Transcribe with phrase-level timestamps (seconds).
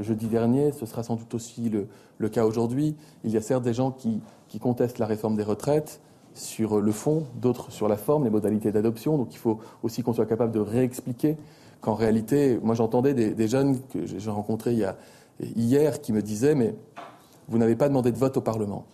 [0.00, 1.88] Jeudi dernier, ce sera sans doute aussi le,
[2.18, 2.96] le cas aujourd'hui.
[3.24, 6.00] Il y a certes des gens qui, qui contestent la réforme des retraites,
[6.34, 9.18] sur le fond, d'autres sur la forme, les modalités d'adoption.
[9.18, 11.36] Donc il faut aussi qu'on soit capable de réexpliquer
[11.80, 14.76] qu'en réalité, moi j'entendais des, jeunes que j'ai rencontrés
[15.40, 16.74] hier qui me disaient mais
[17.48, 18.84] vous n'avez pas demandé de vote au Parlement.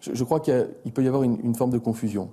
[0.00, 2.28] Je, crois qu'il peut y avoir une, une, forme de confusion.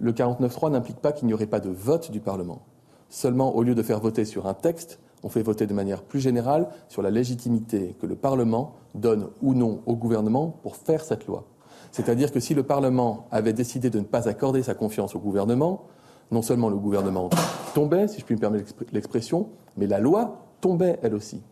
[0.00, 2.62] Le 49.3 n'implique pas qu'il n'y aurait pas de vote du Parlement.
[3.08, 6.20] Seulement, au lieu de faire voter sur un texte, on fait voter de manière plus
[6.20, 11.26] générale sur la légitimité que le Parlement donne ou non au gouvernement pour faire cette
[11.26, 11.44] loi.
[11.92, 15.84] C'est-à-dire que si le Parlement avait décidé de ne pas accorder sa confiance au gouvernement,
[16.30, 17.30] non seulement le gouvernement
[17.74, 21.42] tombait, si je puis me permettre l'expression, mais la loi tombait elle aussi.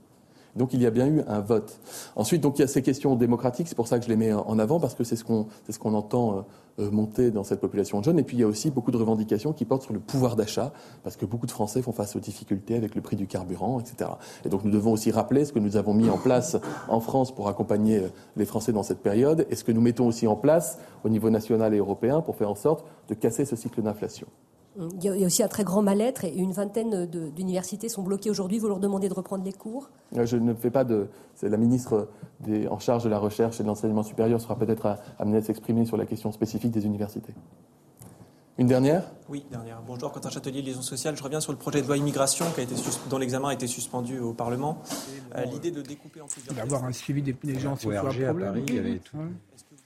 [0.59, 1.81] Donc il y a bien eu un vote.
[2.17, 4.59] Ensuite, il y a ces questions démocratiques, c'est pour ça que je les mets en
[4.59, 6.43] avant, parce que c'est ce qu'on ce qu'on entend euh,
[6.81, 8.19] euh, monter dans cette population jeune.
[8.19, 10.73] Et puis il y a aussi beaucoup de revendications qui portent sur le pouvoir d'achat,
[11.03, 14.11] parce que beaucoup de Français font face aux difficultés avec le prix du carburant, etc.
[14.45, 16.57] Et donc nous devons aussi rappeler ce que nous avons mis en place
[16.89, 20.07] en France pour accompagner euh, les Français dans cette période, et ce que nous mettons
[20.07, 23.57] aussi en place au niveau national et européen pour faire en sorte de casser ce
[23.57, 24.27] cycle d'inflation.
[24.77, 28.59] Il y a aussi un très grand mal-être et une vingtaine d'universités sont bloquées aujourd'hui.
[28.59, 29.91] Vous leur demandez de reprendre les cours?
[30.17, 31.09] Euh, Je ne fais pas de.
[31.35, 32.09] C'est la ministre
[32.71, 35.97] en charge de la recherche et de l'enseignement supérieur sera peut-être amenée à s'exprimer sur
[35.97, 37.35] la question spécifique des universités.
[38.59, 39.05] Une dernière?
[39.29, 39.81] Oui, dernière.
[39.87, 41.17] Bonjour, Quentin Châtelier, Liaison sociale.
[41.17, 42.75] Je reviens sur le projet de loi immigration qui a été
[43.09, 44.83] dont l'examen a été suspendu au Parlement.
[45.37, 46.57] Euh, l'idée de découper en plusieurs.
[46.57, 48.65] D'avoir un suivi des, gens, c'est un problème.
[48.67, 49.17] il y avait tout.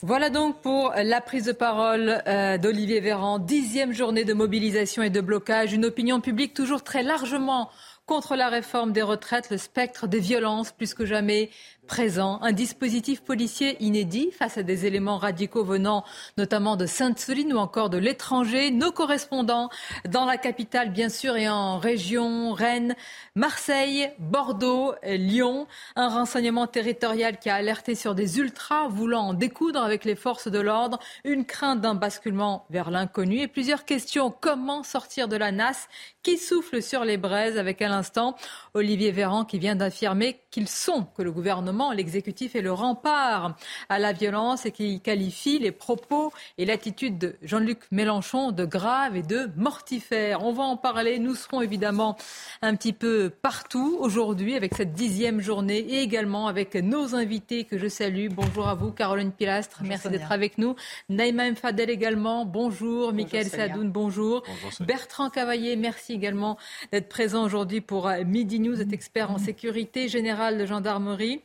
[0.04, 3.38] Voilà donc pour la prise de parole euh, d'Olivier Véran.
[3.38, 5.72] Dixième journée de mobilisation et de blocage.
[5.72, 7.70] Une opinion publique toujours très largement
[8.04, 11.50] contre la réforme des retraites, le spectre des violences plus que jamais
[11.86, 12.38] présent.
[12.42, 16.04] Un dispositif policier inédit face à des éléments radicaux venant
[16.38, 18.70] notamment de Sainte-Soline ou encore de l'étranger.
[18.70, 19.68] Nos correspondants
[20.08, 22.94] dans la capitale, bien sûr, et en région, Rennes,
[23.34, 25.66] Marseille, Bordeaux, Lyon.
[25.96, 30.48] Un renseignement territorial qui a alerté sur des ultras voulant en découdre avec les forces
[30.48, 30.98] de l'ordre.
[31.24, 34.30] Une crainte d'un basculement vers l'inconnu et plusieurs questions.
[34.30, 35.88] Comment sortir de la nasse
[36.22, 38.36] qui souffle sur les braises avec à l'instant
[38.74, 43.56] Olivier Véran qui vient d'affirmer qu'ils sont, que le gouvernement, l'exécutif est le rempart
[43.88, 49.16] à la violence et qui qualifie les propos et l'attitude de Jean-Luc Mélenchon de grave
[49.16, 50.44] et de mortifère.
[50.44, 51.18] On va en parler.
[51.18, 52.16] Nous serons évidemment
[52.60, 57.78] un petit peu partout aujourd'hui avec cette dixième journée et également avec nos invités que
[57.78, 58.28] je salue.
[58.30, 59.80] Bonjour à vous, Caroline Pilastre.
[59.82, 60.76] Merci d'être avec nous.
[61.08, 62.44] Naïma Fadel également.
[62.44, 63.14] Bonjour.
[63.14, 64.44] Michael Sadoun, bonjour.
[64.62, 66.58] bonjour Bertrand Cavaillé, merci également
[66.92, 71.40] d'être présent aujourd'hui pour Midi News, est expert en sécurité générale de gendarmerie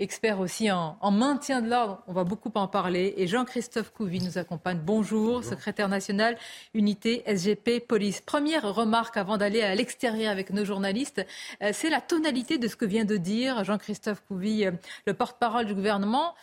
[0.00, 2.02] expert aussi en, maintien de l'ordre.
[2.06, 3.14] On va beaucoup en parler.
[3.18, 4.80] Et Jean-Christophe Couvi nous accompagne.
[4.82, 6.36] Bonjour, secrétaire national
[6.74, 8.20] unité SGP Police.
[8.22, 11.24] Première remarque avant d'aller à l'extérieur avec nos journalistes,
[11.62, 14.72] euh, c'est la tonalité de ce que vient de dire Jean-Christophe Couvi, euh,
[15.06, 16.34] le porte-parole du gouvernement.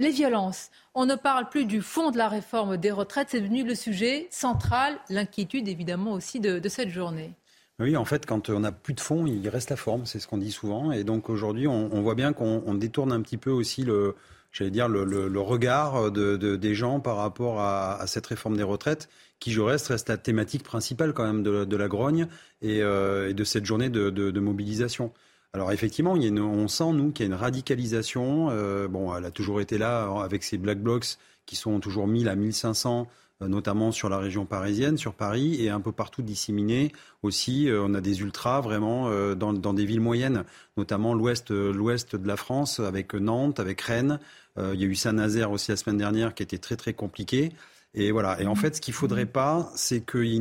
[0.00, 0.70] Les violences.
[0.94, 3.28] On ne parle plus du fond de la réforme des retraites.
[3.30, 7.32] C'est devenu le sujet central, l'inquiétude évidemment aussi de cette journée.
[7.80, 10.28] Oui, en fait, quand on n'a plus de fond, il reste la forme, c'est ce
[10.28, 10.92] qu'on dit souvent.
[10.92, 14.14] Et donc aujourd'hui, on, voit bien qu'on détourne un petit peu aussi le,
[14.52, 19.08] j'allais dire, le, regard de, des gens par rapport à, cette réforme des retraites,
[19.40, 22.28] qui, je reste, reste la thématique principale quand même de, la grogne
[22.62, 25.12] euh, et, de cette journée de, mobilisation.
[25.52, 28.50] Alors effectivement, il y a on sent, nous, qu'il y a une radicalisation.
[28.50, 32.28] Euh, bon, elle a toujours été là avec ces black blocs qui sont toujours 1000
[32.28, 33.04] à 1500 euh,
[33.40, 37.68] notamment sur la région parisienne, sur Paris, et un peu partout disséminés aussi.
[37.68, 40.44] Euh, on a des ultras vraiment euh, dans, des villes moyennes,
[40.76, 44.18] notamment l'ouest, l'ouest de la France, avec Nantes, avec Rennes.
[44.56, 47.52] il y a eu Saint-Nazaire aussi la semaine dernière qui était très très compliqué.
[47.96, 48.40] Et voilà.
[48.40, 50.38] Et en fait, ce qu'il faudrait pas, c'est qu'il y ait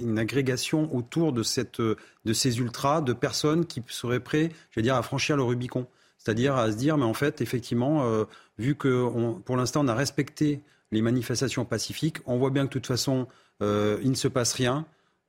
[0.00, 4.82] une, agrégation autour de, cette, de ces ultras, de personnes qui seraient prêtes, je vais
[4.82, 5.86] dire, à franchir le Rubicon.
[6.18, 8.26] C'est-à-dire à se dire, mais en fait, effectivement,
[8.58, 9.06] vu que
[9.44, 10.62] pour l'instant, on a respecté
[10.92, 12.18] les manifestations pacifiques.
[12.26, 13.26] On voit bien que de toute façon,
[13.62, 14.86] euh, il ne se passe rien,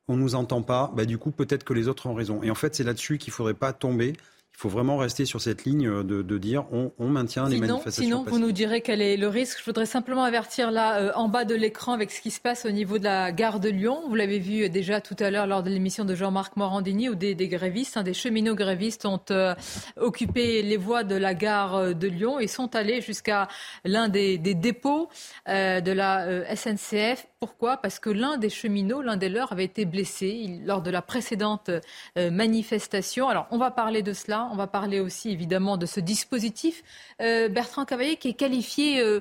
[0.08, 0.92] on ne nous entend pas.
[0.96, 2.44] Bah, du coup, peut-être que les autres ont raison.
[2.44, 4.14] Et en fait, c'est là-dessus qu'il ne faudrait pas tomber.
[4.58, 8.04] Il faut vraiment rester sur cette ligne de, de dire on, on, maintient les manifestations.
[8.04, 9.60] Sinon, vous nous direz quel est le risque.
[9.60, 12.66] Je voudrais simplement avertir là, euh, en bas de l'écran, avec ce qui se passe
[12.66, 14.02] au niveau de la gare de Lyon.
[14.10, 17.36] Vous l'avez vu déjà tout à l'heure lors de l'émission de Jean-Marc Morandini, où des,
[17.36, 19.54] des grévistes, hein, des cheminots grévistes ont euh,
[19.96, 23.50] occupé les voies de la gare euh, de Lyon et sont allés jusqu'à
[23.86, 25.08] l'un des, des, dépôts
[25.46, 27.28] de la SNCF.
[27.40, 27.78] Pourquoi?
[27.78, 31.70] Parce que l'un des cheminots, l'un des leurs, avait été blessé lors de la précédente
[32.16, 33.30] manifestation.
[33.30, 36.84] Alors, on va parler de cela on va parler aussi évidemment de ce dispositif.
[37.22, 39.20] Euh, Bertrand Cavalier qui est qualifié euh,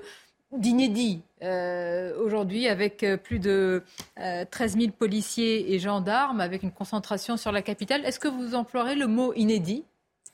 [0.53, 3.83] d'inédit euh, aujourd'hui avec plus de
[4.17, 8.05] 13 000 policiers et gendarmes, avec une concentration sur la capitale.
[8.05, 9.85] Est-ce que vous emploierez le mot inédit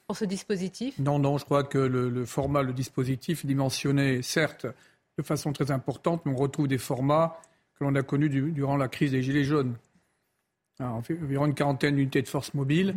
[0.06, 0.98] pour ce dispositif?
[0.98, 4.66] Non, non, je crois que le, format, le dispositif dimensionné, certes,
[5.18, 7.40] de façon très importante, mais on retrouve des formats
[7.82, 9.74] que l'on a connus durant la crise des Gilets jaunes.
[10.78, 12.94] environ une quarantaine d'unités de force mobile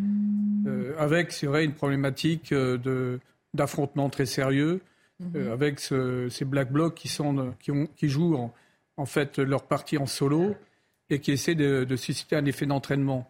[0.68, 3.20] euh, avec, c'est vrai, une problématique euh,
[3.54, 4.82] d'affrontement très sérieux,
[5.20, 5.32] mhm.
[5.36, 8.52] euh, avec ces black blocs qui, sont, qui, ont, qui jouent
[8.98, 10.56] en, fait leur partie en solo
[11.10, 13.30] et qui essaient de susciter un effet d'entraînement.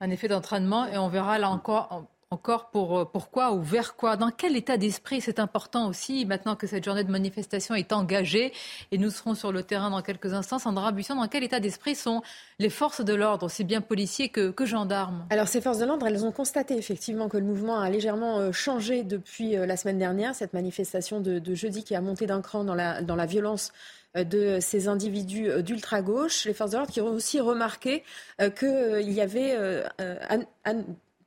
[0.00, 4.16] Un effet d'entraînement, et on verra là encore encore pour, euh, pourquoi ou vers quoi?
[4.16, 8.52] Dans quel état d'esprit C'est important aussi, maintenant que cette journée de manifestation est engagée,
[8.92, 10.60] et nous serons sur le terrain dans quelques instants.
[10.60, 12.22] Sandra Buisson, dans quel état d'esprit sont
[12.60, 15.26] les forces de l'ordre, aussi bien policiers que, gendarmes?
[15.30, 18.52] Alors ces forces de l'ordre, elles ont constaté effectivement que le mouvement a légèrement euh,
[18.52, 22.62] changé depuis euh, la semaine dernière, cette manifestation de, jeudi qui a monté d'un cran
[22.62, 23.72] dans la, dans la violence
[24.14, 26.44] de ces individus d'ultra-gauche.
[26.44, 28.04] Les forces de l'ordre qui ont aussi remarqué
[28.38, 29.56] qu'il y avait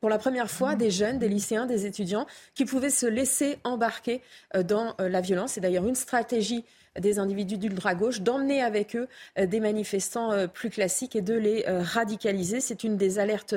[0.04, 4.22] pour la première fois des jeunes, des lycéens, des étudiants qui pouvaient se laisser embarquer
[4.54, 5.54] euh, dans euh, la violence.
[5.54, 6.66] C'est d'ailleurs une stratégie
[7.00, 9.08] des individus d'ultra-gauche, d'emmener avec eux
[9.40, 12.60] euh, des manifestants euh, plus classiques et de les euh, radicaliser.
[12.60, 13.56] C'est une des alertes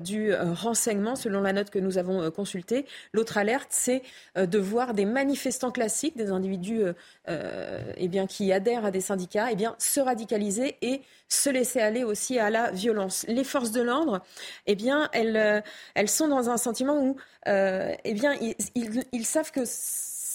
[0.00, 2.86] du renseignement, selon la note que nous avons consultée.
[3.12, 4.02] L'autre alerte, c'est
[4.36, 6.82] de voir des manifestants classiques, des individus
[7.28, 12.04] eh bien, qui adhèrent à des syndicats, eh bien, se radicaliser et se laisser aller
[12.04, 13.24] aussi à la violence.
[13.28, 14.22] Les forces de l'ordre,
[14.66, 15.62] eh bien, elles,
[15.94, 17.16] elles sont dans un sentiment où
[17.46, 18.34] eh bien,
[18.74, 19.64] ils, ils savent que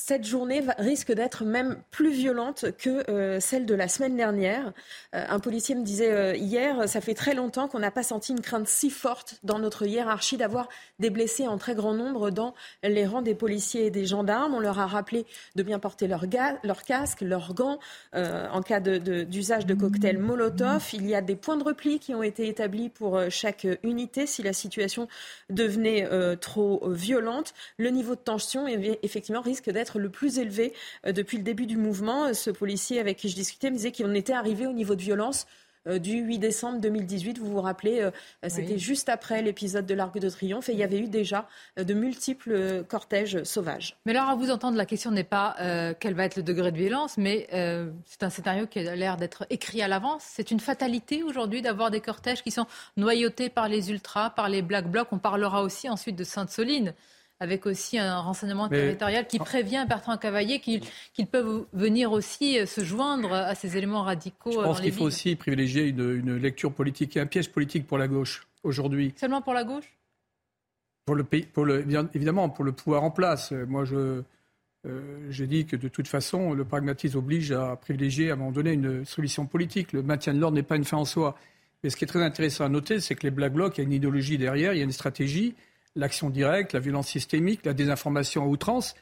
[0.05, 4.73] cette journée risque d'être même plus violente que euh, celle de la semaine dernière.
[5.15, 8.33] Euh, un policier me disait euh, hier, ça fait très longtemps qu'on n'a pas senti
[8.33, 10.67] une crainte si forte dans notre hiérarchie d'avoir
[10.99, 12.53] des blessés en très grand nombre dans
[12.83, 14.53] les rangs des policiers et des gendarmes.
[14.53, 16.25] On leur a rappelé de bien porter leur,
[16.63, 17.79] leur casque, leurs gants
[18.13, 20.89] en cas d'usage de, de cocktails Molotov.
[20.91, 24.43] Il y a des points de repli qui ont été établis pour chaque unité si
[24.43, 25.07] la situation
[25.49, 27.53] devenait trop violente.
[27.77, 30.73] Le niveau de tension, effectivement, risque d'être le plus élevé
[31.05, 32.25] euh, depuis le début du mouvement.
[32.25, 35.01] Euh, ce policier avec qui je discutais me disait qu'on était arrivé au niveau de
[35.01, 35.45] violence
[35.87, 37.39] euh, du 8 décembre 2018.
[37.39, 38.09] Vous vous rappelez,
[38.47, 41.47] c'était juste après l'épisode de l'Arc de Triomphe et il y avait eu déjà
[41.77, 43.97] de multiples cortèges sauvages.
[44.05, 45.55] Mais alors, à vous entendre, la question n'est pas
[45.99, 47.47] quel va être le degré de violence, mais
[48.05, 50.23] c'est un scénario qui a l'air d'être écrit à l'avance.
[50.25, 54.61] C'est une fatalité aujourd'hui d'avoir des cortèges qui sont noyautés par les ultras, par les
[54.61, 55.09] black blocs.
[55.11, 56.93] On parlera aussi ensuite de Sainte-Soline
[57.43, 62.83] avec aussi un renseignement territorial qui prévient Bertrand Cavalier qu'ils peuvent venir aussi euh, se
[62.83, 64.51] joindre à ces éléments radicaux.
[64.51, 68.07] Je pense qu'il faut aussi privilégier une, lecture politique et un piège politique pour la
[68.07, 69.13] gauche aujourd'hui.
[69.17, 69.93] Seulement pour la gauche?
[71.05, 73.51] Pour le pays, pour le, évidemment, pour le pouvoir en place.
[73.51, 74.23] Moi, je,
[74.85, 78.51] euh, j'ai dit que de toute façon, le pragmatisme oblige à privilégier à un moment
[78.51, 79.91] donné une solution politique.
[79.91, 81.35] Le maintien de l'ordre n'est pas une fin en soi.
[81.83, 83.83] Mais ce qui est très intéressant à noter, c'est que les Black Blocs, il y
[83.83, 85.55] a une idéologie derrière, il y a une stratégie
[85.95, 88.95] l'action directe, la violence systémique, la désinformation à outrance,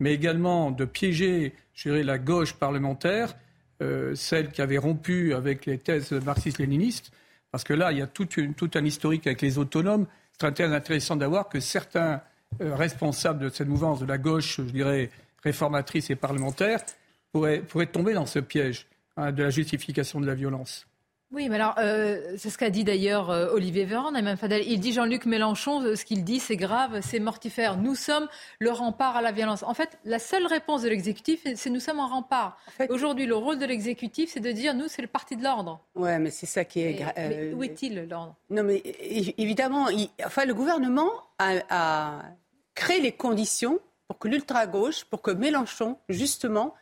[0.00, 3.34] mais également de piéger, je la gauche parlementaire,
[3.80, 7.12] euh, celle qui avait rompu avec les thèses marxistes-léninistes,
[7.50, 8.28] parce que là, il y a tout,
[8.74, 10.06] un historique avec les autonomes.
[10.40, 12.22] C'est très intéressant d'avoir que certains
[12.60, 15.10] euh, responsables de cette mouvance de la gauche, je dirais,
[15.44, 16.80] réformatrice et parlementaire,
[17.32, 20.86] pourraient, tomber dans ce piège hein, de la justification de la violence.
[21.32, 24.64] Oui, mais alors, euh, c'est ce qu'a dit d'ailleurs euh, Olivier Véran, même Fadel.
[24.66, 27.78] Il dit Jean-Luc Mélenchon, euh, ce qu'il dit, c'est grave, c'est mortifère.
[27.78, 29.62] Nous sommes le rempart à la violence.
[29.62, 32.58] En fait, la seule réponse de l'exécutif, c'est nous sommes un rempart.
[32.90, 35.80] Aujourd'hui, le rôle de l'exécutif, c'est de dire nous, c'est le parti de l'ordre.
[35.94, 37.14] Ouais, mais c'est ça qui est grave.
[37.54, 38.34] Où est-il, l'ordre?
[38.50, 38.82] Non, mais
[39.38, 39.88] évidemment,
[40.24, 42.22] enfin, le gouvernement a, a
[42.74, 46.74] créé les conditions pour que l'ultra-gauche, pour que Mélenchon, justement,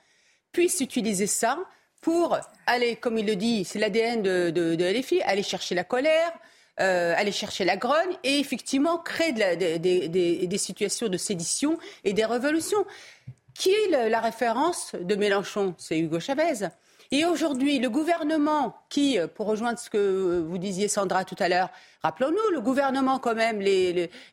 [0.50, 1.56] puisse utiliser ça
[2.00, 5.84] pour aller, comme il le dit, c'est l'ADN de, de, de, LFI, aller chercher la
[5.84, 6.32] colère,
[6.80, 12.84] euh, aller chercher la grogne et effectivement créer des situations de sédition et des révolutions.
[13.54, 15.74] Qui est la référence de Mélenchon?
[15.76, 16.68] C'est Hugo Chavez.
[17.12, 21.48] Et aujourd'hui, le gouvernement qui, euh, pour rejoindre ce que vous disiez Sandra tout à
[21.48, 21.68] l'heure,
[22.04, 23.60] rappelons-nous, le gouvernement quand même,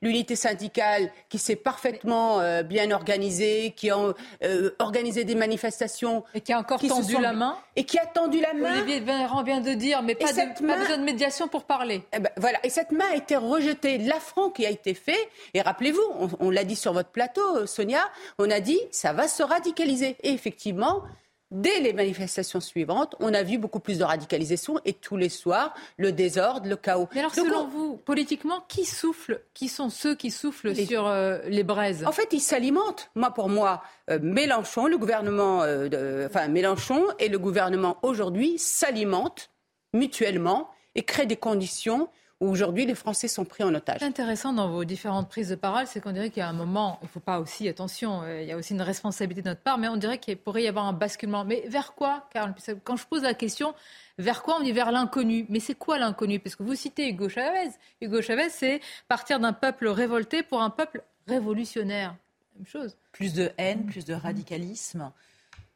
[0.03, 3.97] l'unité syndicale qui s'est parfaitement euh, bien organisée, qui a
[4.43, 6.23] euh, organisé des manifestations.
[6.35, 7.57] Et qui a encore tendu la main.
[7.75, 8.73] Et qui a tendu la main.
[8.73, 12.03] Olivier Véran vient de dire, mais pas, de, besoin de médiation pour parler.
[12.13, 12.59] Eh ben, voilà.
[12.63, 13.97] Et cette main a été rejetée.
[13.97, 18.03] L'affront qui a été fait, et rappelez-vous, on, on l'a dit sur votre plateau, Sonia,
[18.37, 20.15] on a dit, ça va se radicaliser.
[20.21, 21.01] Et effectivement,
[21.49, 25.73] Dès les manifestations suivantes, on a vu beaucoup plus de radicalisation et tous les soirs,
[25.97, 27.07] le désordre, le chaos.
[27.13, 31.63] Mais alors, selon vous, politiquement, qui souffle Qui sont ceux qui soufflent sur euh, les
[31.63, 32.05] braises?
[32.05, 33.11] En fait, ils s'alimentent.
[33.15, 39.49] Moi, pour moi, euh, Mélenchon, le gouvernement, euh, enfin Mélenchon et le gouvernement aujourd'hui s'alimentent
[39.93, 44.03] mutuellement et créent des conditions où aujourd'hui les Français sont pris en otage.
[44.03, 46.99] intéressant dans vos différentes prises de parole, c'est qu'on dirait qu'il y a un moment,
[47.01, 49.61] il ne faut pas aussi, attention, euh, il y a aussi une responsabilité de notre
[49.61, 51.45] part, mais on dirait qu'il pourrait y avoir un basculement.
[51.45, 52.53] Mais vers quoi, Karl?
[52.83, 53.73] Quand je pose la question,
[54.19, 55.47] vers quoi on dit vers l'inconnu?
[55.49, 56.39] Mais c'est quoi l'inconnu?
[56.39, 57.71] Parce que vous citez Hugo Chavez.
[58.01, 62.15] Hugo Chavez, c'est partir d'un peuple révolté pour un peuple révolutionnaire.
[62.55, 62.97] Même chose.
[63.11, 65.11] Plus de haine, plus de radicalisme.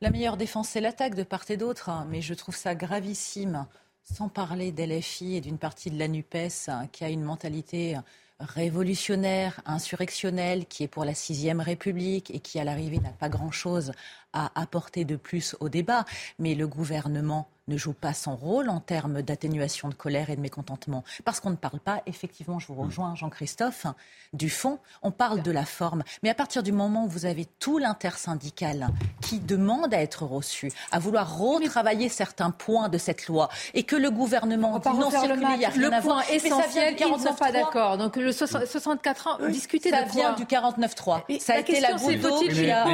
[0.01, 1.89] La meilleure défense, c'est l'attaque de part et d'autre.
[1.89, 3.65] Hein, mais je trouve ça gravissime
[4.03, 7.98] sans parler d'LFI et d'une partie de la NUPES hein, qui a une mentalité
[8.41, 13.91] révolutionnaire, insurrectionnelle, qui est pour la sixième République et qui, à l'arrivée, n'a pas grand-chose
[14.34, 16.05] à apporter de plus au débat.
[16.39, 20.42] Mais le gouvernement ne joue pas son rôle en termes d'atténuation de colère et de
[20.42, 21.04] mécontentement.
[21.24, 23.88] Parce qu'on ne parle pas, effectivement, je vous rejoins, Jean-Christophe,
[24.34, 26.04] du fond, on parle de la forme.
[26.24, 28.90] Mais à partir du moment où vous avez tout l'intersyndical
[29.22, 33.96] qui demande à être reçu, à vouloir retravailler certains points de cette loi, et que
[33.96, 37.98] le gouvernement dit non le, le point essentiel, ils ne sont pas d'accord.
[37.98, 41.40] Donc le 64 ans, discuter ça vient du 49-3.
[41.40, 42.86] Ça a été la goutte d'eau qui a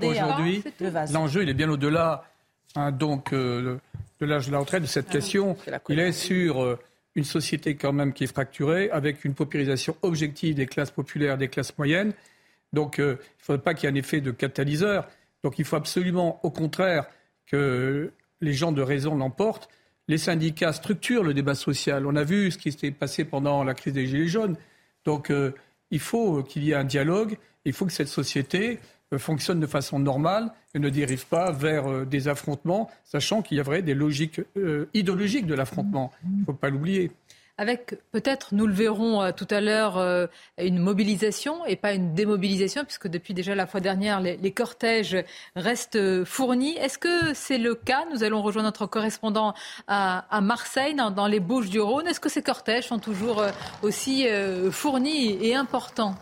[0.00, 0.62] Aujourd'hui,
[1.10, 2.24] l'enjeu, il est bien au-delà
[2.76, 3.78] Hein, donc euh,
[4.20, 5.56] de l'âge de la retraite, de cette ah question.
[5.88, 6.78] il est sur euh,
[7.14, 11.48] une société quand même qui est fracturée, avec une paupérisation objective des classes populaires, des
[11.48, 12.12] classes moyennes.
[12.72, 15.08] Donc euh, il ne faudrait pas qu'il y ait un effet de catalyseur.
[15.42, 17.06] Donc il faut absolument, au contraire,
[17.46, 19.68] que les gens de raison l'emportent.
[20.08, 22.06] Les syndicats structurent le débat social.
[22.06, 24.56] On a vu ce qui s'est passé pendant la crise des Gilets jaunes.
[25.04, 25.32] Donc
[25.90, 27.38] il faut qu'il y ait un dialogue.
[27.64, 28.78] Il faut que cette société
[29.18, 33.60] fonctionne de façon normale et ne dérive pas vers euh, des affrontements, sachant qu'il y
[33.60, 36.12] a des logiques euh, idéologiques de l'affrontement.
[36.24, 37.12] Il ne faut pas l'oublier
[37.58, 43.08] avec peut-être, nous le verrons tout à l'heure, une mobilisation et pas une démobilisation, puisque
[43.08, 45.16] depuis déjà la fois dernière, les, cortèges
[45.54, 46.76] restent fournis.
[46.76, 48.04] Est-ce que c'est le cas?
[48.12, 49.54] Nous allons rejoindre notre correspondant
[49.88, 52.06] à, Marseille, dans, les Bouches du Rhône.
[52.06, 53.42] Est-ce que ces cortèges sont toujours
[53.80, 54.26] aussi
[54.70, 56.14] fournis et importants?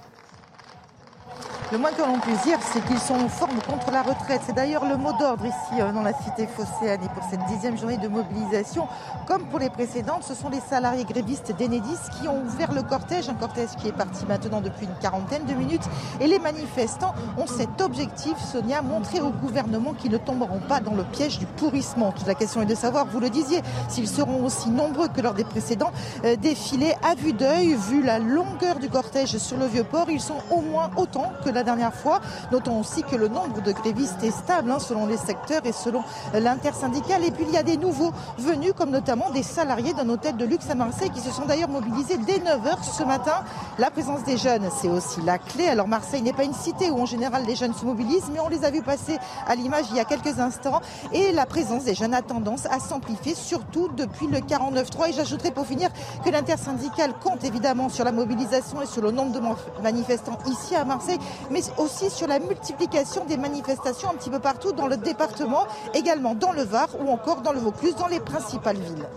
[1.73, 4.43] Le moins que l'on puisse dire, c'est qu'ils sont en forme contre la retraite.
[4.47, 7.76] C'est d'ailleurs le mot d'ordre ici euh, dans la cité phocéenne et pour cette dixième
[7.76, 8.87] journée de mobilisation.
[9.26, 13.29] Comme pour les précédentes, ce sont les salariés grévistes d'Enedis qui ont ouvert le cortège,
[13.29, 15.83] un cortège qui est parti maintenant depuis une quarantaine de minutes.
[16.21, 20.95] Et les manifestants ont cet objectif, Sonia, montrer au gouvernement qu'ils ne tomberont pas dans
[20.95, 22.14] le piège du pourrissement.
[22.26, 25.45] La question est de savoir, vous le disiez, s'ils seront aussi nombreux que lors des
[25.45, 25.93] précédents
[26.25, 30.21] euh, défilés à vue d'œil, vu la longueur du cortège sur le vieux port, ils
[30.21, 32.21] sont au moins autant que la dernière fois.
[32.52, 36.02] Notons aussi que le nombre de grévistes est stable hein, selon les secteurs et selon
[36.33, 37.25] l'intersyndicale.
[37.25, 40.45] Et puis il y a des nouveaux venus, comme notamment des salariés d'un hôtel de
[40.45, 43.45] luxe à Marseille qui se sont d'ailleurs mobilisés dès 9h ce matin.
[43.78, 45.69] La présence des jeunes, c'est aussi la clé.
[45.69, 48.49] Alors Marseille n'est pas une cité où en général les jeunes se mobilisent, mais on
[48.49, 50.81] les a vus passer à l'image il y a quelques instants.
[51.12, 55.11] Et la présence des jeunes a tendance à s'amplifier, surtout depuis le 49-3.
[55.11, 55.90] Et j'ajouterai pour finir
[56.25, 59.40] que l'intersyndicale compte évidemment sur la mobilisation et sur le nombre de
[59.83, 61.13] manifestants ici à Marseille,
[61.50, 66.35] mais aussi sur la multiplication des manifestations un petit peu partout dans le département, également
[66.35, 69.09] dans le Var ou encore dans le Vaucluse, dans les principales villes.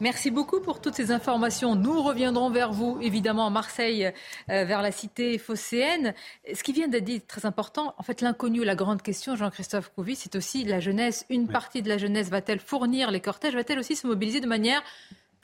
[0.00, 1.76] Merci beaucoup pour toutes ces informations.
[1.76, 4.12] Nous reviendrons vers vous, évidemment, à Marseille,
[4.50, 6.14] euh, vers la cité phocéenne.
[6.52, 7.94] Ce qui vient d'être dit est très important.
[7.96, 11.24] En fait, l'inconnu, la grande question, Jean-Christophe Couvi, c'est aussi la jeunesse.
[11.30, 13.54] Une partie de la jeunesse va-t-elle fournir les cortèges?
[13.54, 14.82] Va-t-elle aussi se mobiliser de manière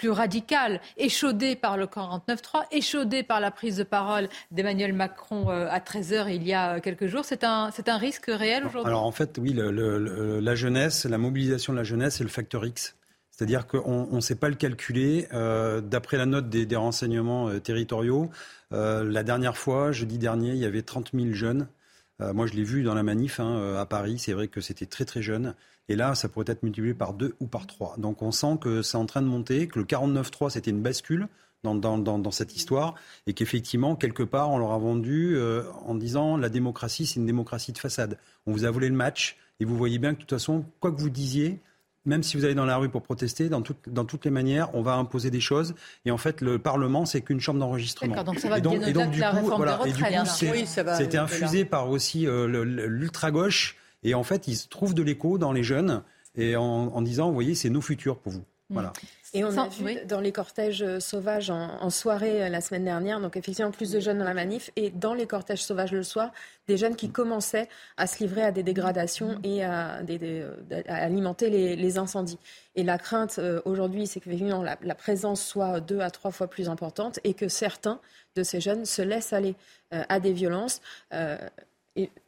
[0.01, 5.69] plus radical, échaudé par le 49-3, échaudé par la prise de parole d'Emmanuel Macron euh,
[5.69, 7.27] à 13h il y a quelques jours.
[7.27, 8.89] C'est un, un risque réel aujourd'hui?
[8.89, 12.97] Alors en fait, oui, la jeunesse, la mobilisation de la jeunesse, c'est le facteur X.
[13.31, 15.29] C'est-à-dire qu'on ne sait pas le calculer.
[15.35, 18.31] Euh, d'après la note des, renseignements euh, territoriaux,
[18.71, 21.67] la dernière fois, jeudi dernier, il y avait 30 000 jeunes.
[22.21, 24.19] moi, je l'ai vu dans la manif hein, à Paris.
[24.19, 25.55] C'est vrai que c'était très très jeune.
[25.91, 27.97] Et là, ça pourrait être multiplié par deux ou par trois.
[27.99, 31.29] Donc on sent que c'est en train de monter, que le 49-3, c'était une bascule.
[31.63, 32.95] Dans, dans, dans, cette histoire
[33.27, 37.27] et qu'effectivement, quelque part, on leur a vendu euh, en disant la démocratie, c'est une
[37.27, 38.17] démocratie de façade.
[38.47, 40.91] On vous a volé le match Et vous voyez bien que de toute façon, quoi
[40.91, 41.61] que vous disiez,
[42.07, 44.81] même si vous allez dans la rue pour protester, dans, dans toutes les manières, on
[44.81, 45.75] va imposer des choses.
[46.07, 48.25] Et en fait, le Parlement, c'est qu'une chambre d'enregistrement.
[48.25, 49.81] Donc ça va et donc, et donc du coup, voilà,
[50.97, 53.77] c'était infusé par aussi euh, l'ultra gauche.
[54.03, 56.03] Et en fait, il se trouve de l'écho dans les jeunes
[56.35, 58.45] et en, en disant, vous voyez, c'est nos futurs pour vous.
[58.71, 58.75] Mm.
[58.75, 58.93] Voilà.
[59.33, 63.21] Et on a vu dans les cortèges euh, sauvages en, soirée euh, la semaine dernière,
[63.21, 66.33] donc effectivement plus de jeunes dans la manif, et dans les cortèges sauvages le soir,
[66.67, 70.53] des jeunes qui commençaient à se livrer à des dégradations et à, euh,
[70.89, 72.39] alimenter les, incendies.
[72.75, 76.69] Et la crainte aujourd'hui, c'est que la, la, présence soit deux à trois fois plus
[76.69, 78.01] importante et que certains
[78.37, 79.57] de ces jeunes se laissent aller
[79.91, 80.81] à des violences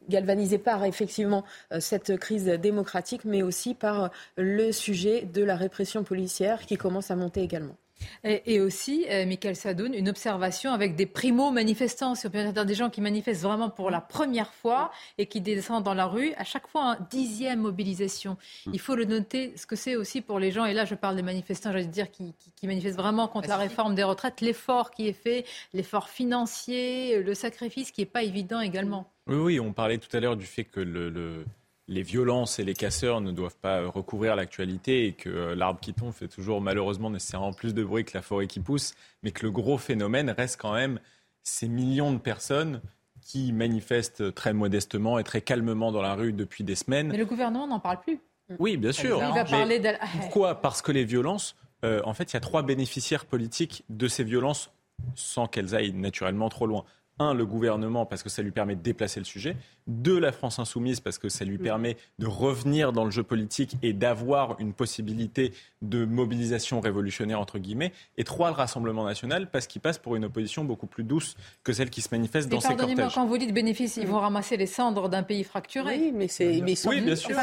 [0.08, 6.04] galvanisé par effectivement euh, cette crise démocratique, mais aussi par le sujet de la répression
[6.04, 7.76] policière qui commence à monter également.
[8.24, 12.74] Et, aussi, euh, Michael Sadoun, une observation avec des primo-manifestants, si on peut dire des
[12.74, 16.44] gens qui manifestent vraiment pour la première fois et qui descendent dans la rue, à
[16.44, 18.36] chaque fois, un dixième mobilisation.
[18.72, 21.16] Il faut le noter, ce que c'est aussi pour les gens, et là je parle
[21.16, 25.08] des manifestants, j'allais dire, qui, qui, manifestent vraiment contre la réforme des retraites, l'effort qui
[25.08, 25.44] est fait,
[25.74, 29.10] l'effort financier, le sacrifice qui n'est pas évident également.
[29.26, 31.44] Oui, oui, on parlait tout à l'heure du fait que le
[31.88, 35.92] les violences et les casseurs ne doivent pas recouvrir l'actualité et que euh, l'arbre qui
[35.92, 39.44] tombe fait toujours malheureusement nécessairement plus de bruit que la forêt qui pousse, mais que
[39.44, 41.00] le gros phénomène reste quand même
[41.42, 42.80] ces millions de personnes
[43.20, 47.08] qui manifestent très modestement et très calmement dans la rue depuis des semaines.
[47.08, 48.20] Mais le gouvernement n'en parle plus.
[48.58, 49.22] Oui, bien sûr.
[49.22, 49.90] Il va parler de...
[50.20, 50.60] Pourquoi?
[50.60, 54.24] Parce que les violences, euh, en fait, il y a trois bénéficiaires politiques de ces
[54.24, 54.70] violences
[55.14, 56.84] sans qu'elles aillent naturellement trop loin
[57.22, 59.56] un, le gouvernement, parce que ça lui permet de déplacer le sujet.
[59.86, 61.62] Deux, la France insoumise, parce que ça lui mm.
[61.62, 67.58] permet de revenir dans le jeu politique et d'avoir une possibilité de mobilisation révolutionnaire, entre
[67.58, 67.92] guillemets.
[68.16, 71.72] Et trois, le Rassemblement national, parce qu'il passe pour une opposition beaucoup plus douce que
[71.72, 72.86] celle qui se manifeste dans ces cortèges.
[72.86, 75.96] Pardonnez-moi, quand vous dites bénéfice, ils vont ramasser les cendres d'un pays fracturé.
[75.96, 76.60] Oui, mais c'est...
[76.62, 77.36] Mais oui, bien sûr.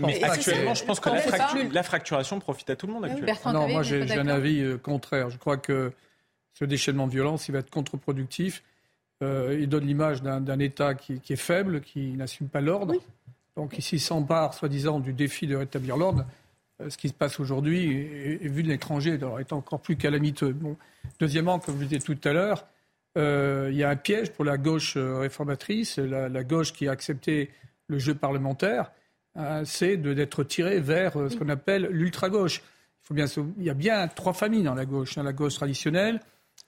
[0.00, 1.10] mais, actuellement, je pense que
[1.72, 3.52] la, fracturation profite à tout le monde actuellement.
[3.52, 5.30] Non, moi j'ai un avis euh, contraire.
[5.30, 5.92] Je crois que
[6.54, 8.62] ce déchaînement de violence, il va être contre-productif.
[9.22, 12.94] Euh, il donne l'image d'un État qui, est faible, qui n'assume pas l'ordre.
[13.56, 16.24] Donc ici, s'empare, soi-disant, du défi de rétablir l'ordre.
[16.80, 20.54] Euh, ce qui se passe aujourd'hui vu de l'étranger est encore plus calamiteux.
[21.18, 22.66] Deuxièmement, comme je disais tout à l'heure,
[23.16, 27.50] euh, il y a un piège pour la gauche réformatrice, la, gauche qui a accepté
[27.88, 28.92] le jeu parlementaire,
[29.64, 32.62] c'est d'être tiré vers ce qu'on appelle l'ultra-gauche.
[33.10, 35.16] Il, il y a bien trois familles dans la gauche.
[35.16, 36.20] Hein, la gauche traditionnelle,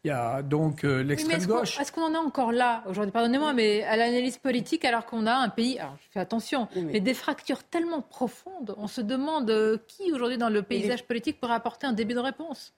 [0.05, 1.79] il y a donc euh, l'extrême gauche.
[1.79, 3.13] Est-ce qu'on en est encore là aujourd'hui?
[3.13, 7.01] Pardonnez-moi, mais à l'analyse politique, alors qu'on a un pays, alors je fais attention, mais...
[7.01, 11.55] des fractures tellement profondes, on se demande euh, qui aujourd'hui dans le paysage politique pourrait
[11.55, 12.73] apporter un début de réponse?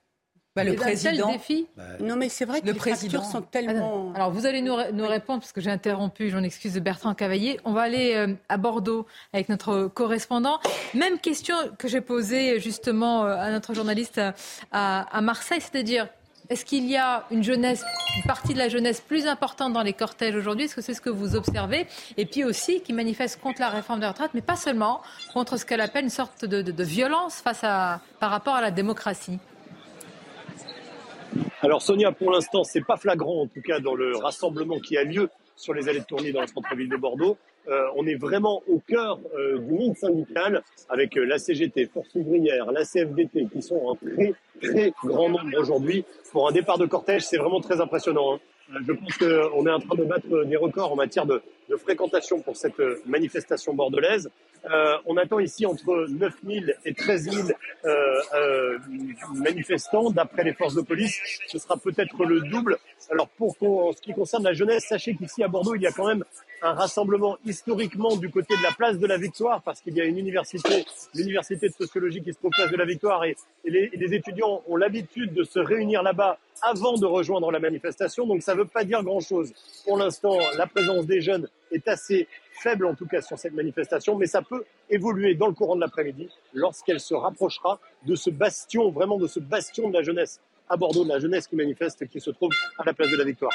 [0.55, 1.33] Bah, le président.
[1.33, 1.67] Défi?
[1.77, 4.13] Bah, non, mais c'est vrai que les fractures sont tellement.
[4.15, 7.59] Alors, vous allez nous, nous répondre, parce que j'ai interrompu, j'en excuse, Bertrand Cavaillé.
[7.65, 10.59] On va aller euh, à Bordeaux avec notre correspondant.
[10.93, 14.21] Même question que j'ai posée justement à notre journaliste
[14.73, 16.09] à Marseille, c'est-à-dire
[16.53, 17.83] est-ce qu'il y a une jeunesse,
[18.17, 20.67] une partie de la jeunesse plus importante dans les cortèges aujourd'hui?
[20.67, 21.87] Est-ce que c'est ce que vous observez?
[22.19, 25.01] Et puis aussi qui manifeste contre la réforme des retraites, mais pas seulement,
[25.33, 29.39] contre ce qu'elle appelle une sorte de, violence face à, par rapport à la démocratie.
[31.63, 35.05] Alors Sonia, pour l'instant, c'est pas flagrant, en tout cas dans le rassemblement qui a
[35.05, 37.39] lieu sur les allées de tournée dans le centre-ville de Bordeaux.
[37.69, 42.13] Euh, on est vraiment au cœur euh, du monde syndical avec euh, la CGT, Force
[42.17, 46.05] ouvrière, la CFDT qui sont en très très grand nombre aujourd'hui.
[46.33, 48.35] Pour un départ de cortège, c'est vraiment très impressionnant.
[48.35, 48.41] Hein.
[48.87, 51.43] Je pense qu'on est en train de battre des records en matière de,
[51.79, 54.29] fréquentation pour cette manifestation bordelaise.
[54.71, 57.49] Euh, on attend ici entre 9 000 et 13 000
[57.85, 58.79] euh, euh,
[59.35, 61.19] manifestants d'après les forces de police.
[61.49, 62.77] Ce sera peut-être le double.
[63.11, 66.07] Alors pour ce qui concerne la jeunesse, sachez qu'ici à Bordeaux, il y a quand
[66.07, 66.25] même
[66.63, 70.05] un rassemblement historiquement du côté de la place de la Victoire, parce qu'il y a
[70.05, 74.63] une université, l'université de sociologie qui se trouve place de la Victoire, et, les, étudiants
[74.69, 78.67] ont l'habitude de se réunir là-bas avant de rejoindre la manifestation, donc ça ne veut
[78.67, 79.53] pas dire grand-chose.
[79.85, 84.17] Pour l'instant, la présence des jeunes est assez faible en tout cas sur cette manifestation,
[84.17, 88.91] mais ça peut évoluer dans le courant de l'après-midi lorsqu'elle se rapprochera de ce bastion,
[88.91, 92.21] vraiment de ce bastion de la jeunesse à Bordeaux, de la jeunesse qui manifeste qui
[92.21, 93.53] se trouve à la place de la Victoire.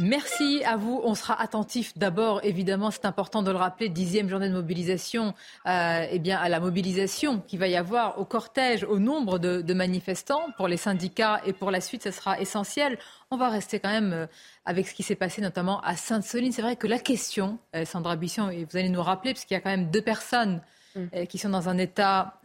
[0.00, 1.00] Merci à vous.
[1.04, 5.34] On sera attentif d'abord, évidemment, c'est important de le rappeler, dixième journée de mobilisation,
[5.66, 9.74] euh, eh bien, à la mobilisation qu'il va y avoir au cortège, au nombre de,
[9.74, 12.98] manifestants pour les syndicats et pour la suite, ce sera essentiel.
[13.30, 14.26] On va rester quand même euh,
[14.64, 16.52] avec ce qui s'est passé notamment à Sainte-Soline.
[16.52, 19.56] C'est vrai que la question, euh, Sandra Bisson, et vous allez nous rappeler, puisqu'il y
[19.56, 20.60] a quand même deux personnes
[20.94, 21.00] mm.
[21.14, 22.40] euh, qui sont dans un état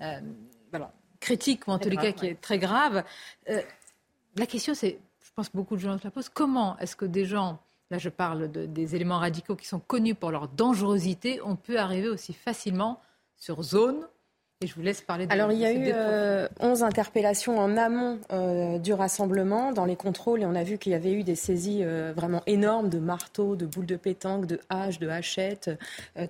[1.20, 3.04] critique, ou en tous les cas qui est très grave.
[4.36, 5.00] la question, c'est
[5.38, 6.30] pense que beaucoup de gens se la posent.
[6.30, 7.60] Comment est-ce que des gens,
[7.91, 11.80] là je parle de, des éléments radicaux qui sont connus pour leur dangerosité, on peut
[11.80, 13.00] arriver aussi facilement
[13.36, 14.08] sur zone
[14.60, 15.93] et je vous laisse parler de Alors, il y a eu
[16.60, 20.80] 11 euh, interpellations en amont euh, du rassemblement dans les contrôles et on a vu
[20.80, 24.48] qu'il y avait eu des saisies euh, vraiment énormes de marteaux, de boules de pétanque,
[24.48, 25.70] de haches, de hachettes,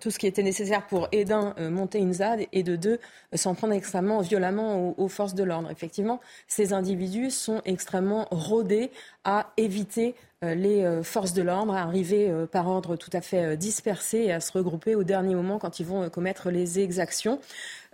[0.02, 3.00] tout ce qui était nécessaire pour, et d'un, monter une ZAD et de deux,
[3.34, 5.72] s'en prendre extrêmement violemment aux, aux forces de l'ordre.
[5.72, 8.92] Effectivement, ces individus sont extrêmement rodés
[9.24, 13.58] à éviter euh, les euh, forces de l'ordre à euh, par ordre tout à fait
[13.58, 17.40] dispersé et à se regrouper au dernier moment quand ils vont commettre les exactions.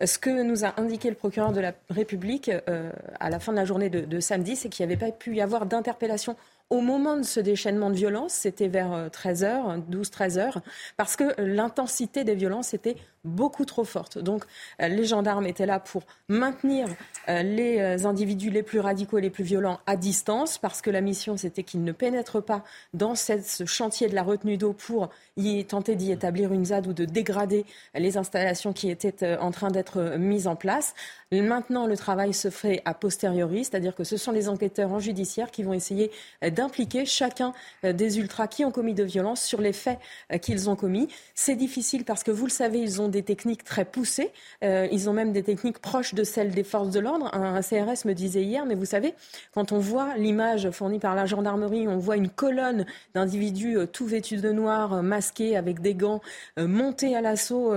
[0.03, 2.51] Ce que nous a indiqué le procureur de la République
[3.19, 5.35] à la fin de la journée de, de samedi, c'est qu'il n'y avait pas pu
[5.35, 6.35] y avoir d'interpellation
[6.69, 10.55] au moment de ce déchaînement de violence, c'était vers 13h, 12-13h,
[10.97, 14.17] parce que l'intensité des violences était beaucoup trop forte.
[14.17, 14.43] Donc
[14.81, 16.87] euh, les gendarmes étaient là pour maintenir
[17.29, 20.89] euh, les euh, individus les plus radicaux et les plus violents à distance, parce que
[20.89, 25.09] la mission c'était qu'ils ne pénètrent pas dans ce chantier de la retenue d'eau pour
[25.37, 29.71] y tenter d'y établir une ZAD ou de dégrader les installations qui étaient en train
[29.71, 30.93] d'être mises en place.
[31.31, 35.49] Maintenant, le travail se fait a posteriori, c'est-à-dire que ce sont les enquêteurs en judiciaire
[35.49, 36.11] qui vont essayer
[36.43, 39.99] d'impliquer chacun des ultras qui ont commis de violences sur les faits
[40.41, 41.07] qu'ils ont commis.
[41.33, 44.31] C'est difficile parce que, vous le savez, ils ont des techniques très poussées.
[44.63, 47.33] Euh, ils ont même des techniques proches de celles des forces de l'ordre.
[47.33, 49.13] Un, CRS me disait hier, mais vous savez,
[49.53, 54.05] quand on voit l'image fournie par la gendarmerie, on voit une colonne d'individus euh, tout
[54.05, 56.21] vêtus de noir, euh, masqués avec des gants,
[56.57, 57.73] montés à l'assaut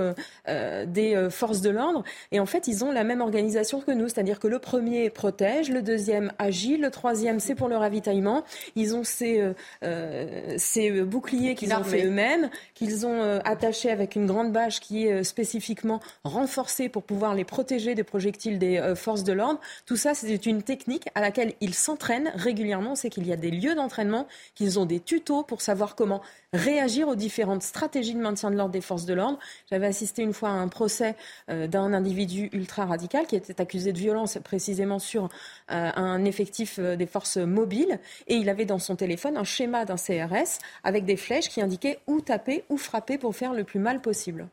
[0.47, 2.03] des forces de l'ordre.
[2.31, 5.69] Et en fait, ils ont la même organisation que nous, c'est-à-dire que le premier protège,
[5.69, 8.43] le deuxième agit, le troisième c'est pour le ravitaillement.
[8.75, 9.43] Ils ont ces,
[10.57, 15.23] ces boucliers qu'ils ont fait eux-mêmes, qu'ils ont attachés avec une grande bâche qui est
[15.27, 19.59] spécifiquement renforcés pour pouvoir les protéger des projectiles des euh, forces de l'ordre.
[19.85, 22.95] Tout ça, c'est une technique à laquelle ils s'entraînent régulièrement.
[22.95, 26.21] C'est qu'il y a des lieux d'entraînement, qu'ils ont des tutos pour savoir comment
[26.53, 29.37] réagir aux différentes stratégies de maintien de l'ordre des forces de l'ordre.
[29.69, 31.15] J'avais assisté une fois à un procès
[31.49, 35.25] euh, d'un individu ultra radical qui était accusé de violence précisément sur
[35.71, 39.95] euh, un effectif des forces mobiles et il avait dans son téléphone un schéma d'un
[39.95, 44.01] CRS avec des flèches qui indiquaient où taper, où frapper pour faire le plus mal
[44.01, 44.47] possible.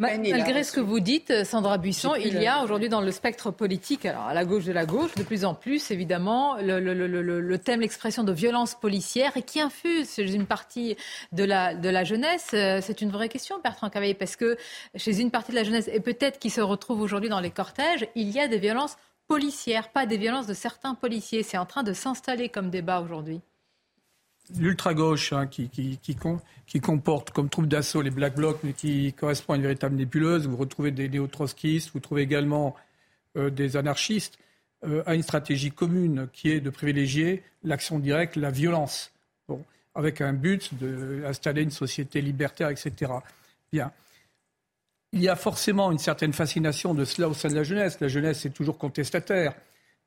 [0.00, 4.04] Malgré ce que vous dites, Sandra Buisson, il y a aujourd'hui dans le spectre politique,
[4.04, 8.24] alors à la gauche de la gauche, de plus en plus, évidemment, le, thème, l'expression
[8.24, 10.96] de violence policière et qui infuse chez une partie
[11.30, 12.50] de la, de la jeunesse.
[12.54, 14.56] Euh, c'est une vraie question, Bertrand Cavaillé, parce que
[14.96, 18.08] chez une partie de la jeunesse, et peut-être qui se retrouve aujourd'hui dans les cortèges,
[18.16, 18.96] il y a des violences
[19.28, 21.44] policières, pas des violences de certains policiers.
[21.44, 23.40] C'est en train de s'installer comme débat aujourd'hui
[24.58, 29.56] l'ultra-gauche hein, qui, qui, comporte comme troupe d'assaut les Black Blocs, mais qui correspond à
[29.56, 30.46] une véritable nébuleuse.
[30.46, 32.74] Vous retrouvez des néo-trotskistes, vous trouvez également
[33.36, 34.38] euh, des anarchistes,
[34.84, 39.12] euh, a une stratégie commune qui est de privilégier l'action directe, la violence,
[39.48, 43.12] bon, avec un but d'installer une société libertaire, etc.
[43.72, 43.92] Bien.
[45.12, 48.00] Il y a forcément une certaine fascination de cela au sein de la jeunesse.
[48.00, 49.54] La jeunesse est toujours contestataire.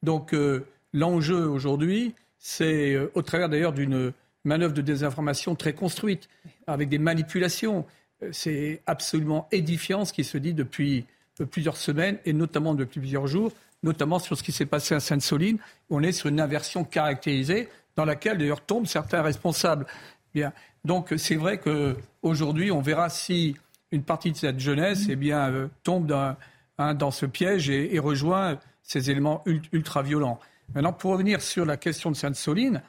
[0.02, 4.14] Donc euh, l'enjeu aujourd'hui, c'est au travers d'ailleurs d'une
[4.46, 6.30] manœuvre de désinformation très construite,
[6.68, 7.86] avec des manipulations.
[8.24, 11.06] Euh, c'est absolument édifiant ce qui se dit depuis
[11.42, 13.52] euh, plusieurs semaines et notamment depuis plusieurs jours,
[13.84, 15.58] notamment sur ce qui s'est passé à Sainte-Soline,
[15.90, 19.86] on est sur une inversion caractérisée dans laquelle d'ailleurs tombent certains responsables.
[20.34, 20.54] Bien.
[20.84, 23.56] Donc c'est vrai qu'aujourd'hui, on verra si
[23.92, 26.36] une partie de cette jeunesse eh euh, tombe dans,
[26.78, 30.40] hein, dans, ce piège et, et rejoint ces éléments ultra-violents.
[30.74, 32.82] Maintenant, pour revenir sur la question de Sainte-Soline,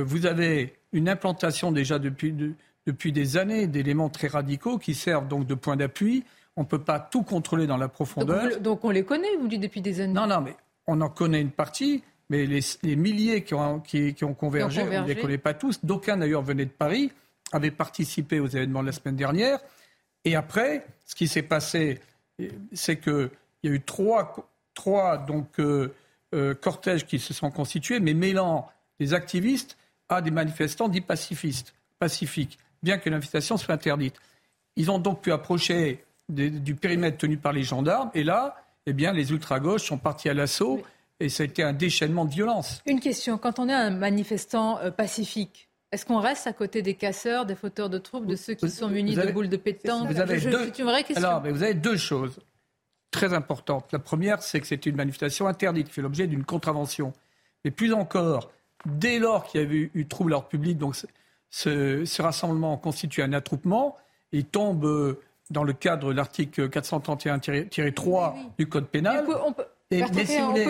[0.00, 2.34] vous avez une implantation déjà depuis,
[2.86, 6.24] depuis des années d'éléments très radicaux qui servent donc de point d'appui.
[6.56, 8.60] On ne peut pas tout contrôler dans la profondeur.
[8.60, 10.54] Donc, on les connaît, vous dites, depuis des années Non, non, mais
[10.86, 15.06] on en connaît une partie, mais les, milliers qui ont, qui, ont convergé, on ne
[15.06, 15.82] les connaît pas tous.
[15.84, 17.10] D'aucuns d'ailleurs venaient de Paris,
[17.52, 19.60] avaient participé aux événements de la semaine dernière.
[20.24, 22.00] Et après, ce qui s'est passé,
[22.72, 23.30] c'est qu'il
[23.62, 24.34] y a eu trois,
[24.74, 25.94] trois donc, euh,
[26.34, 29.76] euh, cortèges qui se sont constitués, mais mêlant les activistes
[30.16, 34.14] à des manifestants dits pacifistes, pacifiques, bien que l'invitation soit interdite.
[34.76, 39.12] Ils ont donc pu approcher du périmètre tenu par les gendarmes, et là, eh bien,
[39.12, 40.82] les ultra-gauches sont partis à l'assaut,
[41.20, 42.82] et ça a été un déchaînement de violence.
[42.86, 46.94] Une question, quand on est un manifestant euh, pacifique, est-ce qu'on reste à côté des
[46.94, 50.08] casseurs, des fauteurs de troubles, de ceux qui sont munis de boules de pétanque?
[50.10, 51.28] vous avez une vraie question.
[51.28, 52.40] Alors, mais vous avez deux choses
[53.10, 53.92] très importantes.
[53.92, 57.12] La première, c'est que c'est une manifestation interdite, qui fait l'objet d'une contravention.
[57.64, 58.50] Mais plus encore,
[58.86, 60.96] dès lors qu'il y avait eu, trouble à l'ordre public, donc
[61.50, 63.96] ce, rassemblement constitue un attroupement,
[64.32, 69.24] il tombe euh, dans le cadre de l'article 431-3 du Code pénal.
[69.44, 69.64] On peut,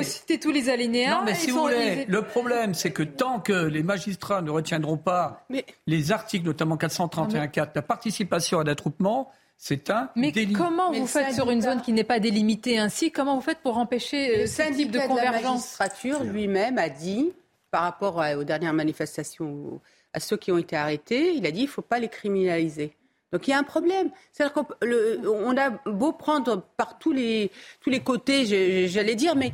[0.02, 1.18] citer tous les alinéas.
[1.18, 4.96] Non, mais si vous voulez, le problème, c'est que tant que les magistrats ne retiendront
[4.96, 5.46] pas
[5.86, 10.54] les articles, notamment 431-4, la participation à l'attroupement, C'est un Mais délit.
[10.54, 13.12] comment Mais vous faites sur une zone qui n'est pas délimitée ainsi?
[13.12, 15.78] Comment vous faites pour empêcher euh, Le ce type de syndicat de, la convergence?
[15.78, 17.32] magistrature lui-même a dit,
[17.72, 19.80] par rapport à- aux dernières manifestations,
[20.12, 22.94] à ceux qui ont été arrêtés, il a dit il ne faut pas les criminaliser.
[23.32, 24.10] Donc il y a un problème.
[24.30, 29.52] C'est-à-dire qu'on a beau prendre par tous les, tous les côtés, j'allais dire, mais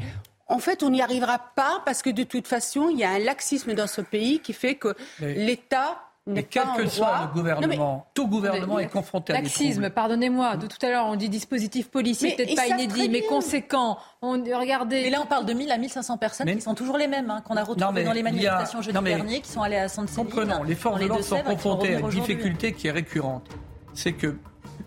[0.48, 3.18] en fait, on n'y arrivera pas parce que de toute façon, il y a un
[3.20, 6.02] laxisme dans ce pays qui fait que l'État
[6.34, 6.86] Mais quel que droit.
[6.90, 9.90] soit le Non, mais- gouvernement, tout gouvernement est confronté à des Laxisme, troubles.
[9.94, 10.56] pardonnez-moi.
[10.56, 13.98] De tout à l'heure, on dit dispositif policier, peut-être pas inédit, mais conséquent.
[14.20, 15.02] On, regardez.
[15.02, 17.30] Mais là, on parle de 1000 à 1500 personnes Mais- qui sont toujours les mêmes,
[17.30, 20.24] hein, qu'on a retrouvées dans les a- manifestations jeudi dernier, qui sont allées à Sainte-Céline.
[20.28, 23.46] Comprenons, les forces de l'ordre sont confrontées à une difficulté qui est récurrente.
[23.94, 24.36] C'est que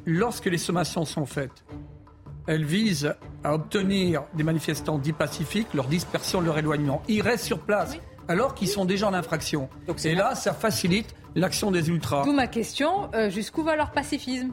[0.06, 1.64] lorsque les sommations sont faites,
[2.48, 7.02] elles visent à obtenir des manifestants dits pacifiques, leur dispersion, leur éloignement.
[7.08, 7.98] Ils restent sur place
[8.32, 9.70] alors qu'ils sont déjà en infraction.
[10.04, 12.24] Et là, ça facilite l'action des ultras.
[12.26, 14.52] D'où ma question euh, jusqu'où va leur pacifisme?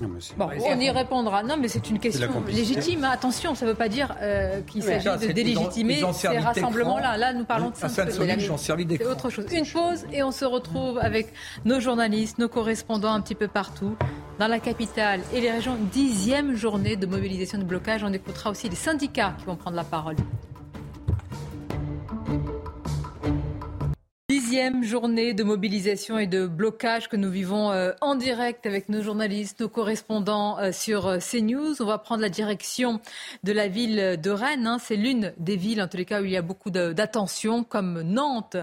[0.00, 1.42] Non, Bon, on y répondra.
[1.42, 3.04] Non, mais c'est une question légitime.
[3.04, 3.10] hein.
[3.12, 7.16] Attention, ça ne veut pas dire euh, qu'il s'agit ça, de délégitimer ces rassemblements-là.
[7.16, 9.46] Là, nous parlons de servi C'est autre chose.
[9.50, 11.32] Une pause et on se retrouve avec
[11.64, 13.96] nos journalistes, nos correspondants un petit peu partout
[14.38, 15.78] dans la capitale et les régions.
[15.92, 18.04] Dixième journée de mobilisation de blocage.
[18.04, 20.16] On écoutera aussi les syndicats qui vont prendre la parole.
[24.56, 29.02] Dixième journée de mobilisation et de blocage que nous vivons euh, en direct avec nos
[29.02, 31.82] journalistes, nos correspondants euh, sur euh, CNews.
[31.82, 33.02] On va prendre la direction
[33.44, 34.66] de la ville de Rennes.
[34.66, 34.78] hein.
[34.80, 38.00] C'est l'une des villes, en tous les cas, où il y a beaucoup d'attention, comme
[38.00, 38.56] Nantes,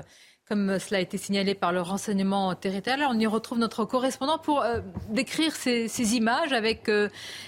[0.49, 3.07] comme cela a été signalé par le renseignement territorial.
[3.07, 4.65] On y retrouve notre correspondant pour
[5.11, 6.89] décrire ces, images avec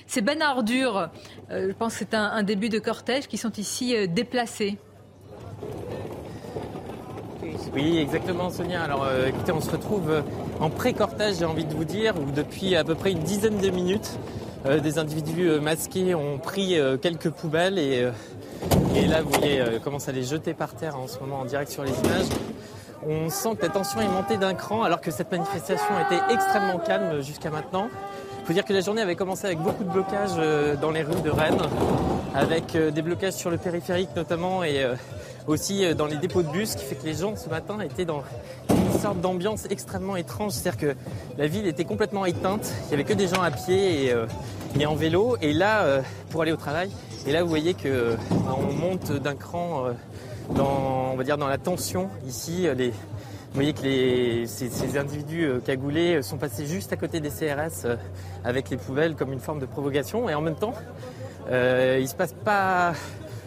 [0.05, 1.09] ces bennes à ordures.
[1.49, 4.77] Euh, je pense que c'est un, début de cortège qui sont ici déplacés.
[7.73, 8.81] Oui, exactement, Sonia.
[8.81, 10.21] Alors, euh, écoutez, on se retrouve euh,
[10.59, 13.69] en pré-cortège, j'ai envie de vous dire, où depuis à peu près une dizaine de
[13.69, 14.17] minutes,
[14.65, 18.03] euh, des individus euh, masqués ont pris quelques poubelles et,
[19.07, 21.83] là, vous voyez comment ça les jeter par terre en ce moment en direct sur
[21.83, 22.27] les images.
[23.07, 26.79] On sent que la tension est montée d'un cran alors que cette manifestation était extrêmement
[26.79, 27.89] calme jusqu'à maintenant.
[28.39, 30.35] Il faut dire que la journée avait commencé avec beaucoup de blocages
[30.81, 31.61] dans les rues de Rennes,
[32.33, 34.85] avec des blocages sur le périphérique notamment et
[35.47, 37.79] aussi euh, dans les dépôts de bus, ce qui fait que les gens ce matin
[37.79, 38.23] étaient dans
[38.69, 40.53] une sorte d'ambiance extrêmement étrange.
[40.53, 40.95] C'est-à-dire que
[41.37, 44.25] la ville était complètement éteinte, il n'y avait que des gens à pied et, euh,
[44.87, 45.37] en vélo.
[45.41, 46.89] Et là, euh, pour aller au travail,
[47.27, 48.15] et là vous voyez que euh,
[48.57, 49.91] on monte d'un cran euh,
[50.55, 52.67] dans, on va dire, dans la tension ici.
[52.67, 57.21] euh, Les, vous voyez que les, ces, ces individus cagoulés sont passés juste à côté
[57.21, 57.87] des CRS
[58.43, 60.27] avec les poubelles comme une forme de provocation.
[60.27, 60.73] Et en même temps,
[61.49, 62.91] il se passe pas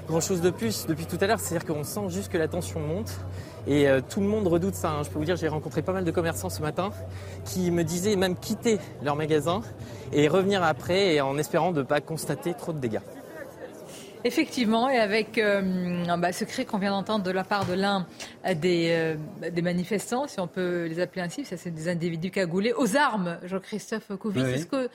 [0.08, 1.38] grand chose de plus depuis tout à l'heure.
[1.38, 3.20] C'est-à-dire qu'on sent juste que la tension monte.
[3.66, 4.90] Et euh, tout le monde redoute ça.
[4.90, 5.02] hein.
[5.04, 6.90] Je peux vous dire, j'ai rencontré pas mal de commerçants ce matin
[7.44, 9.60] qui me disaient même quitter leur magasin
[10.12, 13.00] et revenir après et en espérant de ne pas constater trop de dégâts.
[14.24, 18.04] Effectivement, et avec euh, bah, ce cri qu'on vient d'entendre de la part de l'un
[18.56, 22.72] des, euh, des manifestants, si on peut les appeler ainsi, ça c'est des individus cagoulés
[22.72, 24.42] aux armes, Jean-Christophe Couvis.
[24.42, 24.66] Oui.
[24.66, 24.88] Que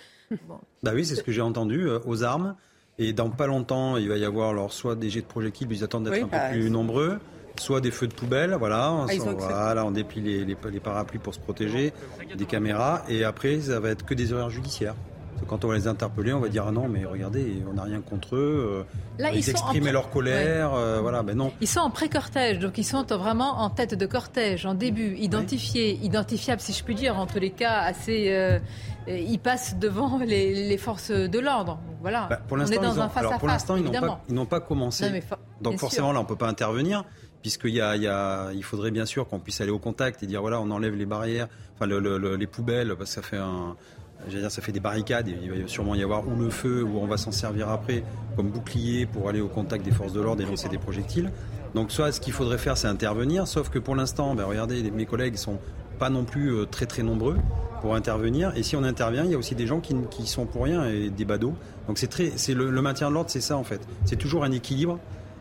[0.84, 2.56] Bah oui, c'est ce que j'ai entendu, euh, aux armes.
[3.00, 5.84] Et dans pas longtemps, il va y avoir alors, soit des jets de projectiles, ils
[5.84, 7.20] attendent d'être Oui, un bah, peu plus nombreux,
[7.60, 8.86] soit des feux de poubelle, voilà.
[8.86, 9.34] Ah, on, accepté.
[9.40, 11.92] voilà, on déplie les, les- les parapluies pour se protéger,
[12.36, 14.96] des caméras, et après, ça va être que des horaires judiciaires.
[15.48, 18.00] Quand on va les interpeller, on va dire ah non, mais regardez, on n'a rien
[18.00, 18.86] contre eux.
[19.20, 21.52] euh, Là, ils, ils en leur colère, euh, voilà, ben non.
[21.60, 26.00] Ils sont en pré-cortège, donc ils sont vraiment en tête de cortège, en début, identifiés,
[26.02, 28.28] identifiables si je puis dire, en tous les cas assez.
[28.30, 28.60] euh,
[29.08, 31.80] ils passent devant les, les forces de l'ordre.
[32.02, 33.00] Voilà, Bah, pour on est l'instant, dans ils
[34.36, 35.06] n'ont pas, commencé.
[35.06, 36.14] Non, mais fa- Donc forcément, sûr.
[36.14, 37.04] là, on peut pas intervenir,
[37.42, 40.22] puisqu'il y a, il y a, il faudrait bien sûr qu'on puisse aller au contact
[40.24, 43.16] et dire voilà, on enlève les barrières, enfin le- le- le- les poubelles, parce que
[43.16, 43.76] ça fait un,
[44.28, 45.28] dire, ça fait des barricades.
[45.30, 48.04] Et il va sûrement y avoir ou le feu, ou on va s'en servir après
[48.36, 51.32] comme bouclier pour aller au contact des forces de l'ordre et lancer des projectiles.
[51.76, 55.06] Donc soit ce qu'il faudrait faire, c'est intervenir, sauf que pour l'instant, ben, regardez, mes
[55.06, 55.58] collègues sont
[56.00, 57.38] pas non plus euh, très très nombreux
[57.84, 58.54] pour intervenir.
[58.56, 60.86] Et si on intervient, il y a aussi des gens qui, qui sont pour rien
[60.86, 61.54] et des badauds.
[61.88, 63.82] Donc c'est très, c'est le, le maintien de l'ordre, c'est ça en fait.
[64.06, 65.00] C'est toujours un équilibre.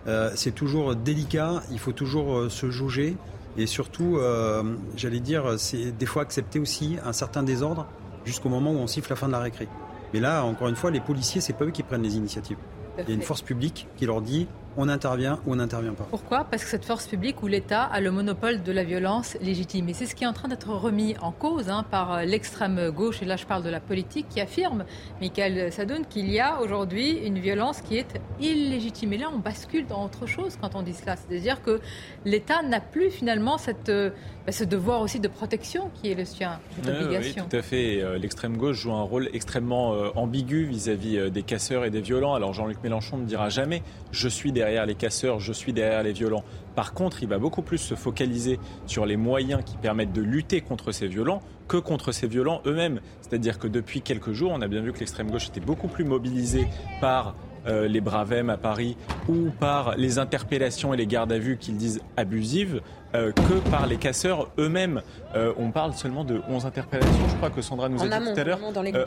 [0.08, 1.62] Euh, c'est toujours délicat.
[1.70, 3.16] Il faut toujours euh, se jauger
[3.56, 4.64] et surtout, euh,
[4.96, 7.86] j'allais dire, c'est des fois accepter aussi un certain désordre
[8.24, 9.68] jusqu'au moment où on siffle la fin de la récré.
[10.12, 12.56] Mais là, encore une fois, les policiers, c'est pas eux qui prennent les initiatives.
[12.98, 16.06] Il y a une force publique qui leur dit on intervient ou on n'intervient pas.
[16.10, 16.44] Pourquoi?
[16.44, 19.88] Parce que cette force publique ou l'État a le monopole de la violence légitime.
[19.88, 22.90] Et c'est ce qui est en train d'être remis en cause hein, par euh, l'extrême
[22.90, 24.84] gauche, et là je parle de la politique, qui affirme,
[25.20, 29.12] Michael Sadoun, qu'il y a aujourd'hui une violence qui est illégitime.
[29.12, 31.16] Et là, on bascule dans autre chose quand on dit cela.
[31.16, 31.80] C'est-à-dire que
[32.24, 34.10] l'État n'a plus finalement cette, euh,
[34.46, 37.44] bah, ce devoir aussi de protection qui est le sien, cette obligation.
[37.44, 38.00] Oui, tout à fait.
[38.00, 42.34] Euh, l'extrême gauche joue un rôle extrêmement ambigu vis-à-vis des casseurs et des violents.
[42.34, 43.82] Alors Jean-Luc Mélenchon ne dira jamais
[44.12, 46.44] je suis derrière les casseurs, je suis derrière les violents.
[46.76, 50.60] Par contre, il va beaucoup plus se focaliser sur les moyens qui permettent de lutter
[50.60, 53.00] contre ces violents que contre ces violents eux-mêmes.
[53.22, 56.04] C'est-à-dire que depuis quelques jours, on a bien vu que l'extrême gauche était beaucoup plus
[56.04, 56.68] mobilisée
[57.00, 57.34] par
[57.66, 58.96] euh, les Bravem à Paris
[59.28, 62.80] ou par les interpellations et les gardes à vue qu'ils disent abusives
[63.14, 65.02] euh, que par les casseurs eux-mêmes.
[65.36, 68.40] Euh, on parle seulement de 11 interpellations, je crois que Sandra nous a dit tout
[68.40, 68.58] à l'heure,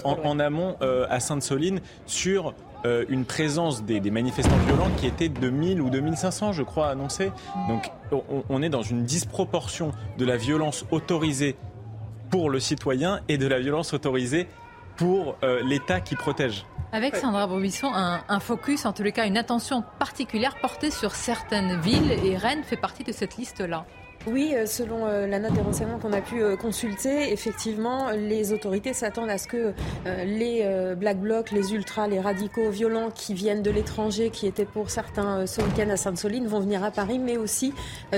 [0.05, 0.77] en, amont
[1.09, 2.53] à Sainte-Soline sur
[3.09, 7.31] une présence des, manifestants violents qui étaient de 1000 ou 2500, je crois, annoncés.
[7.67, 7.91] Donc
[8.49, 11.55] on est dans une disproportion de la violence autorisée
[12.29, 14.47] pour le citoyen et de la violence autorisée
[14.97, 16.65] pour l'État qui protège.
[16.95, 21.77] Avec Sandra Bobisson, un, focus, en tous les cas une attention particulière portée sur certaines
[21.81, 23.85] villes et Rennes fait partie de cette liste-là.
[24.27, 28.53] Oui, euh, selon euh, la note des renseignements qu'on a pu euh, consulter, effectivement, les
[28.53, 29.73] autorités s'attendent à ce que
[30.05, 34.89] les Black Blocs, les ultras, les radicaux violents qui viennent de l'étranger, qui étaient pour
[34.89, 37.73] certains ce week-end à Sainte-Soline, vont venir à Paris, mais aussi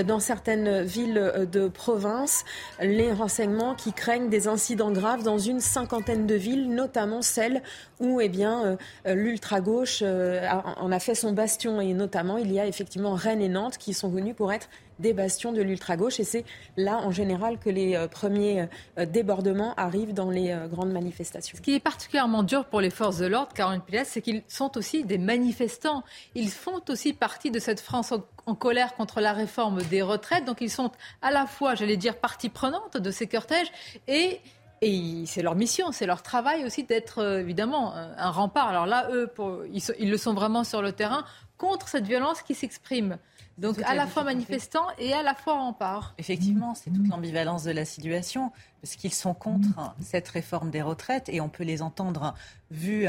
[0.06, 2.44] dans certaines villes de province.
[2.80, 7.62] Les renseignements qui craignent des incidents graves dans une cinquantaine de villes, notamment celles
[8.00, 11.80] où eh bien, l'ultra-gauche en a fait son bastion.
[11.80, 15.12] Et notamment, il y a effectivement Rennes et Nantes qui sont venus pour être des
[15.12, 16.20] bastions de l'ultra-gauche.
[16.20, 16.44] Et c'est
[16.76, 21.56] là, en général, que les euh, premiers euh, débordements arrivent dans les euh, grandes manifestations.
[21.56, 24.76] Ce qui est particulièrement dur pour les forces de l'ordre, Caroline Pilas, c'est qu'ils sont
[24.76, 26.02] aussi des manifestants.
[26.34, 28.12] Ils font aussi partie de cette France
[28.46, 30.44] en colère contre la réforme des retraites.
[30.44, 30.90] Donc ils sont
[31.22, 33.70] à la fois, j'allais dire, partie prenante de ces cortèges
[34.06, 34.40] et
[34.80, 38.68] et c'est leur mission, c'est leur travail aussi d'être évidemment un rempart.
[38.68, 39.30] Alors là, eux,
[39.72, 41.24] ils, le sont vraiment sur le terrain
[41.56, 43.18] contre cette violence qui s'exprime.
[43.58, 46.14] Donc à la fois manifestants et à la fois rempart.
[46.18, 51.28] Effectivement, c'est toute l'ambivalence de la situation, parce qu'ils sont contre cette réforme des retraites
[51.28, 52.34] et on peut les entendre
[52.70, 53.08] vu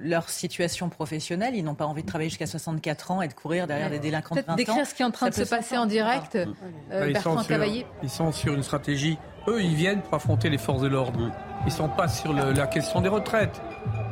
[0.00, 1.54] leur situation professionnelle.
[1.54, 4.34] Ils n'ont pas envie de travailler jusqu'à 64 ans et de courir derrière des délinquants
[4.34, 4.56] de 20 ans.
[4.56, 6.46] Décrire ce qui est en train de se passer en direct, euh,
[6.90, 7.86] bah, Bertrand ils Cavaillé.
[8.02, 9.18] Ils sont sur une stratégie.
[9.48, 11.18] Eux, ils viennent pour affronter les forces de l'ordre.
[11.62, 13.60] Ils ne sont pas sur la question des retraites.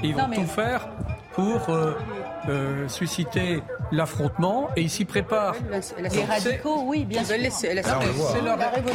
[0.02, 0.88] Ils vont tout faire
[1.32, 1.92] pour euh,
[2.48, 5.54] euh, susciter l'affrontement et ils s'y préparent.
[5.98, 7.36] Les radicaux, oui, bien sûr.
[7.50, 7.84] C'est leur,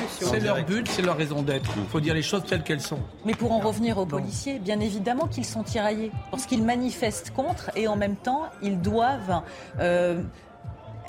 [0.09, 1.71] C'est leur but, c'est leur raison d'être.
[1.77, 2.99] Il faut dire les choses telles qu'elles sont.
[3.25, 7.71] Mais pour en revenir aux policiers, bien évidemment qu'ils sont tiraillés parce qu'ils manifestent contre
[7.75, 9.41] et en même temps, ils doivent
[9.79, 10.21] euh,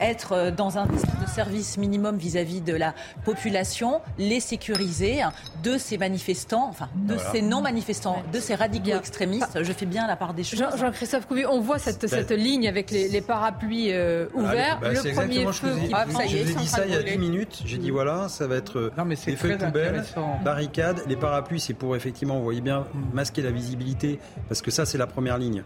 [0.00, 5.20] être euh, dans un de service minimum vis-à-vis de la population, les sécuriser
[5.62, 9.62] de ces manifestants, enfin de ces non-manifestants, de ces radicaux extrémistes.
[9.62, 10.64] Je fais bien la part des choses.
[10.76, 14.78] Jean-Christophe Couvi, on voit cette, cette ligne avec les, parapluies euh, ouverts.
[14.80, 17.18] Bah, le premier feu qui ah, ça y est, dit ça il y a 10
[17.18, 17.62] minutes.
[17.64, 20.04] J'ai dit voilà, ça va être non, mais les feux de poubelle,
[20.44, 21.02] barricades.
[21.06, 24.98] Les parapluies, c'est pour effectivement, vous voyez bien, masquer la visibilité, parce que ça, c'est
[24.98, 25.62] la première ligne.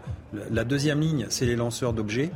[0.51, 2.31] La deuxième ligne, c'est les lanceurs d'objets.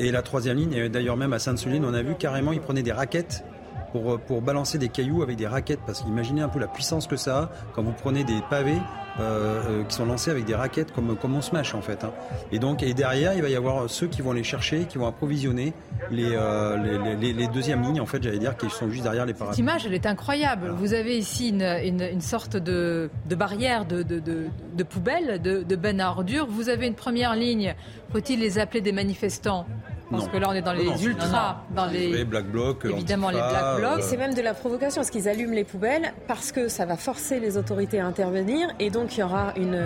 [0.00, 2.92] Et la troisième ligne, d'ailleurs même à Sainte-Soline, on a vu carrément, ils prenaient des
[2.92, 3.44] raquettes
[3.94, 5.78] pour, pour balancer des cailloux avec des raquettes.
[5.86, 8.78] Parce qu'imaginez un peu la puissance que ça a quand vous prenez des pavés
[9.20, 12.02] euh, euh, qui sont lancés avec des raquettes comme, comme on smash en fait.
[12.02, 12.10] Hein.
[12.50, 15.06] Et donc et derrière, il va y avoir ceux qui vont les chercher, qui vont
[15.06, 15.72] approvisionner
[16.10, 19.32] les, euh, les, les, deuxièmes lignes, en fait, j'allais dire, qui sont juste derrière les
[19.32, 19.56] parapluies.
[19.56, 20.74] Cette image, elle est incroyable.
[20.76, 25.62] Vous avez ici une, une, sorte de, de barrière de, de, de, de poubelle, de,
[25.62, 26.46] de ben à ordures.
[26.48, 27.76] Vous avez une première ligne.
[28.10, 29.66] Faut-il les appeler des manifestants?
[30.14, 33.76] Parce que là, on est dans les ultras, dans les, black blocs, évidemment les black
[33.78, 34.02] blocs.
[34.02, 37.40] C'est même de la provocation, parce qu'ils allument les poubelles, parce que ça va forcer
[37.40, 39.80] les autorités à intervenir, et donc il y aura une,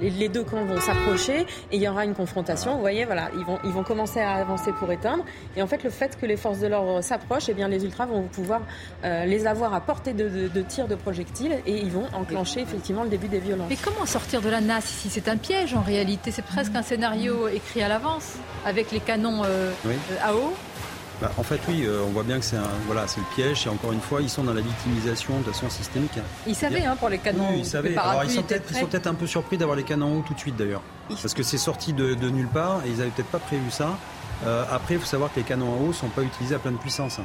[0.00, 1.40] les deux camps vont s'approcher,
[1.72, 2.74] et il y aura une confrontation.
[2.74, 5.24] Vous voyez, voilà, ils vont, ils vont commencer à avancer pour éteindre,
[5.56, 7.84] et en fait, le fait que les forces de l'ordre s'approchent, et eh bien, les
[7.84, 8.62] ultras vont pouvoir
[9.04, 12.60] euh, les avoir à portée de, de, de tirs de projectiles, et ils vont enclencher
[12.60, 13.68] effectivement le début des violences.
[13.68, 15.10] Mais comment sortir de la nasse ici?
[15.10, 16.30] C'est un piège en réalité.
[16.30, 18.34] C'est presque un scénario écrit à l'avance
[18.64, 20.54] avec les canons euh, euh, à eau
[21.20, 23.66] bah, en fait, oui, euh, on voit bien que c'est un, voilà, c'est le piège.
[23.66, 26.12] Et encore une fois, ils sont dans la victimisation de façon systémique.
[26.46, 27.48] Ils savaient, hein, pour les canons.
[27.50, 27.96] Oui, ils savaient.
[27.96, 30.56] Alors, ils sont peut-être, un peu surpris d'avoir les canons en haut tout de suite,
[30.56, 33.98] d'ailleurs, parce que c'est sorti de, nulle part et ils avaient peut-être pas prévu ça.
[34.70, 37.18] après, il faut savoir que les canons à eau sont pas utilisés à pleine puissance.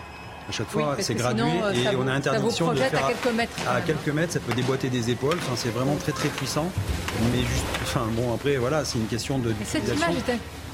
[0.50, 1.44] À chaque fois, c'est gradué
[1.76, 3.54] et on a interdiction de faire à quelques mètres.
[3.70, 5.38] À, quelques mètres, ça peut déboîter des épaules.
[5.38, 6.70] Enfin, c'est vraiment très très puissant.
[7.32, 9.54] Mais juste, enfin bon, après voilà, c'est une question de.
[9.66, 10.16] Cette image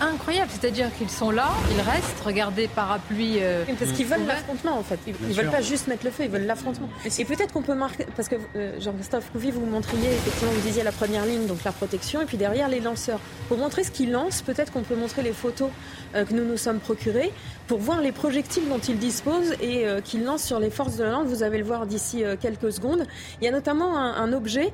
[0.02, 0.50] incroyable.
[0.52, 3.38] C'est-à-dire qu'ils sont là, ils restent, regardez, parapluie.
[3.40, 5.00] Euh, parce qu'ils veulent l'affrontement, en fait.
[5.08, 6.90] Ils, ne veulent pas juste mettre le feu, ils veulent l'affrontement.
[7.18, 10.84] Et peut-être qu'on peut marquer, parce que euh, Jean-Christophe Couvi, vous montriez, effectivement, vous disiez
[10.84, 13.20] la première ligne, donc la protection, et puis derrière les lanceurs.
[13.48, 15.70] Pour montrer ce qu'ils lancent, peut-être qu'on peut montrer les photos
[16.16, 17.32] euh, que nous nous sommes procurées
[17.70, 21.12] pour voir les projectiles dont ils disposent et qu'ils lancent sur les forces de la
[21.12, 21.28] lande.
[21.28, 23.06] Vous allez le voir d'ici quelques secondes.
[23.40, 24.74] Il y a notamment un, objet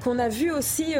[0.00, 0.94] qu'on a vu aussi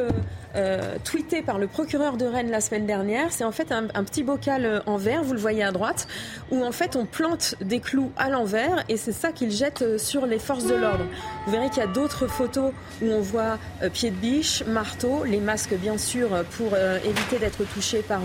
[0.57, 3.31] euh, tweeté par le procureur de Rennes la semaine dernière.
[3.31, 6.09] C'est en fait un, petit bocal euh, en verre, vous le voyez à droite,
[6.51, 9.97] où en fait on plante des clous à l'envers et c'est ça qu'il jette euh,
[9.97, 11.05] sur les forces de l'ordre.
[11.47, 13.59] Vous verrez qu'il y a d'autres photos où on voit
[13.93, 18.21] pieds de biche, marteau, les masques bien sûr pour éviter d'être touché par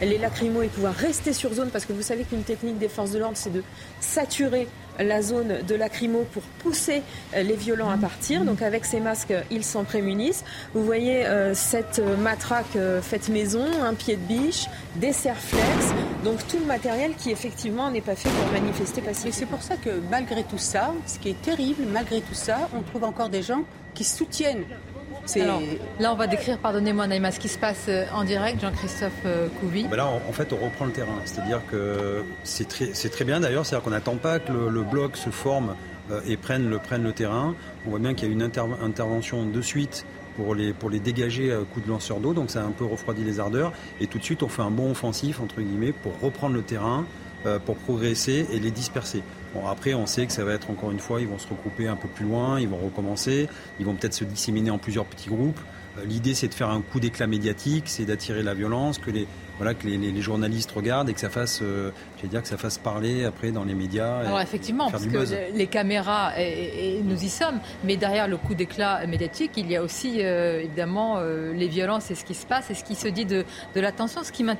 [0.00, 3.12] les lacrymos et pouvoir rester sur zone parce que vous savez qu'une technique des forces
[3.12, 3.62] de l'ordre c'est de
[4.00, 4.66] saturer
[4.98, 7.02] la zone de lacrymo pour pousser
[7.34, 8.44] euh, les violents à partir.
[8.44, 10.44] Donc avec ces masques, ils s'en prémunissent.
[10.74, 15.94] Vous voyez euh, cette matraque euh, faite maison, un pied de biche, des serflex,
[16.24, 19.38] donc tout le matériel qui effectivement n'est pas fait pour manifester pacifiquement.
[19.38, 22.82] c'est pour ça que malgré tout ça, ce qui est terrible, malgré tout ça, on
[22.82, 23.62] trouve encore des gens
[23.94, 24.64] qui soutiennent
[25.38, 29.48] là, on va décrire, pardonnez-moi Naïma, ce qui se passe euh, en direct, Jean-Christophe euh,
[29.60, 29.86] Couvi.
[29.88, 31.18] Ben là, en, fait, on reprend le terrain.
[31.24, 35.30] C'est-à-dire que c'est très, très, bien d'ailleurs, c'est-à-dire qu'on n'attend pas que le, bloc se
[35.30, 35.76] forme
[36.10, 37.54] euh, et prenne le, prenne le terrain.
[37.86, 40.04] On voit bien qu'il y a une intervention de suite
[40.36, 42.84] pour les, pour les dégager à coup de lanceur d'eau, donc ça a un peu
[42.84, 43.72] refroidi les ardeurs.
[44.00, 47.04] Et tout de suite, on fait un bon offensif, entre guillemets, pour reprendre le terrain,
[47.64, 49.22] pour progresser et les disperser.
[49.54, 51.88] Bon, après, on sait que ça va être encore une fois, ils vont se regrouper
[51.88, 53.48] un peu plus loin, ils vont recommencer,
[53.80, 55.58] ils vont peut-être se disséminer en plusieurs petits groupes.
[55.98, 59.26] Euh, l'idée, c'est de faire un coup d'éclat médiatique, c'est d'attirer la violence, que les,
[59.60, 61.90] voilà, que les, journalistes regardent et que ça fasse, euh,
[62.24, 64.20] dire que ça fasse parler après dans les médias.
[64.20, 69.06] Alors effectivement, parce que les caméras, et, nous y sommes, mais derrière le coup d'éclat
[69.06, 72.70] médiatique, il y a aussi euh, évidemment euh, les violences et ce qui se passe
[72.70, 74.24] et ce qui se dit de, de l'attention.
[74.24, 74.54] Ce qui me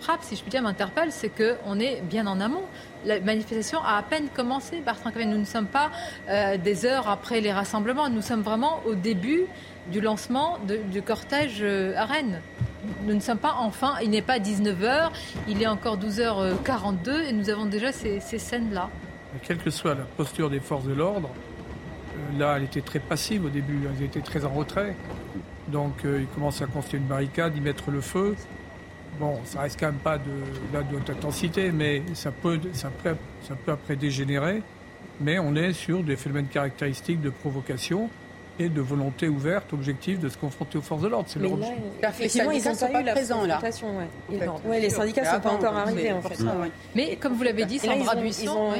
[0.00, 2.64] frappe, si je puis dire, m'interpelle, c'est qu'on est bien en amont.
[3.04, 5.90] La manifestation a à peine commencé, Bertrand Nous ne sommes pas
[6.58, 9.46] des heures après les rassemblements, nous sommes vraiment au début
[9.90, 10.58] du lancement
[10.90, 12.40] du cortège à Rennes
[13.04, 15.10] nous ne sommes pas enfin, il n'est pas 19h,
[15.48, 18.90] il est encore 12h42 et nous avons déjà ces, scènes-là.
[19.42, 23.44] Quelle que soit la posture des forces de l'ordre, euh, là, elle était très passive
[23.44, 24.96] au début, elles étaient très en retrait.
[25.68, 28.34] Donc, euh, ils commencent à construire une barricade, y mettre le feu.
[29.18, 30.24] Bon, ça reste quand même pas de,
[30.72, 34.62] de haute intensité, mais ça, peut, ça peut après dégénérer.
[35.20, 38.08] Mais on est sur des phénomènes caractéristiques de provocation
[38.60, 41.28] et de volonté ouverte, objective de se confronter aux forces de l'ordre.
[41.28, 41.52] C'est leur
[42.02, 43.58] Effectivement, ils n'ont pas eu la présents, là.
[44.66, 44.80] Ouais.
[44.80, 46.44] les syndicats ne sont pas encore arrivés, en fait.
[46.94, 48.42] Mais comme vous l'avez dit, Sandra Buisson...
[48.42, 48.72] Ils ont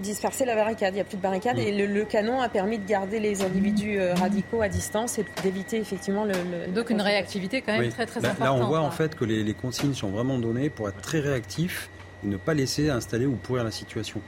[0.00, 2.86] dispersé la barricade, il n'y a plus de barricade, et le, canon a permis de
[2.86, 6.34] garder les individus euh, radicaux à distance et d'éviter effectivement le,
[6.74, 8.44] Donc une réactivité quand même très très importante.
[8.44, 11.20] Là, on voit en fait que les, les consignes sont vraiment données pour être très
[11.20, 11.88] réactifs
[12.22, 14.20] et ne pas laisser installer ou pourrir la situation.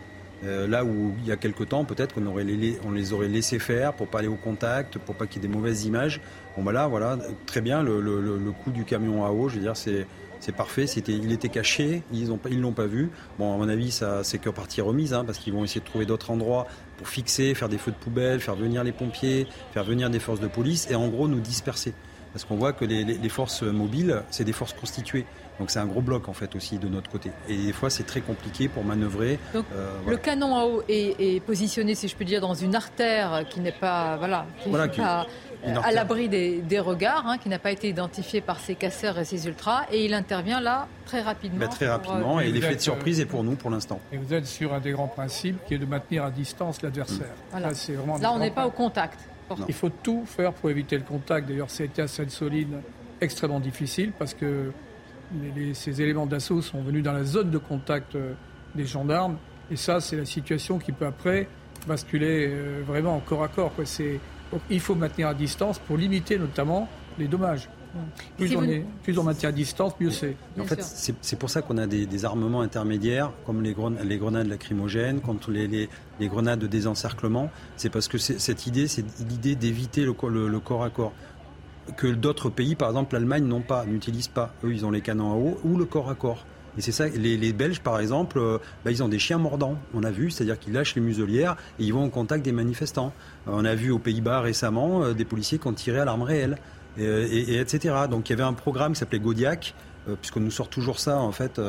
[0.45, 3.29] Euh, là où il y a quelque temps, peut-être qu'on aurait les, on les aurait
[3.29, 6.21] laissés faire pour pas aller au contact, pour pas qu'il y ait des mauvaises images.
[6.57, 7.83] Bon bah là, voilà, très bien.
[7.83, 10.07] Le, le, coup du camion à eau, je veux dire, c'est
[10.53, 10.85] parfait.
[10.85, 13.11] Il était caché, ils ils l'ont pas vu.
[13.39, 16.07] Bon, à mon avis, c'est que partie remise, hein, parce qu'ils vont essayer de trouver
[16.07, 16.67] d'autres endroits
[16.99, 20.41] pour fixer, faire des feux de poubelle, faire venir les pompiers, faire venir des forces
[20.41, 21.95] de police et en gros nous disperser.
[22.33, 25.25] Parce qu'on voit que les, les forces mobiles, c'est des forces constituées.
[25.59, 27.31] Donc c'est un gros bloc en fait aussi de notre côté.
[27.49, 29.39] Et des fois c'est très compliqué pour manœuvrer.
[29.55, 33.45] Donc, euh, Le canon à eau est, positionné, si je peux dire, dans une artère
[33.49, 34.47] qui n'est pas, voilà,
[35.83, 39.47] à l'abri des, regards, hein, qui n'a pas été identifié par ces casseurs et ces
[39.47, 41.61] ultras, et il intervient là très rapidement.
[41.61, 44.01] Bah, très rapidement, euh, et, l'effet de surprise est pour nous pour l'instant.
[44.13, 47.35] Et vous êtes sur un des grands principes qui est de maintenir à distance l'adversaire.
[47.53, 47.71] Là,
[48.21, 49.21] là on n'est pas au contact.
[49.69, 51.49] Il faut tout faire pour éviter le contact.
[51.49, 52.81] D'ailleurs, c'était à cette solide
[53.21, 54.73] extrêmement difficile parce que
[55.75, 58.33] ces éléments d'assaut sont venus dans la zone de contact euh,
[58.75, 59.37] des gendarmes.
[59.71, 61.49] Et ça, c'est la situation qui peut après
[61.87, 63.73] basculer euh, vraiment en corps à corps.
[64.71, 67.69] il faut maintenir à distance pour limiter notamment les dommages.
[68.37, 70.37] Plus, on, est, plus on maintient à distance, mieux c'est.
[70.61, 74.49] En fait, c'est pour ça qu'on a des, armements intermédiaires, comme les, grenades, les grenades
[74.49, 75.89] lacrymogènes, comme les,
[76.21, 77.51] les, grenades de désencerclement.
[77.77, 81.13] C'est parce que cette idée, c'est l'idée d'éviter le, le, corps à corps
[81.97, 84.53] que d'autres pays, par exemple l'Allemagne, n'ont pas, n'utilisent pas.
[84.65, 86.45] Eux, ils ont les canons à eau ou le corps à corps.
[86.79, 89.79] Et c'est ça, les, Belges, par exemple, euh, bah, ils ont des chiens mordants.
[89.95, 93.13] On a vu, c'est-à-dire qu'ils lâchent les muselières et ils vont au contact des manifestants.
[93.49, 96.23] Euh, on a vu aux Pays-Bas récemment euh, des policiers qui ont tiré à l'arme
[96.23, 96.59] réelle,
[96.99, 97.95] et, etc.
[98.11, 99.75] Donc il y avait un programme qui s'appelait Godiac,
[100.23, 101.61] puisqu'on nous sort toujours ça, en fait,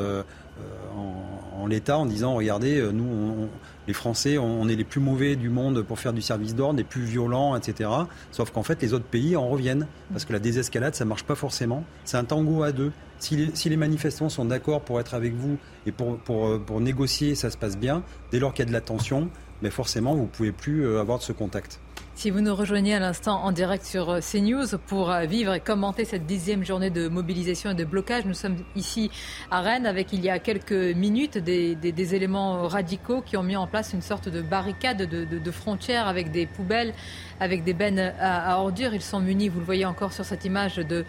[0.95, 3.49] en, l'état en disant regardez, nous,
[3.87, 6.83] les Français, on, est les plus mauvais du monde pour faire du service d'ordre, les
[6.83, 7.89] plus violents, etc.
[8.31, 11.35] Sauf qu'en fait, les autres pays en reviennent parce que la désescalade, ça marche pas
[11.35, 11.83] forcément.
[12.05, 12.91] C'est un tango à deux.
[13.19, 13.35] Si
[13.69, 17.57] les, manifestants sont d'accord pour être avec vous et pour, pour, pour négocier, ça se
[17.57, 18.03] passe bien.
[18.31, 19.29] Dès lors qu'il y a de la tension,
[19.61, 21.79] mais forcément, vous pouvez plus avoir de ce contact.
[22.17, 25.59] Si vous nous rejoignez à l'instant en direct sur euh, CNews pour euh, vivre et
[25.59, 29.11] commenter cette dixième journée de mobilisation et de blocage, nous sommes ici
[29.51, 33.67] à Rennes avec il y a quelques minutes des, éléments radicaux qui ont mis en
[33.67, 36.95] place une sorte de barricade de, de, de frontières avec des poubelles
[37.39, 38.95] avec des bennes à, ordures.
[38.95, 41.05] Ils sont munis, vous le voyez encore sur cette image, de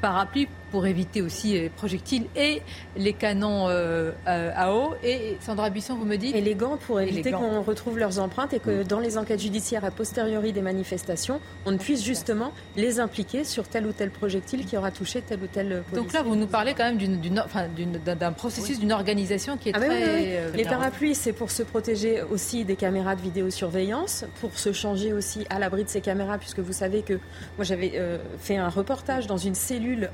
[0.00, 2.62] parapluies pour éviter aussi les projectiles et
[2.96, 4.94] les canons euh, à eau.
[5.04, 8.54] Et Sandra Buisson, vous me dites Et les gants pour éviter qu'on retrouve leurs empreintes
[8.54, 13.00] et que dans les enquêtes judiciaires a posteriori des manifestations, on ne puisse justement les
[13.00, 15.96] impliquer sur tel ou tel projectile qui aura touché tel ou tel policier.
[15.96, 20.38] Donc là, vous nous parlez quand même d'un processus, d'une organisation qui est ah très...
[20.38, 25.12] Euh, les parapluies, c'est pour se protéger aussi des caméras de vidéosurveillance, pour se changer
[25.12, 27.14] aussi à la de ces caméras, puisque vous savez que
[27.56, 30.10] moi j'avais euh, fait un reportage dans une cellule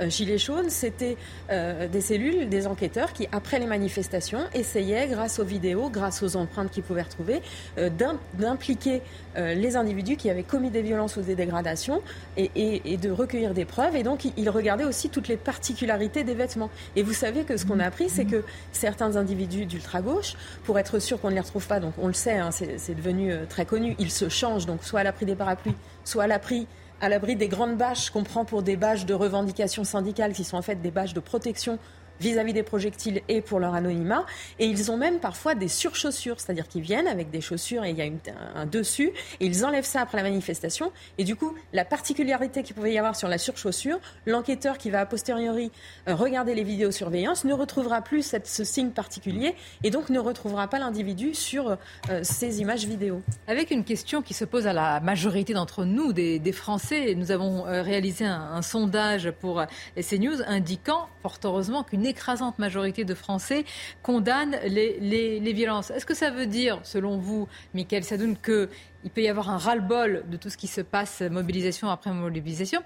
[0.00, 0.70] anti-gilet jaune.
[0.70, 1.16] C'était
[1.50, 6.36] euh, des cellules, des enquêteurs qui, après les manifestations, essayaient, grâce aux vidéos, grâce aux
[6.36, 7.42] empreintes qu'ils pouvaient retrouver,
[7.78, 7.90] euh,
[8.34, 9.02] d'impliquer
[9.34, 12.02] les individus qui avaient commis des violences ou des dégradations
[12.36, 13.96] et, de recueillir des preuves.
[13.96, 16.68] Et donc, ils regardaient aussi toutes les particularités des vêtements.
[16.96, 20.34] Et vous savez que ce qu'on a appris, c'est que certains individus d'ultra-gauche,
[20.64, 23.32] pour être sûr qu'on ne les retrouve pas, donc on le sait, hein, c'est devenu
[23.48, 25.74] très connu, ils se changent donc soit à l'abri des parapluies,
[26.04, 26.66] soit à l'abri
[27.02, 30.56] à l'abri des grandes bâches qu'on prend pour des bâches de revendication syndicale, qui sont
[30.56, 31.80] en fait des bâches de protection
[32.20, 34.24] vis-à-vis des projectiles et pour leur anonymat.
[34.58, 37.96] Et ils ont même parfois des surchaussures, c'est-à-dire qu'ils viennent avec des chaussures et il
[37.96, 38.06] y a
[38.54, 40.92] un, dessus, et ils enlèvent ça après la manifestation.
[41.18, 45.00] Et du coup, la particularité qu'il pouvait y avoir sur la surchaussure, l'enquêteur qui va
[45.00, 45.70] a posteriori
[46.08, 50.78] euh, regarder les vidéosurveillance ne retrouvera plus ce signe particulier et donc ne retrouvera pas
[50.78, 51.76] l'individu sur
[52.10, 53.22] euh, ces images vidéo.
[53.46, 57.66] Avec une question qui se pose à la majorité d'entre nous, des, Français, nous avons
[57.66, 59.64] euh, réalisé un, un sondage pour
[59.96, 63.64] CNews indiquant, fort heureusement, qu'une écrasante majorité de Français
[64.02, 65.90] condamnent les, violences.
[65.90, 70.24] Est-ce que ça veut dire, selon vous, Michael Sadoun, qu'il peut y avoir un ras-le-bol
[70.28, 72.80] de tout ce qui se passe, mobilisation après mobilisation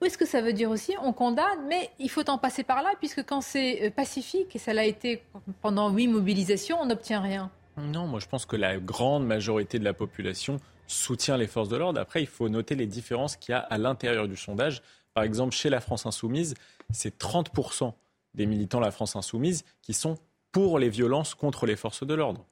[0.00, 2.82] ou est-ce que ça veut dire aussi on condamne, mais il faut en passer par
[2.82, 5.22] là, puisque quand c'est euh, pacifique, et ça l'a été
[5.60, 9.84] pendant huit mobilisations, on n'obtient rien Non, moi je pense que la grande majorité de
[9.84, 10.58] la population
[10.88, 12.00] soutient les forces de l'ordre.
[12.00, 14.82] Après, il faut noter les différences qu'il y a à l'intérieur du sondage.
[15.14, 16.54] Par exemple, chez la France insoumise,
[16.90, 17.92] c'est 30%
[18.34, 20.18] des militants de la France insoumise qui sont
[20.52, 22.44] pour les violences contre les forces de l'ordre.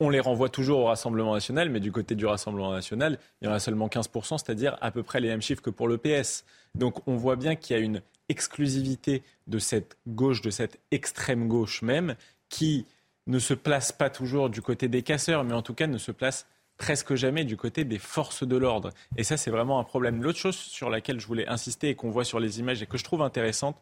[0.00, 3.48] On les renvoie toujours au Rassemblement national, mais du côté du Rassemblement national, il y
[3.48, 6.44] en a seulement 15%, c'est-à-dire à peu près les mêmes chiffres que pour le PS.
[6.74, 11.46] Donc on voit bien qu'il y a une exclusivité de cette gauche, de cette extrême
[11.48, 12.16] gauche même,
[12.48, 12.86] qui
[13.26, 16.10] ne se place pas toujours du côté des casseurs, mais en tout cas ne se
[16.10, 16.46] place
[16.78, 18.90] presque jamais du côté des forces de l'ordre.
[19.16, 20.22] Et ça, c'est vraiment un problème.
[20.22, 22.98] L'autre chose sur laquelle je voulais insister et qu'on voit sur les images et que
[22.98, 23.76] je trouve intéressante,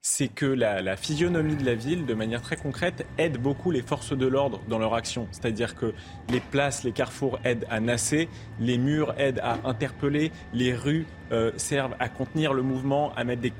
[0.00, 4.16] c'est que la, physionomie de la ville, de manière très concrète, aide beaucoup les forces
[4.16, 5.26] de l'ordre dans leur action.
[5.32, 5.92] C'est-à-dire que
[6.30, 8.28] les places, les carrefours aident à nasser,
[8.60, 13.42] les murs aident à interpeller, les rues euh, servent à contenir le mouvement, à mettre
[13.42, 13.52] des,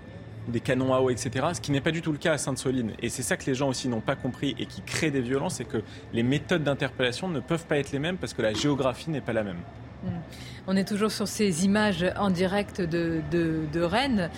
[0.46, 1.46] des canons à eau, etc.
[1.54, 2.92] Ce qui n'est pas du tout le cas à Sainte-Soline.
[3.02, 5.56] Et c'est ça que les gens aussi n'ont pas compris et qui crée des violences,
[5.56, 5.82] c'est que
[6.12, 9.32] les méthodes d'interpellation ne peuvent pas être les mêmes parce que la géographie n'est pas
[9.32, 9.60] la même.
[10.70, 13.22] On est toujours sur ces images en direct de,
[13.80, 14.30] Rennes.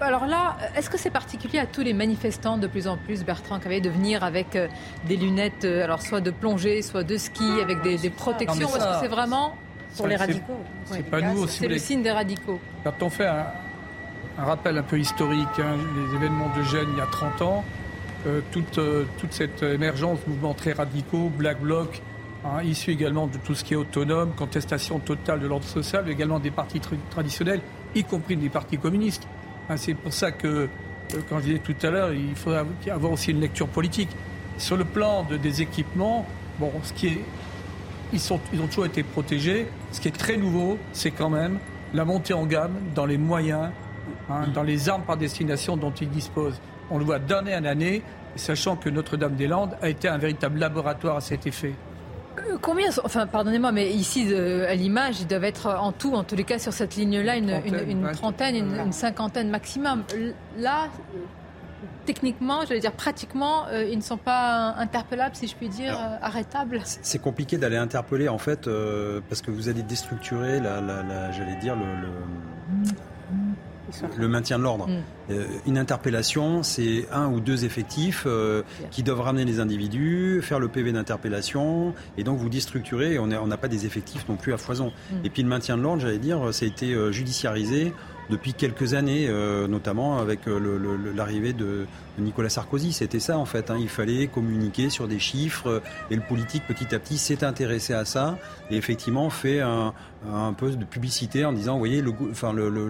[0.00, 3.60] alors là, est-ce que c'est particulier à tous les manifestants de plus en plus, Bertrand
[3.60, 4.66] Cavé, de venir avec euh,
[5.06, 8.68] des lunettes, euh, alors soit de plongée, soit de ski, avec des, protections?
[8.68, 9.54] Est-ce que c'est vraiment
[9.96, 12.58] pour les radicaux C'est pas nous C'est le signe des radicaux.
[12.82, 13.46] Quand on fait un,
[14.38, 17.64] rappel un peu historique, hein, les événements de Gênes il y a 30 ans,
[18.26, 18.80] euh, toute,
[19.18, 22.02] toute cette émergence de mouvements très radicaux, Black Bloc,
[22.42, 26.12] Hein, issu également de tout ce qui est autonome, contestation totale de l'ordre social, mais
[26.12, 26.80] également des partis
[27.10, 27.60] traditionnels,
[27.94, 29.28] y compris des partis communistes.
[29.68, 30.66] Hein, c'est pour ça que, euh,
[31.28, 34.08] quand je disais tout à l'heure, il faudra avoir aussi une lecture politique.
[34.56, 36.26] Sur le plan de, des équipements,
[36.58, 37.24] bon, ce qui est,
[38.14, 39.66] ils, sont, ils ont toujours été protégés.
[39.92, 41.58] Ce qui est très nouveau, c'est quand même
[41.92, 43.68] la montée en gamme dans les moyens,
[44.30, 46.58] hein, dans les armes par destination dont ils disposent.
[46.90, 48.02] On le voit d'année en année,
[48.34, 51.74] sachant que Notre-Dame-des-Landes a été un véritable laboratoire à cet effet.
[52.38, 56.36] Euh, combien, enfin pardonnez-moi, mais ici à l'image, ils doivent être en tout, en tous
[56.36, 60.04] les cas sur cette ligne-là, une, trentaine, une, cinquantaine maximum.
[60.58, 60.88] Là,
[62.06, 66.16] techniquement, j'allais dire pratiquement, euh, ils ne sont pas interpellables, si je puis dire, euh,
[66.22, 66.80] arrêtables.
[66.84, 68.68] C'est compliqué d'aller interpeller en fait,
[69.28, 72.08] parce que vous allez déstructurer, la, j'allais dire le le
[74.28, 74.88] maintien de l'ordre.
[74.88, 75.34] Mm.
[75.66, 78.26] une interpellation, c'est un ou deux effectifs
[78.90, 83.18] qui doivent ramener les individus, faire le PV d'interpellation, et donc vous déstructurer.
[83.18, 84.92] On n'a pas des effectifs non plus à foison.
[85.10, 85.14] Mm.
[85.24, 87.92] Et puis le maintien de l'ordre, j'allais dire, ça a été judiciarisé
[88.30, 91.86] depuis quelques années, euh, notamment avec euh, l'arrivée de,
[92.18, 92.92] Nicolas Sarkozy.
[92.92, 93.70] C'était ça en fait.
[93.70, 93.78] Hein.
[93.80, 98.04] Il fallait communiquer sur des chiffres et le politique petit à petit s'est intéressé à
[98.04, 98.38] ça
[98.70, 99.94] et effectivement fait un,
[100.52, 102.04] peu de publicité en disant, vous voyez,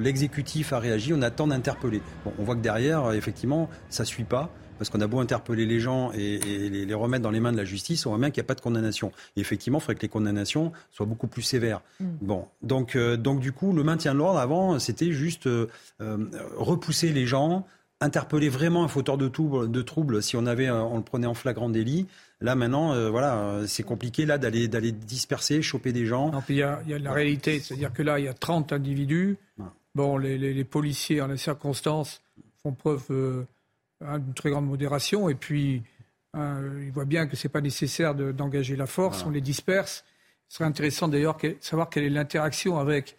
[0.00, 2.02] l'exécutif le, a réagi, on attend d'interpeller.
[2.38, 6.10] On voit que derrière, effectivement, ça suit pas parce qu'on a beau interpeller les gens
[6.12, 8.48] et, les, remettre dans les mains de la justice, on voit bien qu'il n'y a
[8.48, 9.12] pas de condamnation.
[9.36, 11.82] Et effectivement, il faudrait que les condamnations soient beaucoup plus sévères.
[12.00, 12.06] Mm.
[12.22, 15.66] Bon, donc, euh, donc du coup, le maintien de l'ordre avant, c'était juste euh,
[16.00, 16.16] euh,
[16.56, 17.66] repousser les gens,
[18.00, 21.68] interpeller vraiment un fauteur de, de troubles si on avait, on le prenait en flagrant
[21.68, 22.06] délit.
[22.40, 26.32] Là maintenant, voilà, c'est compliqué là d'aller d'aller disperser, choper des gens.
[26.48, 29.36] Il y, a, y a la réalité, c'est-à-dire que là, il y a 30 individus.
[29.94, 32.22] Bon, les, les, policiers, en les circonstances,
[32.62, 33.44] font preuve
[34.00, 35.28] d'une très grande modération.
[35.28, 35.82] Et puis,
[36.34, 40.04] hein, il voit bien que ce n'est pas nécessaire d'engager la force, on les disperse.
[40.48, 43.16] Ce serait intéressant d'ailleurs de savoir quelle est l'interaction avec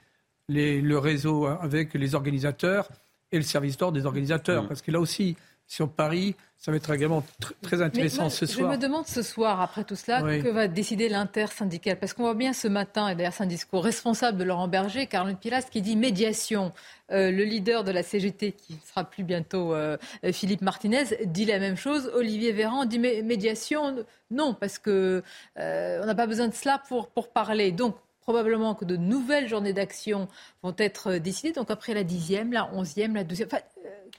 [0.49, 2.89] le réseau, avec les organisateurs
[3.31, 4.67] et le service d'ordre des organisateurs.
[4.67, 5.37] Parce que là aussi,
[5.71, 7.23] sur Paris, ça va être également
[7.61, 8.69] très intéressant ce soir.
[8.69, 11.97] Je me demande ce soir, après tout cela, que va décider l'intersyndical.
[11.97, 15.07] Parce qu'on voit bien ce matin, et d'ailleurs c'est un discours responsable de Laurent Berger,
[15.07, 16.73] Caroline Pilas, qui dit médiation.
[17.11, 19.95] Euh, le leader de la CGT, qui sera plus bientôt euh,
[20.33, 22.11] Philippe Martinez, dit la même chose.
[22.15, 25.21] Olivier Véran dit médiation, non, parce qu'on
[25.57, 27.71] euh, n'a pas besoin de cela pour, pour parler.
[27.71, 30.27] Donc, probablement que de nouvelles journées d'action
[30.63, 31.51] vont être décidées.
[31.51, 33.49] Donc après la dixième, la onzième, la douzième.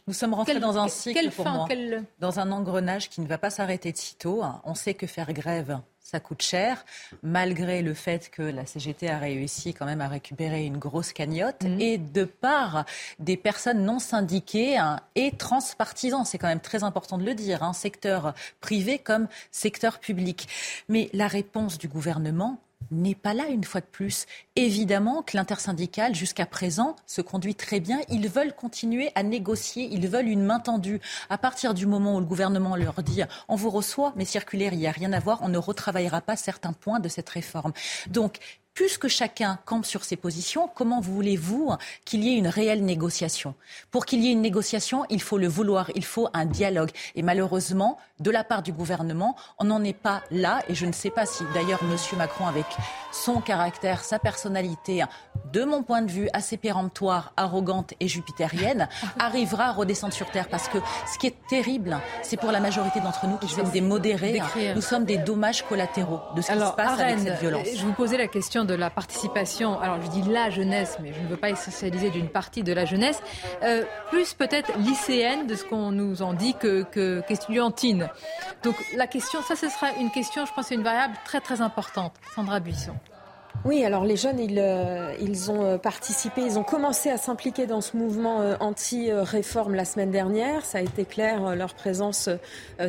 [0.09, 1.69] Nous sommes rentrés dans un cycle pour moi,
[2.19, 4.43] dans un engrenage qui ne va pas s'arrêter de sitôt.
[4.65, 6.85] On sait que faire grève, ça coûte cher,
[7.23, 11.63] malgré le fait que la CGT a réussi quand même à récupérer une grosse cagnotte,
[11.63, 11.81] mhm.
[11.81, 12.85] et de part
[13.21, 16.25] des personnes non syndiquées hein, et transpartisans.
[16.25, 20.49] C'est quand même très important de le dire, hein, secteur privé comme secteur public.
[20.89, 22.59] Mais la réponse du gouvernement,
[22.91, 24.26] n'est pas là une fois de plus.
[24.57, 28.01] Évidemment que l'intersyndicale, jusqu'à présent, se conduit très bien.
[28.09, 31.01] Ils veulent continuer à négocier, ils veulent une main tendue.
[31.30, 34.78] À partir du moment où le gouvernement leur dit on vous reçoit, mais circulaire, il
[34.78, 37.72] n'y a rien à voir, on ne retravaillera pas certains points de cette réforme.
[38.09, 38.39] Donc,
[38.74, 41.72] puisque chacun campe sur ses positions, comment voulez-vous
[42.05, 43.55] qu'il y ait une réelle négociation?
[43.91, 46.91] Pour qu'il y ait une négociation, il faut le vouloir, il faut un dialogue.
[47.14, 50.61] Et malheureusement, de la part du gouvernement, on n'en est pas là.
[50.68, 51.97] Et je ne sais pas si d'ailleurs M.
[52.16, 52.66] Macron, avec
[53.11, 55.05] son caractère, sa personnalité,
[55.53, 60.49] de mon point de vue assez péremptoire, arrogante et jupitérienne, arrivera à redescendre sur Terre.
[60.49, 60.79] Parce que
[61.12, 64.41] ce qui est terrible, c'est pour la majorité d'entre nous qui sommes des modérés,
[64.75, 67.66] nous sommes des dommages collatéraux de ce qui se passe avec cette violence.
[67.77, 71.20] Je vous posais la question de la participation, alors je dis la jeunesse, mais je
[71.20, 73.20] ne veux pas essentialiser d'une partie de la jeunesse,
[73.62, 78.09] euh, plus peut-être lycéenne de ce qu'on nous en dit que, que qu'étudiantine.
[78.63, 82.15] Donc la question, ça ce sera une question, je pense, une variable très très importante.
[82.35, 82.95] Sandra Buisson.
[83.65, 87.67] Oui, alors les jeunes, ils, euh, ils ont euh, participé, ils ont commencé à s'impliquer
[87.67, 90.65] dans ce mouvement euh, anti-réforme la semaine dernière.
[90.65, 92.29] Ça a été clair, leur présence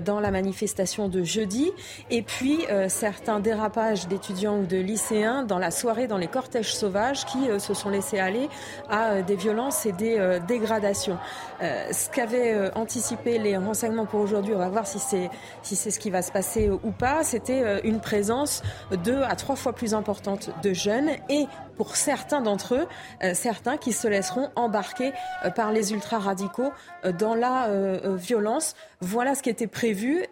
[0.03, 1.71] dans la manifestation de jeudi.
[2.09, 7.25] Et puis, certains dérapages d'étudiants ou de lycéens dans la soirée, dans les cortèges sauvages,
[7.25, 8.49] qui se sont laissés aller
[8.89, 11.17] à des violences et des dégradations.
[11.61, 15.29] ce qu'avaient anticipé les renseignements pour aujourd'hui, on va voir si c'est
[15.61, 18.61] si ce qui va se passer ou pas, c'était une présence
[19.03, 21.45] deux à trois fois plus importante de jeunes et
[21.75, 22.87] pour certains d'entre eux,
[23.23, 25.11] euh, certains qui se laisseront embarquer
[25.43, 26.71] euh, par les ultra-radicaux
[27.05, 27.69] euh, dans la
[28.15, 28.75] violence.
[29.01, 30.25] Voilà ce qui était prévu.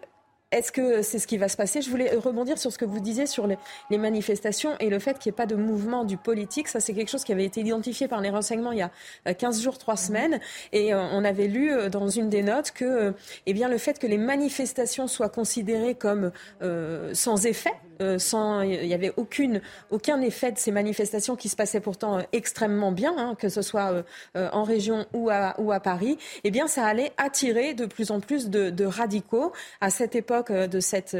[0.50, 1.80] Est-ce que c'est ce qui va se passer?
[1.80, 5.30] Je voulais rebondir sur ce que vous disiez sur les, manifestations et le fait qu'il
[5.30, 6.68] n'y ait pas de mouvement du politique.
[6.68, 8.82] Ça, c'est quelque chose qui avait été identifié par les renseignements il y
[9.30, 10.40] a 15 jours, 3 semaines.
[10.72, 13.14] Et on avait lu dans une des notes que
[13.46, 16.32] eh bien, le fait que les manifestations soient considérées comme
[17.14, 17.72] sans effet,
[18.02, 22.22] euh, sans, il n'y avait aucun effet de ces manifestations qui se passaient pourtant euh,
[22.32, 24.04] extrêmement bien, hein, que ce soit
[24.36, 28.84] euh, en région ou à, Paris, eh ça allait attirer de plus en plus de,
[28.84, 29.52] radicaux.
[29.80, 31.14] À cette époque de cette,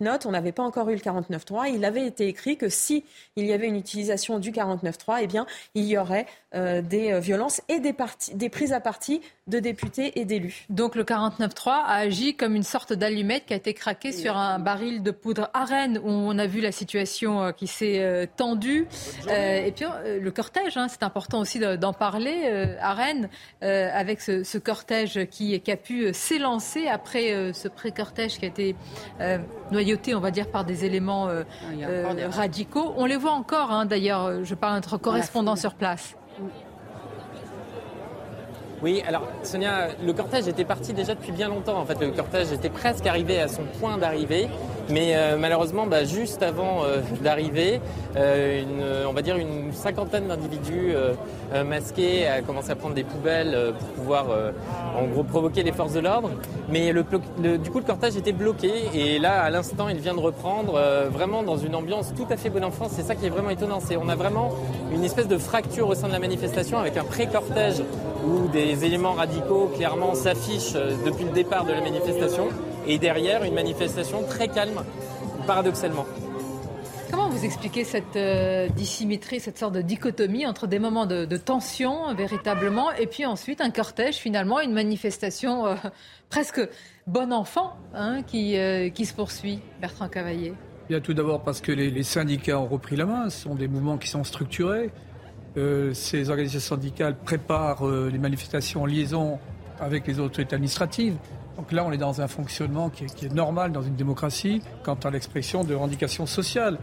[0.00, 1.72] note, on n'avait pas encore eu le 49.3.
[1.72, 3.04] Il avait été écrit que si
[3.36, 7.80] il y avait une utilisation du 49.3, eh bien, il y aurait des violences et
[7.80, 7.94] des,
[8.34, 10.64] des prises à partie de députés et d'élus.
[10.70, 14.58] Donc le 49.3 a agi comme une sorte d'allumette qui a été craquée sur un
[14.58, 18.24] baril de poudre à Rennes où on a vu la situation euh, qui s'est euh,
[18.36, 18.86] tendue.
[19.28, 19.84] Euh, et puis
[20.18, 23.28] le cortège, hein, c'est important aussi d'en parler à Rennes
[23.60, 28.76] avec ce, cortège qui, qui, a pu s'élancer après ce pré-cortège qui a été
[29.70, 31.28] noyauté, on va dire, par des éléments
[32.30, 32.94] radicaux.
[32.96, 36.16] On les voit encore, hein, d'ailleurs, je parle de notre correspondant sur place.
[36.40, 36.50] Oui,
[39.06, 41.78] alors Sonia, le cortège était parti déjà depuis bien longtemps.
[41.78, 44.48] En fait, le cortège était presque arrivé à son point d'arrivée.
[44.90, 47.80] Mais euh, malheureusement, bah, juste avant euh, d'arriver,
[48.16, 50.94] euh, on va dire une cinquantaine d'individus
[51.64, 54.26] masqués a commencé à prendre des poubelles pour pouvoir,
[54.98, 56.30] en gros, provoquer les forces de l'ordre.
[56.68, 58.72] Mais du coup, le cortège était bloqué.
[58.94, 60.80] Et là, à l'instant, il vient de reprendre
[61.10, 62.92] vraiment dans une ambiance tout à fait bonne enfance.
[62.92, 63.78] C'est ça qui est vraiment étonnant.
[63.80, 64.52] C'est on a vraiment
[64.92, 67.82] une espèce de fracture au sein de la manifestation avec un pré-cortège
[68.26, 72.48] où des éléments radicaux clairement s'affichent depuis le départ de la manifestation
[72.86, 74.82] et derrière une manifestation très calme,
[75.46, 76.06] paradoxalement.
[77.10, 82.12] Comment vous expliquez cette euh, dissymétrie, cette sorte de dichotomie entre des moments de, tension
[82.14, 85.74] véritablement et puis ensuite un cortège finalement, une manifestation euh,
[86.28, 86.60] presque
[87.06, 90.54] bon enfant hein, qui, euh, qui se poursuit, Bertrand Cavaillé
[90.88, 93.68] Bien tout d'abord parce que les, les, syndicats ont repris la main, ce sont des
[93.68, 94.90] mouvements qui sont structurés.
[95.56, 99.38] Ces organisations syndicales préparent les manifestations en liaison
[99.80, 101.16] avec les autorités administratives.
[101.56, 105.10] Donc là, on est dans un fonctionnement qui est, normal dans une démocratie quant à
[105.10, 106.78] l'expression de revendications sociales.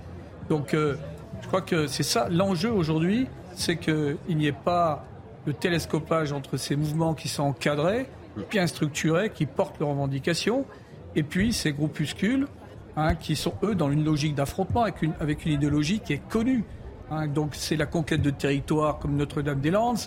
[0.49, 0.95] Donc euh,
[1.41, 5.05] je crois que c'est ça l'enjeu aujourd'hui, c'est qu'il n'y ait pas
[5.45, 8.07] de télescopage entre ces mouvements qui sont encadrés,
[8.49, 10.65] bien structurés, qui portent leurs revendications,
[11.15, 12.47] et puis ces groupuscules
[12.95, 16.63] hein, qui sont, eux, dans une logique d'affrontement avec une idéologie qui est connue.
[17.11, 17.27] Hein.
[17.27, 19.99] donc c'est la conquête de territoires comme Notre-Dame-des-Landes,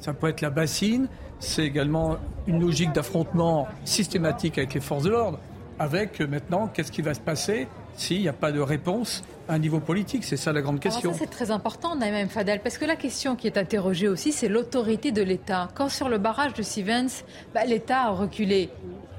[0.00, 1.08] ça peut être la bassine,
[1.38, 5.38] c'est également une logique d'affrontement systématique avec les forces de l'ordre,
[5.78, 9.54] avec euh, maintenant qu'est-ce qui va se passer s'il n'y a pas de réponse à
[9.54, 10.24] un niveau politique?
[10.24, 11.12] C'est ça la grande question.
[11.12, 15.12] c'est très important, Naïm Fadel, parce que la question qui est interrogée aussi, c'est l'autorité
[15.12, 15.68] de l'État.
[15.74, 18.70] Quand sur le barrage de Sivens, bah, l'État a reculé.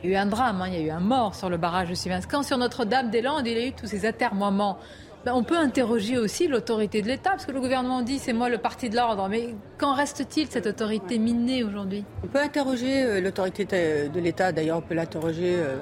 [0.03, 1.57] Il y a eu un drame, hein, il y a eu un mort sur le
[1.57, 2.25] barrage de Sivens.
[2.29, 4.77] Quand sur Notre-Dame-des-Landes, il y a eu tous ces atermoiements
[5.25, 8.49] ben, on peut interroger aussi l'autorité de l'État, parce que le gouvernement dit c'est moi
[8.49, 9.29] le parti de l'ordre.
[9.29, 12.03] Mais qu'en reste-t-il cette autorité minée aujourd'hui?
[12.23, 15.77] On peut interroger euh, l'autorité de l'État, d'ailleurs on peut l'interroger euh,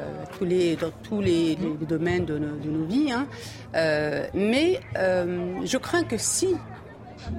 [0.79, 3.11] dans tous les, domaines de nos, vies.
[3.11, 3.27] Hein.
[3.75, 6.55] Euh, mais je crains que si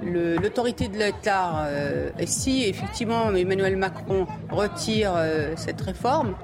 [0.03, 1.69] l'autorité de l'État,
[2.17, 5.13] et si effectivement Emmanuel Macron retire
[5.57, 6.35] cette réforme,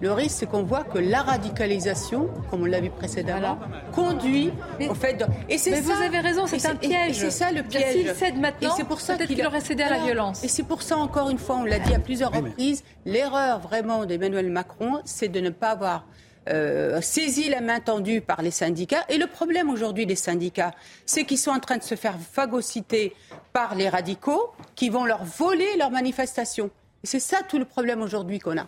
[0.00, 3.58] le risque, c'est qu'on voit que la radicalisation, comme on l'a vu précédemment,
[3.92, 4.52] conduit
[4.88, 5.24] au fait de.
[5.48, 7.16] Et c'est mais vous avez raison, c'est un piège.
[7.16, 7.92] c'est ça le piège.
[7.92, 10.44] S'il cède maintenant, c'est pour ça qu'il aurait cédé à la violence.
[10.44, 14.04] Et c'est pour ça, encore une fois, on l'a dit à plusieurs reprises, l'erreur vraiment
[14.04, 16.06] d'Emmanuel Macron, c'est de ne pas avoir
[16.48, 19.04] euh, saisi la main tendue par les syndicats.
[19.08, 20.72] Et le problème aujourd'hui des syndicats,
[21.04, 23.14] c'est qu'ils sont en train de se faire phagocyter
[23.52, 26.70] par les radicaux qui vont leur voler leurs manifestations.
[27.04, 28.66] Et c'est ça tout le problème aujourd'hui qu'on a.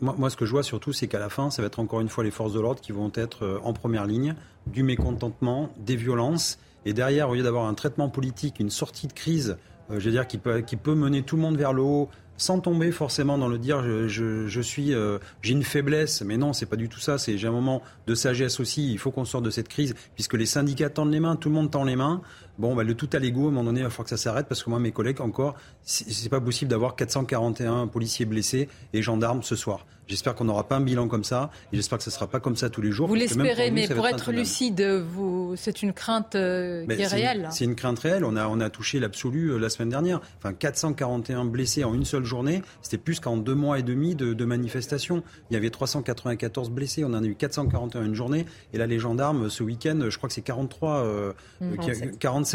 [0.00, 2.10] Moi, ce que je vois surtout, c'est qu'à la fin, ça va être encore une
[2.10, 4.34] fois les forces de l'ordre qui vont être euh, en première ligne,
[4.66, 6.58] du mécontentement, des violences.
[6.84, 9.56] Et derrière, au lieu d'avoir un traitement politique, une sortie de crise,
[9.90, 12.90] euh, je veux dire, qui peut, mener tout le monde vers le haut, sans tomber
[12.90, 16.22] forcément dans le dire je, suis euh, j'ai une faiblesse.
[16.22, 17.18] Mais non c'est pas du tout ça.
[17.18, 18.90] C'est j'ai un moment de sagesse aussi.
[18.90, 21.54] Il faut qu'on sorte de cette crise puisque les syndicats tendent les mains tout le
[21.54, 22.22] monde tend les mains
[22.60, 24.16] bon bah, le tout à l'ego à un moment donné il va falloir que ça
[24.16, 29.02] s'arrête parce que moi mes collègues encore c'est pas possible d'avoir 441 policiers blessés et
[29.02, 32.10] gendarmes ce soir J'espère qu'on n'aura pas un bilan comme ça et j'espère que ce
[32.10, 33.06] ne sera pas comme ça tous les jours.
[33.06, 37.46] Vous l'espérez, mais pour être lucide, vous, c'est une crainte euh, qui est, réelle.
[37.52, 38.24] C'est une crainte réelle.
[38.24, 40.20] On a, on a touché l'absolu euh, la semaine dernière.
[40.38, 44.34] Enfin, 441 blessés en une seule journée, c'était plus qu'en deux mois et demi de,
[44.34, 45.22] de, manifestations.
[45.48, 48.46] Il y avait 394 blessés, on en a eu 441 une journée.
[48.72, 51.34] Et là, les gendarmes, ce week-end, je crois que c'est 43,
[51.80, 52.49] 47, 47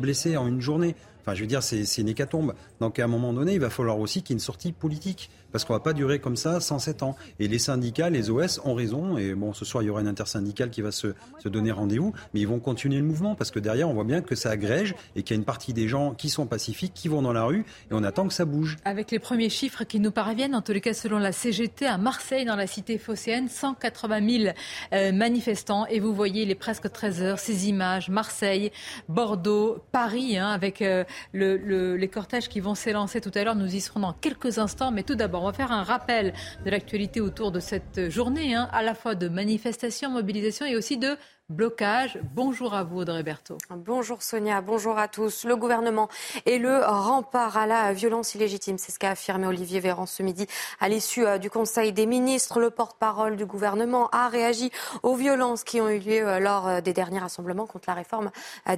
[0.00, 0.94] blessés en une journée.
[1.24, 2.54] Enfin, je veux dire, c'est une hécatombe.
[2.80, 5.30] Donc, à un moment donné, il va falloir aussi qu'il y ait une sortie politique
[5.54, 7.14] parce qu'on va pas durer comme ça 107 ans.
[7.38, 9.16] Et les syndicats, les OS ont raison.
[9.18, 11.14] Et bon, ce soir, il y aura une intersyndicale qui va se,
[11.44, 14.34] donner rendez-vous, mais ils vont continuer le mouvement parce que derrière, on voit bien que
[14.34, 17.22] ça agrège et qu'il y a une partie des gens qui sont pacifiques, qui vont
[17.22, 18.78] dans la rue, et on attend que ça bouge.
[18.84, 21.98] Avec les premiers chiffres qui nous parviennent, en tous les cas selon la CGT, à
[21.98, 24.54] Marseille, dans la cité phocéenne, 180 000
[24.92, 25.86] euh, manifestants.
[25.86, 28.72] Et vous voyez les presque 13 heures, ces images, Marseille,
[29.08, 33.56] Bordeaux, Paris, hein, avec euh, le, les cortèges qui vont s'élancer tout à l'heure.
[33.56, 36.32] Nous y serons dans quelques instants, mais tout d'abord, on va faire un rappel
[36.64, 40.96] de l'actualité autour de cette journée, hein, à la fois de manifestation, mobilisation et aussi
[40.96, 41.16] de
[41.50, 42.18] blocage.
[42.34, 43.58] Bonjour à vous, Audrey Berthaud.
[43.70, 45.44] Bonjour Sonia, bonjour à tous.
[45.44, 46.08] Le gouvernement
[46.46, 48.78] est le rempart à la violence illégitime.
[48.78, 50.46] C'est ce qu'a affirmé Olivier Véran ce midi
[50.80, 52.60] à l'issue euh, du Conseil des ministres.
[52.60, 54.70] Le porte-parole du gouvernement a réagi
[55.02, 58.30] aux violences qui ont eu lieu euh, lors euh, des derniers rassemblements contre la réforme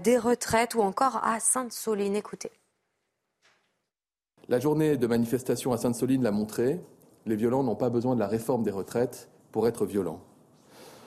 [0.02, 2.16] des retraites ou encore à Sainte-Soline.
[2.16, 2.50] Écoutez.
[4.48, 6.80] La journée de manifestation à Sainte-Soline l'a montré,
[7.26, 10.20] les violents n'ont pas besoin de la réforme des retraites pour être violents.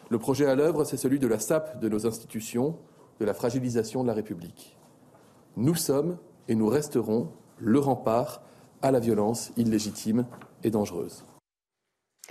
[0.10, 2.76] Le projet à l'œuvre, c'est celui de la sape de nos institutions,
[3.20, 4.76] de la fragilisation de la République.
[5.56, 7.30] Nous sommes et nous resterons
[7.60, 8.42] le rempart
[8.82, 10.26] à la violence illégitime
[10.64, 11.24] et dangereuse.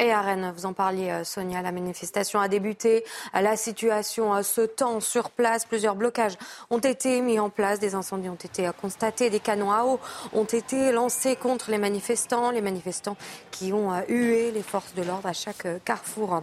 [0.01, 3.05] Et à Rennes, vous en parliez, euh, Sonia, la manifestation a débuté.
[3.35, 5.65] La situation euh, se tend sur place.
[5.65, 6.39] Plusieurs blocages
[6.71, 7.81] ont été mis en place.
[7.81, 9.29] Des incendies ont été euh, constatés.
[9.29, 9.99] Des canons à eau
[10.33, 12.53] ont été lancés contre les manifestants.
[12.53, 13.17] Les manifestants
[13.51, 16.43] qui ont hué les forces de l'ordre à chaque carrefour.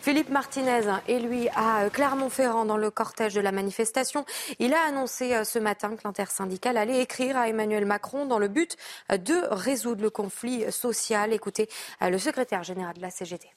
[0.00, 4.24] Philippe Martinez est lui à Clermont-Ferrand dans le cortège de la manifestation.
[4.58, 8.76] Il a annoncé ce matin que l'intersyndicale allait écrire à Emmanuel Macron dans le but
[9.08, 11.32] de résoudre le conflit social.
[11.32, 11.68] Écoutez
[12.00, 13.48] le secrétaire général de la CGT.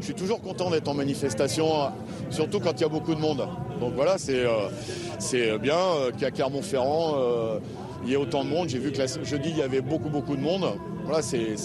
[0.00, 1.66] Je suis toujours content d'être en manifestation,
[2.30, 3.46] surtout quand il y a beaucoup de monde.
[3.78, 7.58] Donc voilà, c'est euh, bien euh, qu'à Clermont-Ferrand, euh,
[8.02, 8.68] il y ait autant de monde.
[8.68, 10.64] J'ai vu que jeudi, il y avait beaucoup, beaucoup de monde.
[11.04, 11.56] Voilà, c'est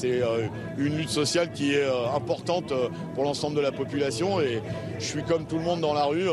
[0.77, 2.73] une lutte sociale qui est importante
[3.13, 4.41] pour l'ensemble de la population.
[4.41, 4.61] Et
[4.99, 6.27] je suis comme tout le monde dans la rue,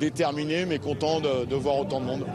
[0.00, 2.26] déterminé, mais content de voir autant de monde.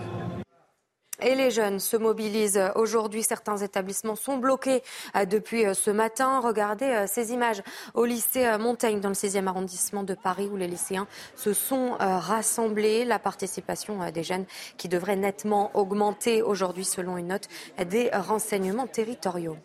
[1.24, 3.22] Et les jeunes se mobilisent aujourd'hui.
[3.22, 4.82] Certains établissements sont bloqués
[5.16, 6.40] euh, depuis euh, ce matin.
[6.40, 7.62] Regardez euh, ces images
[7.94, 13.06] au lycée Montaigne dans le 6e arrondissement de Paris où les lycéens se sont rassemblés.
[13.06, 14.46] La participation des jeunes
[14.78, 17.48] qui devrait nettement augmenter aujourd'hui selon une note
[17.86, 19.58] des renseignements territoriaux.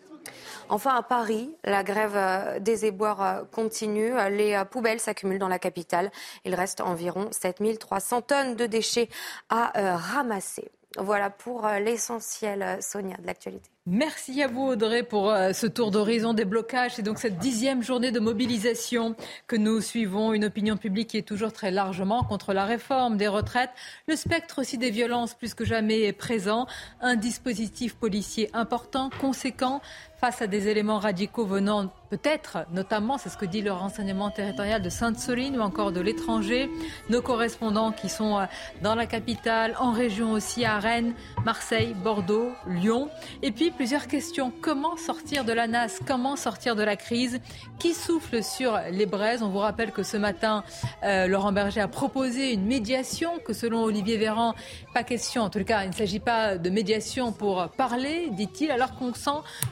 [0.69, 4.13] Enfin, à Paris, la grève des éboueurs continue.
[4.29, 6.11] Les poubelles s'accumulent dans la capitale.
[6.45, 9.09] Il reste environ 7300 tonnes de déchets
[9.49, 10.69] à ramasser.
[10.97, 13.69] Voilà pour euh, l'essentiel, euh, Sonia, de l'actualité.
[13.89, 16.95] Merci à vous Audrey pour euh, ce tour d'horizon des blocages.
[16.95, 19.15] C'est donc cette dixième journée de mobilisation
[19.47, 20.33] que nous suivons.
[20.33, 23.69] Une opinion publique qui est toujours très largement contre la réforme des retraites.
[24.09, 26.67] Le spectre aussi des violences plus que jamais est présent.
[26.99, 29.79] Un dispositif policier important, conséquent,
[30.19, 34.81] face à des éléments radicaux venant peut-être, notamment, c'est ce que dit le renseignement territorial
[34.81, 36.69] de Sainte-Soline ou encore de l'étranger,
[37.09, 38.45] nos correspondants qui sont euh,
[38.81, 41.13] dans la capitale, en région aussi, à Rennes,
[41.45, 43.09] Marseille, Bordeaux, Lyon.
[43.43, 44.51] Et puis plusieurs questions.
[44.59, 47.39] Comment sortir de la NAS Comment sortir de la crise?
[47.77, 49.43] Qui souffle sur les braises?
[49.43, 50.63] On vous rappelle que ce matin,
[51.03, 54.55] euh, Laurent Berger a proposé une médiation que selon Olivier Véran,
[54.95, 58.95] pas question, en tout cas, il ne s'agit pas de médiation pour parler, dit-il, alors
[58.95, 59.29] qu'on sent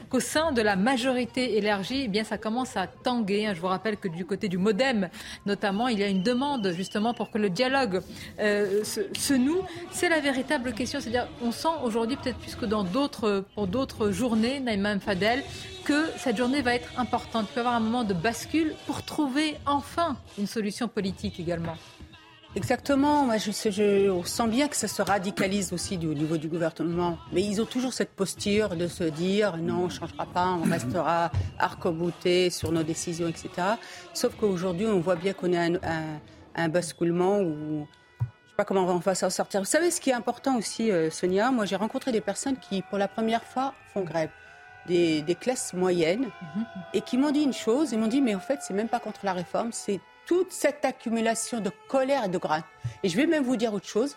[0.08, 3.50] qu'au sein de la majorité élargie, eh bien, ça commence à tanguer.
[3.56, 5.08] Je vous rappelle que du côté du Modem,
[5.46, 8.02] notamment, il y a une demande justement pour que le dialogue
[8.38, 9.62] euh, se, noue.
[9.90, 11.00] C'est la véritable question.
[11.00, 15.42] C'est-à-dire, on sent aujourd'hui, peut-être plus que dans d'autres, pour d'autres journées, Naïma Fadel,
[15.84, 17.46] que cette journée va être importante.
[17.50, 21.76] Il peut y avoir un moment de bascule pour trouver enfin une solution politique également.
[22.56, 23.28] Exactement.
[23.38, 27.18] Je, sens bien que ça se radicalise aussi au niveau du gouvernement.
[27.30, 30.70] Mais ils ont toujours cette posture de se dire non, on ne changera pas, on
[30.70, 33.50] restera arc-bouté sur nos décisions, etc.
[34.14, 36.20] Sauf qu'aujourd'hui, on voit bien qu'on est un, un,
[36.54, 37.86] un, basculement où
[38.56, 39.60] sais pas comment on va s'en sortir.
[39.60, 42.80] Vous savez, ce qui est important aussi, euh, Sonia, moi, j'ai rencontré des personnes qui,
[42.80, 44.30] pour la première fois, font grève.
[44.86, 46.64] Des, des classes moyennes mhm.
[46.94, 49.00] et qui m'ont dit une chose, ils m'ont dit mais en fait c'est même pas
[49.00, 52.62] contre la réforme, c'est toute cette accumulation de colère et de grâce.
[53.02, 54.16] Et je vais même vous dire autre chose.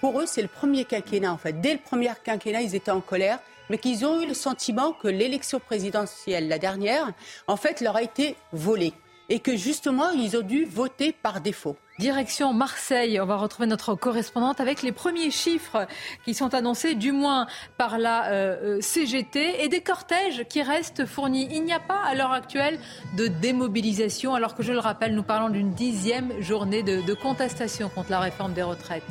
[0.00, 1.60] Pour eux, c'est le premier quinquennat, en fait.
[1.60, 5.08] Dès le premier quinquennat, ils étaient en colère, mais qu'ils ont eu le sentiment que
[5.08, 7.12] l'élection présidentielle, la dernière,
[7.46, 8.94] en fait, leur a été volée.
[9.28, 11.76] Et que justement, ils ont dû voter par défaut.
[11.98, 15.86] Direction Marseille, on va retrouver notre correspondante avec les premiers chiffres
[16.24, 21.06] qui sont annoncés, du moins par la euh, euh, CGT, et des cortèges qui restent
[21.06, 21.48] fournis.
[21.50, 22.78] Il n'y a pas à l'heure actuelle
[23.16, 28.10] de démobilisation, alors que je le rappelle, nous parlons d'une dixième journée de contestation contre
[28.10, 29.02] la réforme des retraites.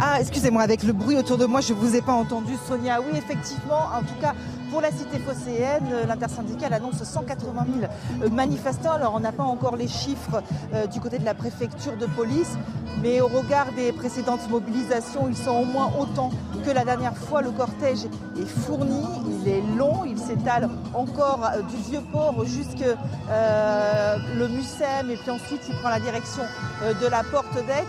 [0.00, 3.00] Ah, excusez-moi, avec le bruit autour de moi, je ne vous ai pas entendu, Sonia.
[3.00, 4.32] Oui, effectivement, en tout cas,
[4.70, 7.90] pour la cité phocéenne, euh, l'intersyndicale annonce 180 000
[8.22, 8.92] euh, manifestants.
[8.92, 10.40] Alors, on n'a pas encore les chiffres
[10.72, 12.56] euh, du côté de la préfecture de police,
[13.02, 16.30] mais au regard des précédentes mobilisations, ils sont au moins autant
[16.64, 17.42] que la dernière fois.
[17.42, 18.04] Le cortège
[18.40, 19.02] est fourni,
[19.42, 21.40] il est long, il s'étale encore
[21.70, 22.84] du Vieux-Port jusque
[23.28, 26.42] le Mucem, et puis ensuite il prend la direction
[26.82, 27.86] de la porte d'Aix.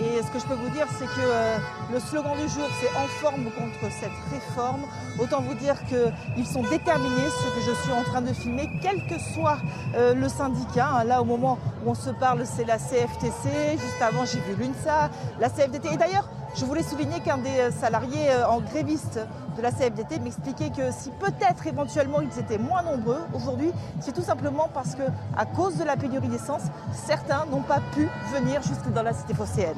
[0.00, 1.58] Et ce que je peux vous dire, c'est que euh,
[1.92, 4.82] le slogan du jour, c'est en forme contre cette réforme.
[5.18, 9.04] Autant vous dire qu'ils sont déterminés, ce que je suis en train de filmer, quel
[9.06, 9.58] que soit
[9.96, 10.88] euh, le syndicat.
[11.00, 11.04] Hein.
[11.04, 13.72] Là, au moment où on se parle, c'est la CFTC.
[13.72, 15.94] Juste avant, j'ai vu l'UNSA, la CFDT.
[15.94, 19.18] Et d'ailleurs, je voulais souligner qu'un des euh, salariés en gréviste
[19.58, 24.22] de la CFDT m'expliquait que si peut-être éventuellement ils étaient moins nombreux aujourd'hui, c'est tout
[24.22, 25.02] simplement parce que
[25.36, 29.34] à cause de la pénurie d'essence, certains n'ont pas pu venir jusque dans la cité
[29.34, 29.76] phocéenne.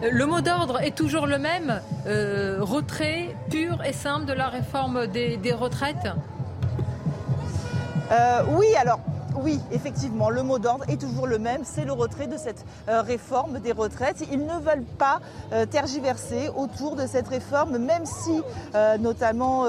[0.00, 5.06] Le mot d'ordre est toujours le même, euh, retrait pur et simple de la réforme
[5.08, 6.08] des, retraites?
[8.12, 9.00] Euh, Oui, alors
[9.42, 13.02] oui, effectivement, le mot d'ordre est toujours le même, c'est le retrait de cette euh,
[13.02, 14.24] réforme des retraites.
[14.30, 15.20] Ils ne veulent pas
[15.52, 18.42] euh, tergiverser autour de cette réforme, même si
[18.74, 19.66] euh, notamment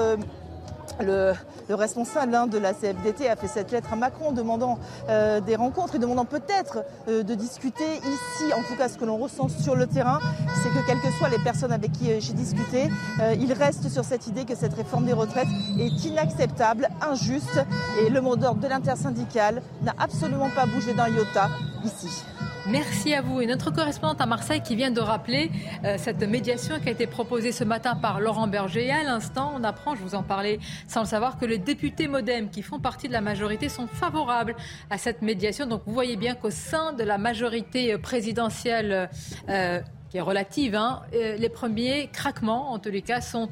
[1.00, 1.34] le,
[1.70, 4.78] responsable hein, de la CFDT a fait cette lettre à Macron demandant
[5.08, 8.52] euh, des rencontres et demandant peut-être euh, de discuter ici.
[8.56, 10.20] En tout cas, ce que l'on ressent sur le terrain,
[10.62, 12.90] c'est que quelles que soient les personnes avec qui euh, j'ai discuté,
[13.38, 17.60] il reste sur cette idée que cette réforme des retraites est inacceptable, injuste
[18.00, 21.48] et le mot d'ordre de l'intersyndicale n'a absolument pas bougé d'un iota
[21.84, 22.24] ici.
[22.70, 23.40] Merci à vous.
[23.40, 25.50] Et notre correspondante à Marseille qui vient de rappeler
[25.84, 28.86] euh, cette médiation qui a été proposée ce matin par Laurent Berger.
[28.86, 32.08] Et à l'instant, on apprend, je vous en parlais sans le savoir, que les députés
[32.08, 34.54] modem qui font partie de la majorité sont favorables
[34.90, 35.64] à cette médiation.
[35.64, 39.08] Donc vous voyez bien qu'au sein de la majorité présidentielle,
[39.48, 40.74] euh, qui est relative.
[40.74, 41.02] Hein.
[41.14, 43.48] Euh, les premiers craquements, en tous les cas, sont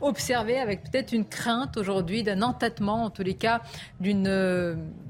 [0.00, 3.60] observés avec peut-être une crainte aujourd'hui d'un entêtement, en tous les cas,
[4.00, 4.28] d'une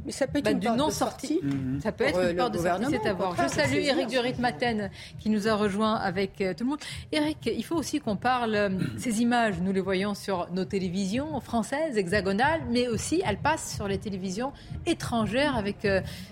[0.08, 1.40] euh, bah, non-sortie.
[1.42, 1.80] Mhm.
[1.80, 3.36] Ça peut être une porte de sortie, c'est à voir.
[3.40, 6.78] Je salue Eric Durit-Maten qui nous a rejoint avec tout le monde.
[7.12, 11.96] Eric, il faut aussi qu'on parle, ces images, nous les voyons sur nos télévisions françaises,
[11.96, 14.52] hexagonales, mais aussi elles passent sur les télévisions
[14.86, 15.86] étrangères avec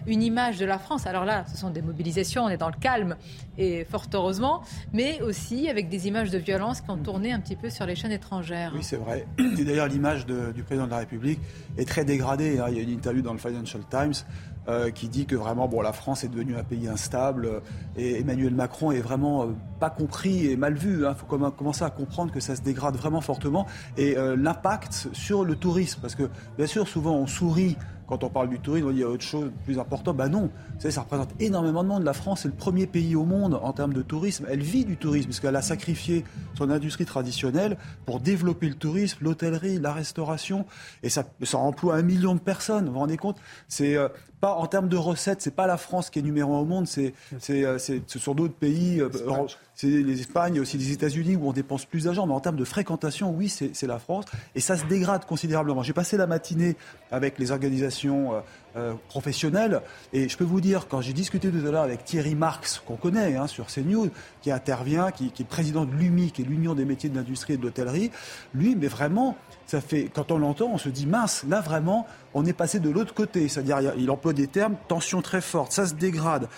[0.06, 1.06] une image de la France.
[1.06, 3.16] Alors là, ce sont des mobilisations, on est dans le calme
[3.56, 4.62] et fort heureusement
[4.92, 7.94] mais aussi avec des images de violence qui ont tourné un petit peu sur les
[7.94, 8.72] chaînes étrangères.
[8.74, 9.26] Oui, c'est vrai.
[9.38, 11.40] Et d'ailleurs, l'image du président de la République
[11.78, 12.58] est très dégradée.
[12.58, 12.66] Hein.
[12.68, 14.14] Il y a une interview dans le Financial Times
[14.66, 17.60] euh, qui dit que vraiment bon, la France est devenue un pays instable euh,
[17.96, 19.46] et Emmanuel Macron est vraiment euh,
[19.78, 21.00] pas compris et mal vu.
[21.00, 21.14] Il hein.
[21.14, 23.66] faut commencer à comprendre que ça se dégrade vraiment fortement
[23.98, 26.00] et l'impact sur le tourisme.
[26.00, 27.76] Parce que bien sûr, souvent on sourit
[28.06, 30.14] quand on parle du tourisme, on dit il y a autre chose plus important.
[30.14, 32.04] Ben non, savez, ça représente énormément de monde.
[32.04, 34.46] La France est le premier pays au monde en termes de tourisme.
[34.50, 36.24] Elle vit du tourisme, puisqu'elle a sacrifié
[36.54, 37.76] son industrie traditionnelle
[38.06, 40.66] pour développer le tourisme, l'hôtellerie, la restauration.
[41.02, 42.86] Et ça, ça emploie un million de personnes.
[42.86, 43.38] Vous vous rendez compte?
[43.68, 44.08] C'est euh,
[44.44, 46.86] pas en termes de recettes, c'est pas la France qui est numéro un au monde,
[46.86, 47.14] c'est,
[47.48, 49.00] euh, ce sont d'autres pays.
[49.00, 49.08] Euh,
[49.74, 52.26] c'est les Espagnes, aussi les États-Unis où on dépense plus d'argent.
[52.26, 54.26] Mais en termes de fréquentation, oui, c'est, c'est la France.
[54.54, 55.82] Et ça se dégrade considérablement.
[55.82, 56.76] J'ai passé la matinée
[57.10, 58.32] avec les organisations
[58.76, 59.82] euh, professionnel.
[60.12, 62.96] Et je peux vous dire, quand j'ai discuté tout à l'heure avec Thierry Marx, qu'on
[62.96, 64.10] connaît hein, sur CNews,
[64.42, 67.56] qui intervient, qui, est président de l'UMI, qui est l'Union des métiers de l'industrie et
[67.56, 68.10] de l'hôtellerie,
[68.52, 72.44] lui, mais vraiment, ça fait, quand on l'entend, on se dit mince, là vraiment, on
[72.44, 73.48] est passé de l'autre côté.
[73.48, 76.48] C'est-à-dire, il emploie des termes, tension très forte, ça se dégrade.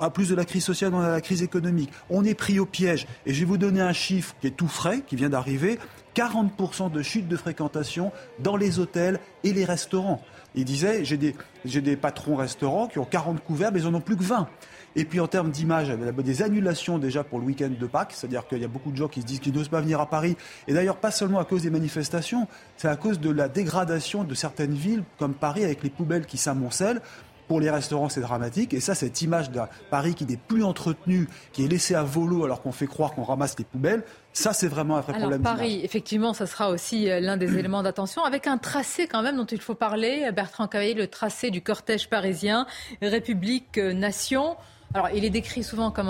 [0.00, 1.90] À plus de la crise sociale, on a la crise économique.
[2.10, 3.06] On est pris au piège.
[3.24, 5.78] Et je vais vous donner un chiffre qui est tout frais, qui vient d'arriver.
[6.14, 10.22] 40% de chute de fréquentation dans les hôtels et les restaurants.
[10.54, 11.34] Il disait, j'ai des,
[11.64, 14.48] des patrons restaurants qui ont 40 couverts, mais ils n'en ont plus que 20.
[14.96, 18.58] Et puis en termes d'image, des annulations déjà pour le week-end de Pâques, c'est-à-dire qu'il
[18.58, 20.36] y a beaucoup de gens qui se disent qu'ils n'osent pas venir à Paris.
[20.68, 22.46] Et d'ailleurs, pas seulement à cause des manifestations,
[22.76, 26.38] c'est à cause de la dégradation de certaines villes comme Paris avec les poubelles qui
[26.38, 27.00] s'amoncellent.
[27.48, 28.72] Pour les restaurants, c'est dramatique.
[28.72, 32.44] Et ça, cette image de Paris qui n'est plus entretenu, qui est laissé à volo
[32.44, 34.02] alors qu'on fait croire qu'on ramasse les poubelles,
[34.34, 35.42] ça, c'est vraiment un vrai alors, problème.
[35.42, 39.36] Paris, effectivement, ça sera aussi euh, l'un des éléments d'attention, avec un tracé quand même
[39.36, 40.28] dont il faut parler.
[40.32, 42.66] Bertrand Cavaillé, le tracé du cortège parisien,
[43.00, 44.56] République, euh, Nation.
[44.92, 46.08] Alors, il est décrit souvent comme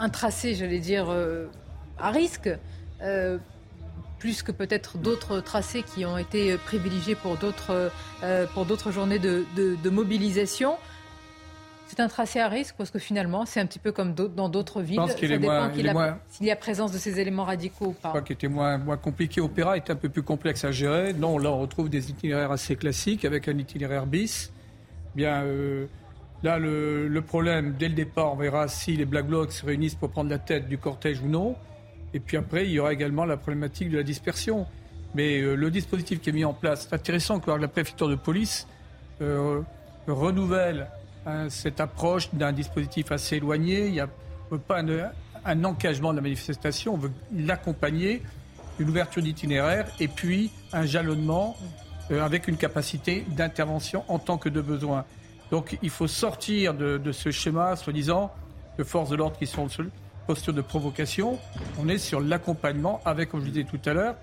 [0.00, 1.46] un, tracé, j'allais dire, euh,
[1.98, 2.50] à risque
[4.18, 7.90] plus que peut-être d'autres tracés qui ont été privilégiés pour d'autres,
[8.22, 10.76] euh, pour d'autres journées de, mobilisation.
[11.88, 14.82] C'est un tracé à risque parce que finalement, c'est un petit peu comme dans d'autres
[14.82, 14.96] villes.
[14.96, 18.08] Je pense qu'il est moins, s'il y a présence de ces éléments radicaux ou pas.
[18.08, 19.40] Je crois qu'il était moins, moins compliqué.
[19.40, 21.14] Opéra est un peu plus complexe à gérer.
[21.14, 24.52] Non, là, on retrouve des itinéraires assez classiques avec un itinéraire bis.
[25.16, 25.86] Bien, euh,
[26.42, 29.94] là, le, le, problème, dès le départ, on verra si les Black Blocs se réunissent
[29.94, 31.56] pour prendre la tête du cortège ou non.
[32.12, 34.66] Et puis après, il y aura également la problématique de la dispersion.
[35.14, 38.14] Mais euh, le dispositif qui est mis en place, c'est intéressant que la préfecture de
[38.14, 38.66] police
[39.22, 39.62] euh,
[40.06, 40.88] renouvelle
[41.48, 43.86] cette approche d'un dispositif assez éloigné.
[43.86, 44.08] Il n'y a
[44.66, 44.80] pas
[45.44, 48.22] un, engagement de la manifestation, on veut l'accompagner,
[48.78, 51.56] une ouverture d'itinéraire et puis un jalonnement
[52.10, 55.04] euh, avec une capacité d'intervention en tant que de besoin.
[55.50, 58.30] Donc il faut sortir de, ce schéma, soi-disant,
[58.78, 59.68] de forces de l'ordre qui sont
[60.28, 61.38] posture de provocation.
[61.78, 64.14] On est sur l'accompagnement avec, comme je disais tout à l'heure,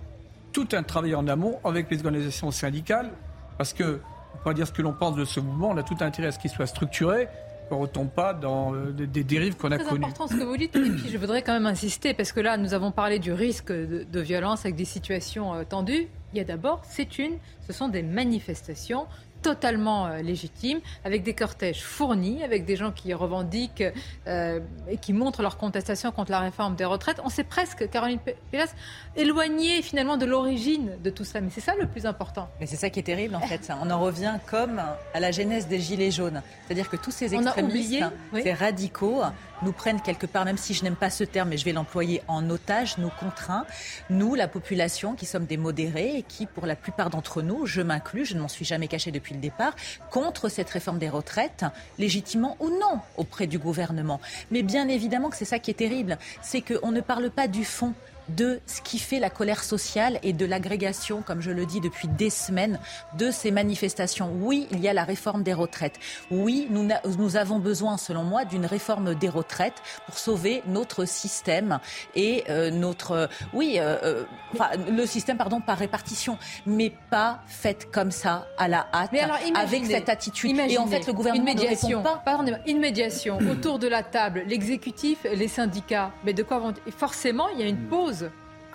[0.53, 3.09] tout un travail en amont avec les organisations syndicales,
[3.57, 3.99] parce que,
[4.36, 6.31] on peut dire ce que l'on pense de ce mouvement, on a tout intérêt à
[6.31, 7.27] ce qu'il soit structuré,
[7.69, 9.89] qu'on ne retombe pas dans euh, des, dérives qu'on a connues.
[9.89, 12.57] C'est important ce que vous dites, et je voudrais quand même insister, parce que là,
[12.57, 16.07] nous avons parlé du risque de, violence avec des situations euh, tendues.
[16.33, 19.07] Il y a d'abord, c'est une, ce sont des manifestations
[19.45, 23.83] totalement euh, légitime, avec des cortèges fournis, avec des gens qui revendiquent
[24.25, 27.21] euh, et qui montrent leur contestation contre la réforme des retraites.
[27.23, 28.17] On s'est presque, Caroline
[28.49, 28.73] Pélas,
[29.15, 31.41] éloigné finalement de l'origine de tout ça.
[31.41, 32.49] Mais c'est ça le plus important.
[32.59, 33.71] Mais c'est ça qui est terrible en fait.
[33.83, 34.81] On en revient comme
[35.13, 36.41] à la genèse des Gilets jaunes.
[36.65, 39.21] C'est-à-dire que tous ces extrémistes, ces radicaux,
[39.61, 42.21] nous prennent quelque part, même si je n'aime pas ce terme, mais je vais l'employer
[42.27, 43.65] en otage, nous contraint,
[44.09, 47.81] nous, la population, qui sommes des modérés et qui, pour la plupart d'entre nous, je
[47.81, 49.75] m'inclus, je ne m'en suis jamais caché depuis le départ,
[50.09, 51.65] contre cette réforme des retraites,
[51.99, 54.19] légitimement ou non, auprès du gouvernement.
[54.51, 57.63] Mais bien évidemment que c'est ça qui est terrible, c'est qu'on ne parle pas du
[57.63, 57.93] fond
[58.30, 62.07] de ce qui fait la colère sociale et de l'agrégation, comme je le dis depuis
[62.07, 62.80] des semaines,
[63.17, 64.32] de ces manifestations.
[64.41, 65.99] Oui, il y a la réforme des retraites.
[66.32, 71.80] Oui, nous, nous avons besoin, selon moi, d'une réforme des retraites pour sauver notre système
[72.15, 74.23] et euh, notre, oui, euh, euh,
[74.53, 79.11] enfin, le système, pardon, par répartition, mais pas faite comme ça, à la hâte,
[79.55, 80.57] avec cette attitude.
[80.59, 82.39] et en fait, le gouvernement une médiation, ne répond pas.
[82.67, 86.11] une médiation autour de la table, l'exécutif, les syndicats.
[86.23, 88.14] Mais de quoi vont Forcément, il y a une pause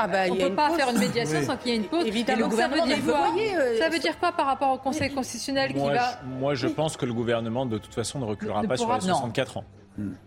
[0.02, 2.06] ah bah, on ne peut pas faire une médiation sans qu'il y ait une pause.
[2.06, 5.12] Évidemment, le ça veut dire quoi euh, Ça veut dire quoi par rapport au Conseil
[5.12, 8.24] constitutionnel moi, qui va je, Moi, je pense que le gouvernement, de toute façon, ne
[8.24, 9.64] reculera pas sur les 64 ans.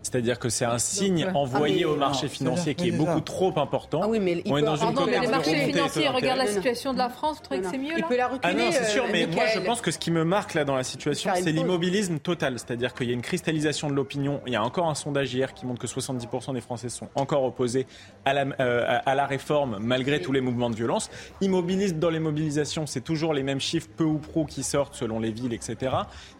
[0.02, 4.00] C'est-à-dire que c'est un signe envoyé au marché financier qui est beaucoup trop important.
[4.04, 6.98] Ah oui, mais on est dans une Pardon, les marchés financiers regardent la situation de
[6.98, 8.54] la France, vous trouvez que c'est mieux là Il peut la reculer.
[8.54, 10.76] Ah non, c'est sûr, mais moi je pense que ce qui me marque là dans
[10.76, 12.58] la situation, c'est l'immobilisme total.
[12.58, 14.40] C'est-à-dire qu'il y a une cristallisation de l'opinion.
[14.46, 17.44] Il y a encore un sondage hier qui montre que 70% des Français sont encore
[17.44, 17.86] opposés
[18.24, 21.10] à la, euh, à la réforme malgré tous les mouvements de violence.
[21.40, 25.18] Immobilisme dans les mobilisations, c'est toujours les mêmes chiffres peu ou prou qui sortent selon
[25.18, 25.92] les villes, etc.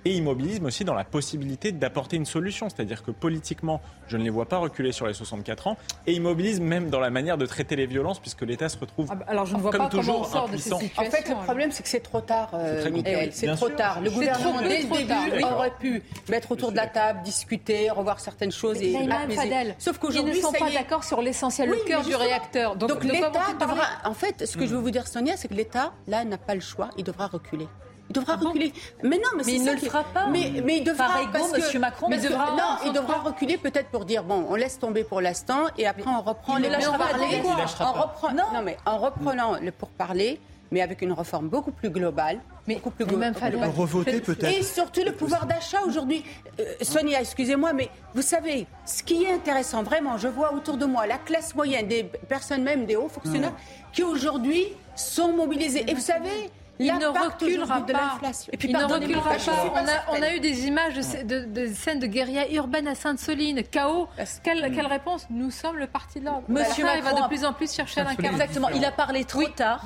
[0.05, 2.69] Et immobilisme aussi dans la possibilité d'apporter une solution.
[2.69, 5.77] C'est-à-dire que politiquement, je ne les vois pas reculer sur les 64 ans.
[6.07, 9.15] Et immobilisent même dans la manière de traiter les violences, puisque l'État se retrouve ah
[9.15, 10.79] bah, alors je ne vois comme pas toujours comment on sort de impuissant.
[10.79, 13.31] ces En fait, le problème, c'est que c'est trop tard, euh, Michael.
[13.33, 14.01] C'est trop tard.
[14.01, 18.53] Le gouvernement, dès le début, aurait pu mettre autour de la table, discuter, revoir certaines
[18.53, 19.75] choses et apaiser.
[19.79, 22.77] Sauf qu'aujourd'hui, ils ne sont pas d'accord sur l'essentiel, le cœur du réacteur.
[22.77, 23.85] Donc, Donc l'État devra.
[24.05, 26.55] En fait, ce que je veux vous dire, Sonia, c'est que l'État, là, n'a pas
[26.55, 26.91] le choix.
[26.97, 27.67] Il devra reculer.
[28.11, 28.73] Il devra ah reculer.
[29.03, 30.27] mais non, mais, mais il ne le fera pas.
[30.27, 31.07] Mais, mais il devra.
[31.07, 31.81] Par ego, M.
[31.81, 35.21] Macron, mais devra, non, il devra reculer peut-être pour dire bon, on laisse tomber pour
[35.21, 37.41] l'instant et après on reprend les pourparlers.
[37.41, 38.33] Reprend.
[38.33, 38.45] Non.
[38.53, 40.39] non, mais en reprenant le pourparler,
[40.71, 42.41] mais avec une réforme beaucoup plus globale.
[42.67, 43.35] Mais beaucoup plus globale.
[43.77, 44.59] Revoter peut-être.
[44.59, 46.25] Et surtout le pouvoir d'achat aujourd'hui.
[46.59, 50.87] Euh, Sonia, excusez-moi, mais vous savez, ce qui est intéressant, vraiment, je vois autour de
[50.87, 53.53] moi la classe moyenne, des personnes même, des hauts fonctionnaires,
[53.93, 55.85] qui aujourd'hui sont mobilisés.
[55.87, 58.19] Et vous savez, il ne reculera pas.
[58.53, 59.75] Et puis, il ne reculera pas.
[60.13, 64.09] On a, eu des images de, scènes de guérilla urbaine à Sainte-Soline, chaos.
[64.43, 66.45] Quelle, quelle, réponse Nous sommes le parti de l'ordre.
[66.49, 68.69] Monsieur Macron va de plus en plus chercher un Exactement.
[68.71, 69.85] Il a parlé trop tard.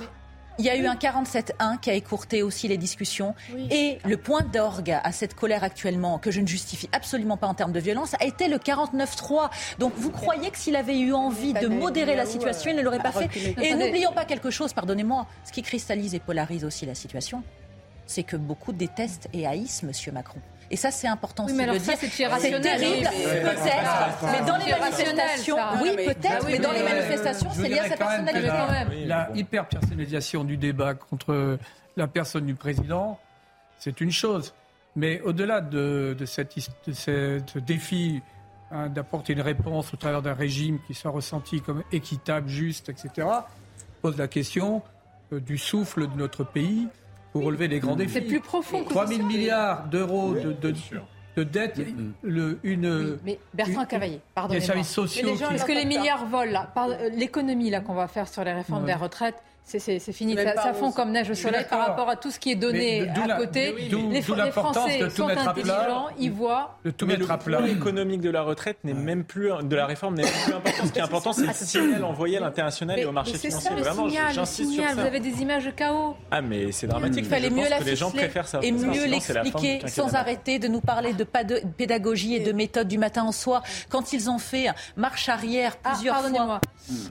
[0.59, 3.35] Il y a eu un 47-1 qui a écourté aussi les discussions.
[3.71, 7.55] Et le point d'orgue à cette colère actuellement, que je ne justifie absolument pas en
[7.55, 9.51] termes de violence, a été le 49-3.
[9.79, 12.99] Donc vous croyez que s'il avait eu envie de modérer la situation, il ne l'aurait
[12.99, 13.31] pas fait
[13.63, 17.43] Et n'oublions pas quelque chose, pardonnez-moi, ce qui cristallise et polarise aussi la situation,
[18.07, 19.93] c'est que beaucoup détestent et haïssent M.
[20.13, 20.41] Macron.
[20.71, 21.95] Et ça, c'est important oui, mais de le dire.
[21.99, 24.23] C'est terrible, peut-être.
[24.23, 28.49] Mais dans les manifestations, oui, peut-être, mais dans les manifestations, c'est lié à sa personnalité
[28.49, 28.89] quand même.
[29.07, 31.59] La hyper-personnalisation du débat contre
[31.97, 33.19] la personne du président,
[33.79, 34.55] c'est une chose.
[34.97, 36.57] Mais au-delà de, de, cette,
[36.87, 38.21] de ce défi
[38.71, 43.27] hein, d'apporter une réponse au travers d'un régime qui soit ressenti comme équitable, juste, etc.,
[44.03, 44.83] pose la question
[45.33, 46.89] euh, du souffle de notre pays
[47.33, 48.13] pour relever les grands défis.
[48.15, 50.75] C'est plus profond que 3 000 milliards d'euros de, de,
[51.37, 51.81] de dette,
[52.23, 53.19] le, une.
[53.25, 54.61] Mais Bertrand Cavaillé, pardonnez-moi.
[54.61, 55.29] Les services sociaux.
[55.53, 58.87] Est-ce que les milliards volent là euh, L'économie là qu'on va faire sur les réformes
[58.87, 59.37] des retraites,
[59.69, 60.37] c'est fini.
[60.37, 63.37] Ça, fond comme neige au soleil par rapport à tout ce qui est donné à
[63.37, 63.75] côté.
[63.75, 66.79] les, Français sont intelligents, ils voient.
[66.85, 67.67] De tout mettre à plat.
[67.69, 70.87] économique de la retraite n'est même plus de la réforme n'est même plus important.
[70.87, 73.71] Ce qui est important, c'est le signal envoyé à l'international et au marché financier.
[73.77, 74.95] Vraiment, j'insiste sur ça.
[74.95, 76.17] Vous avez des images de chaos.
[76.31, 77.25] Ah mais c'est dramatique.
[77.25, 78.61] Il fallait mieux la les gens préfèrent ça.
[78.63, 81.25] Et mieux l'expliquer sans arrêter de nous parler de
[81.77, 83.63] pédagogie et de méthode du matin au soir.
[83.89, 86.61] Quand ils ont fait marche arrière ah, plusieurs fois.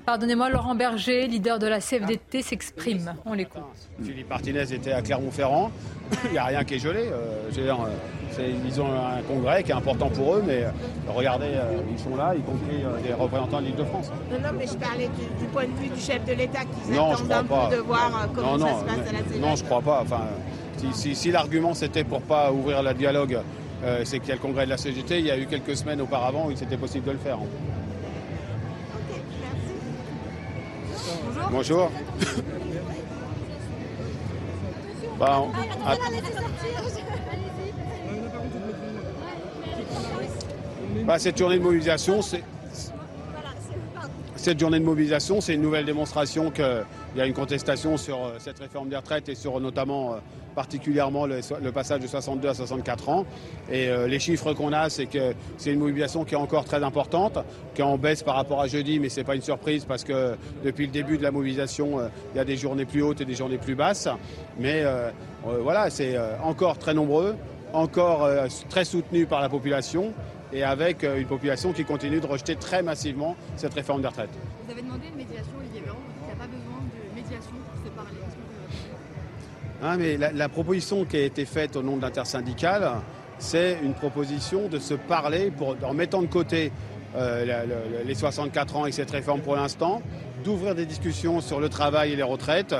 [0.05, 3.13] Pardonnez-moi, Laurent Berger, leader de la CFDT s'exprime.
[3.25, 3.61] On l'écoute.
[4.01, 5.71] Philippe Martinez était à Clermont-Ferrand.
[6.25, 7.09] Il n'y a rien qui est gelé.
[7.11, 10.69] Euh, euh, ils ont un congrès qui est important pour eux, mais euh,
[11.09, 11.51] regardez,
[11.91, 14.11] ils sont là, y compris des représentants de l'île de France.
[14.31, 17.31] Non, non, mais je parlais du, point de vue du chef de l'État qui attendent
[17.31, 19.39] un peu de voir comment ça se passe à la CEDAW.
[19.41, 20.01] Non, je ne crois pas.
[20.03, 20.21] Enfin,
[20.93, 23.39] si, l'argument c'était pour ne pas ouvrir le dialogue,
[24.03, 25.19] c'est qu'il y a le congrès de la CGT.
[25.19, 27.39] Il y a eu quelques semaines auparavant où c'était possible de le faire.
[31.51, 31.91] Bonjour.
[35.19, 35.41] Bah,
[41.05, 42.43] bah, cette journée de mobilisation, c'est
[44.35, 46.51] cette journée de mobilisation, c'est une nouvelle démonstration
[47.17, 50.17] qu'il y a une contestation sur euh, cette réforme des retraites et sur notamment euh,
[50.53, 53.25] particulièrement le, passage de 62 à 64 ans.
[53.71, 56.83] Et euh, les chiffres qu'on a, c'est que c'est une mobilisation qui est encore très
[56.83, 57.39] importante,
[57.73, 60.35] qui en baisse par rapport à jeudi, mais ce n'est pas une surprise parce que
[60.63, 62.01] depuis le début de la mobilisation,
[62.35, 64.07] il y a des journées plus hautes et des journées plus basses.
[64.59, 64.83] Mais
[65.43, 67.35] voilà, c'est encore très nombreux,
[67.73, 68.27] encore
[68.69, 70.13] très soutenu par la population
[70.53, 74.29] et avec euh, une population qui continue de rejeter très massivement cette réforme des retraites.
[74.65, 75.51] Vous avez demandé une médiation,
[79.81, 82.93] Ah, mais la, proposition qui a été faite au nom de l'intersyndicale,
[83.37, 85.51] c'est une proposition de se parler
[85.83, 86.71] en mettant de côté
[87.15, 87.65] euh,
[88.03, 90.01] les 64 ans et cette réforme pour l'instant,
[90.43, 92.75] d'ouvrir des discussions sur le travail et les retraites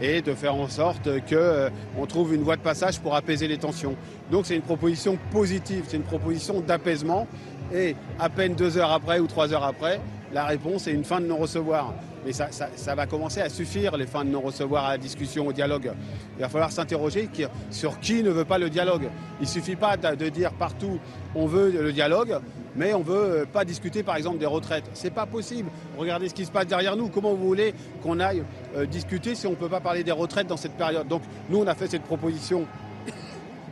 [0.00, 1.70] et de faire en sorte qu'on euh,
[2.08, 3.96] trouve une voie de passage pour apaiser les tensions.
[4.30, 7.26] Donc c'est une proposition positive, c'est une proposition d'apaisement
[7.74, 10.00] et à peine deux heures après ou trois heures après,
[10.32, 11.92] la réponse est une fin de non-recevoir.
[12.26, 15.92] Mais ça, va commencer à suffire, les fins de non-recevoir à la discussion, au dialogue.
[16.36, 17.30] Il va falloir s'interroger
[17.70, 19.08] sur qui ne veut pas le dialogue.
[19.38, 20.98] Il ne suffit pas de dire partout
[21.36, 22.40] on veut le dialogue,
[22.74, 24.84] mais on ne veut euh, pas discuter par exemple des retraites.
[24.94, 25.70] Ce n'est pas possible.
[25.96, 27.10] Regardez ce qui se passe derrière nous.
[27.10, 28.42] Comment vous voulez qu'on aille
[28.74, 31.06] euh, discuter si on ne peut pas parler des retraites dans cette période?
[31.06, 32.66] Donc nous, on a fait cette proposition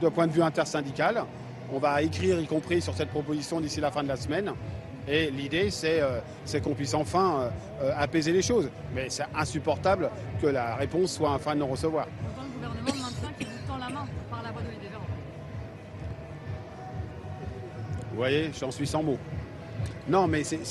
[0.01, 1.25] d'un point de vue intersyndical.
[1.73, 4.53] On va écrire y compris sur cette proposition d'ici la fin de la semaine.
[5.07, 6.21] Et l'idée, c'est euh,
[6.63, 7.51] qu'on puisse enfin
[7.97, 8.71] apaiser les choses.
[8.95, 10.11] Mais c'est insupportable
[10.41, 12.07] que la réponse soit un fin de non-recevoir.
[18.11, 19.19] Vous voyez, j'en suis sans mots.
[20.09, 20.63] Non, mais c'est,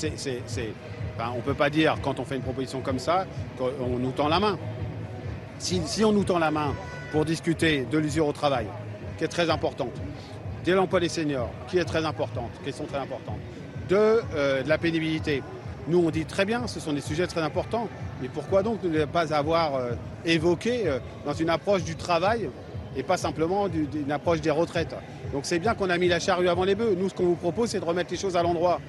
[1.18, 3.26] on ne peut pas dire, quand on fait une proposition comme ça,
[3.58, 4.58] qu'on nous tend la main.
[5.58, 6.74] Si, on nous tend la main
[7.12, 8.66] pour discuter de l'usure au travail,
[9.18, 9.92] qui est très importante,
[10.64, 13.38] de l'emploi des seniors, qui est très importante, question très importante,
[13.88, 15.42] de, euh, de la pénibilité,
[15.86, 17.88] nous, on dit très bien, ce sont des sujets très importants,
[18.22, 19.90] mais pourquoi donc ne pas avoir euh,
[20.24, 22.48] évoqué euh, dans une approche du travail
[22.96, 24.94] et pas simplement d'une approche des retraites?
[25.32, 26.96] Donc c'est bien qu'on a mis la charrue avant les bœufs.
[26.98, 28.80] Nous, ce qu'on vous propose, c'est de remettre les choses à l'endroit.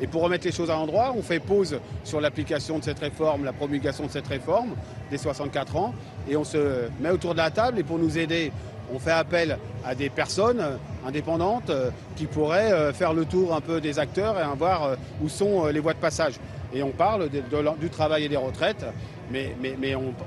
[0.00, 3.44] Et pour remettre les choses à l'endroit, on fait pause sur l'application de cette réforme,
[3.44, 4.70] la promulgation de cette réforme
[5.10, 5.92] des 64 ans,
[6.28, 7.80] et on se met autour de la table.
[7.80, 8.52] Et pour nous aider,
[8.94, 10.64] on fait appel à des personnes
[11.08, 14.96] indépendantes euh, qui pourraient euh, faire le tour un peu des acteurs et voir euh,
[15.22, 16.34] où sont les voies de passage.
[16.72, 18.84] Et on parle du travail et des retraites,
[19.30, 19.54] mais,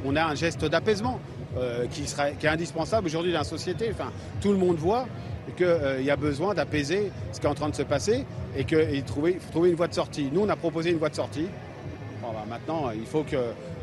[0.04, 1.20] on, a un geste d'apaisement
[1.92, 2.04] qui,
[2.44, 3.90] est indispensable aujourd'hui dans la société.
[3.92, 5.06] Enfin, tout le monde voit
[5.56, 8.26] qu'il y a besoin d'apaiser ce qui est en train de se passer
[8.58, 10.30] et qu'il faut trouver une voie de sortie.
[10.34, 11.46] Nous, on a proposé une voie de sortie.
[12.24, 13.38] Bah, maintenant, il faut, que,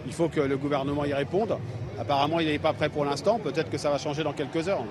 [0.05, 1.57] il faut que le gouvernement y réponde.
[1.99, 3.39] Apparemment, il n'est pas prêt pour l'instant.
[3.39, 4.85] Peut-être que ça va changer dans quelques heures.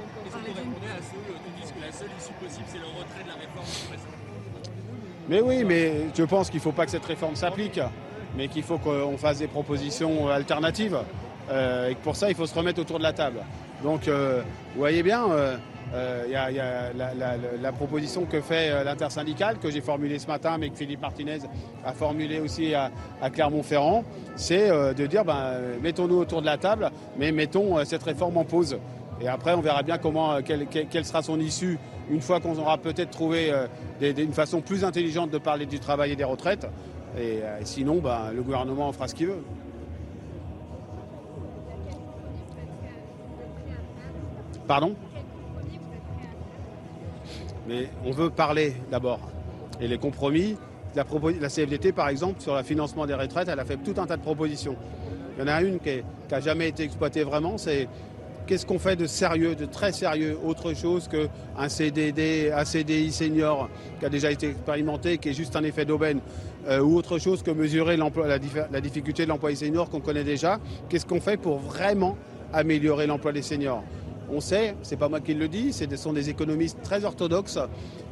[5.29, 7.79] Mais oui, mais je pense qu'il ne faut pas que cette réforme s'applique,
[8.37, 10.97] mais qu'il faut qu'on fasse des propositions alternatives.
[11.49, 13.39] Euh, et que pour ça, il faut se remettre autour de la table.
[13.83, 14.41] Donc, euh,
[14.73, 16.91] vous voyez bien, il euh, y a,
[17.61, 21.39] la, proposition que fait l'intersyndicale, que j'ai formulée ce matin, mais que Philippe Martinez
[21.85, 22.91] a formulée aussi à,
[23.31, 24.03] Clermont-Ferrand,
[24.35, 28.77] c'est de dire ben, mettons-nous autour de la table, mais mettons cette réforme en pause.
[29.21, 31.79] Et après, on verra bien comment, quelle, sera son issue
[32.09, 33.51] une fois qu'on aura peut-être trouvé
[34.01, 36.67] une façon plus intelligente de parler du travail et des retraites.
[37.19, 39.43] Et, sinon, ben, le gouvernement fera ce qu'il veut.
[44.67, 44.95] Pardon?
[47.67, 49.19] Mais on veut parler d'abord.
[49.79, 50.57] Et les compromis,
[50.95, 51.05] la,
[51.39, 54.17] la, CFDT par exemple, sur le financement des retraites, elle a fait tout un tas
[54.17, 54.75] de propositions.
[55.37, 57.87] Il y en a une qui n'a jamais été exploitée vraiment, c'est
[58.47, 63.69] qu'est-ce qu'on fait de sérieux, de très sérieux, autre chose qu'un CDD, un CDI senior
[63.99, 66.21] qui a déjà été expérimenté, qui est juste un effet d'aubaine,
[66.67, 70.59] euh, ou autre chose que mesurer la, difficulté de l'emploi des seniors qu'on connaît déjà?
[70.89, 72.17] Qu'est-ce qu'on fait pour vraiment
[72.53, 73.83] améliorer l'emploi des seniors?
[74.29, 77.59] On sait, c'est pas moi qui le dis, ce sont des économistes très orthodoxes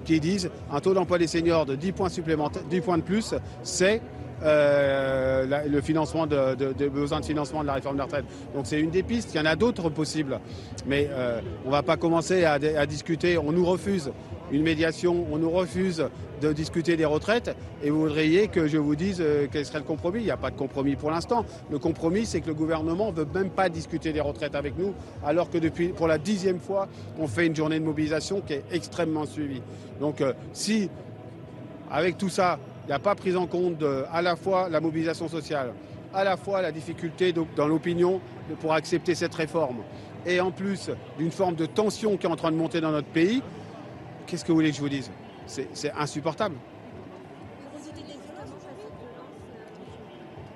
[0.06, 3.34] qui disent un taux d'emploi des seniors de 10 points supplémentaires, 10 points de plus,
[3.64, 4.02] c'est
[4.44, 8.26] euh, le financement de, de, besoin de financement de la réforme des retraites.
[8.53, 9.34] Donc c'est une des pistes.
[9.34, 10.40] Il y en a d'autres possibles,
[10.86, 13.38] mais euh, on ne va pas commencer à, discuter.
[13.38, 14.12] On nous refuse
[14.52, 16.07] une médiation, on nous refuse
[16.41, 19.86] de discuter des retraites, et vous voudriez que je vous dise euh, quel serait le
[19.86, 20.20] compromis?
[20.20, 21.45] Il n'y a pas de compromis pour l'instant.
[21.72, 24.94] Le compromis, c'est que le gouvernement ne veut même pas discuter des retraites avec nous,
[25.26, 26.88] alors que depuis pour la dixième fois,
[27.20, 29.62] on fait une journée de mobilisation qui est extrêmement suivie.
[29.99, 30.22] Donc
[30.52, 30.90] si
[31.90, 35.28] avec tout ça, il n'y a pas prise en compte à la fois la mobilisation
[35.28, 35.74] sociale,
[36.14, 38.22] à la fois la difficulté dans l'opinion
[38.62, 39.78] pour accepter cette réforme
[40.26, 43.07] et en plus d'une forme de tension qui est en train de monter dans notre
[43.07, 43.41] pays,
[44.26, 45.12] qu'est-ce que vous voulez que je vous dise?
[45.45, 46.56] C'est insupportable.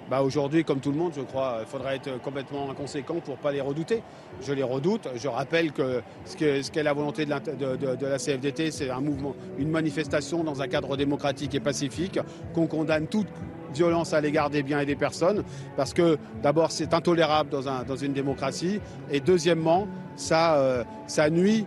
[0.09, 3.41] Bah aujourd'hui, comme tout le monde, je crois, il faudrait être complètement inconséquent pour ne
[3.41, 4.01] pas les redouter.
[4.41, 5.07] Je les redoute.
[5.15, 10.43] Je rappelle que ce qu'est la volonté de la, CFDT, c'est un mouvement, une manifestation
[10.43, 12.19] dans un cadre démocratique et pacifique,
[12.53, 13.27] qu'on condamne toute
[13.71, 15.43] violence à l'égard des biens et des personnes,
[15.77, 18.81] parce que d'abord c'est intolérable dans, un, dans, une démocratie,
[19.11, 20.83] et deuxièmement, ça, euh,
[21.29, 21.65] nuit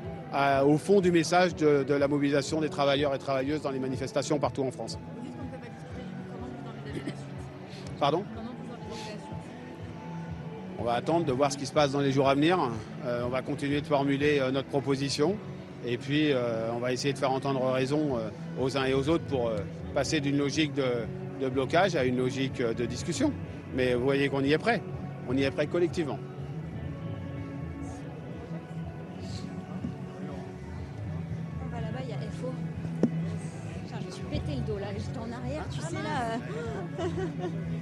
[0.67, 4.65] au fond du message de, la mobilisation des travailleurs et travailleuses dans les manifestations partout
[4.65, 4.99] en France.
[8.03, 8.25] Pardon
[10.77, 12.59] On va attendre de voir ce qui se passe dans les jours à venir.
[13.07, 15.37] Euh, on va continuer de formuler euh, notre proposition.
[15.87, 16.33] Et puis,
[16.75, 18.19] on va essayer de faire entendre raison
[18.61, 19.51] aux uns et aux autres pour
[19.95, 20.85] passer d'une logique de,
[21.43, 23.33] de blocage à une logique euh, de discussion.
[23.75, 24.83] Mais vous voyez qu'on y est prêt.
[25.29, 26.19] On y est prêt collectivement.
[31.65, 32.53] On va là-bas, il y a FO.
[34.01, 36.39] je me suis pété le dos là, j'étais en arrière, tu sais là.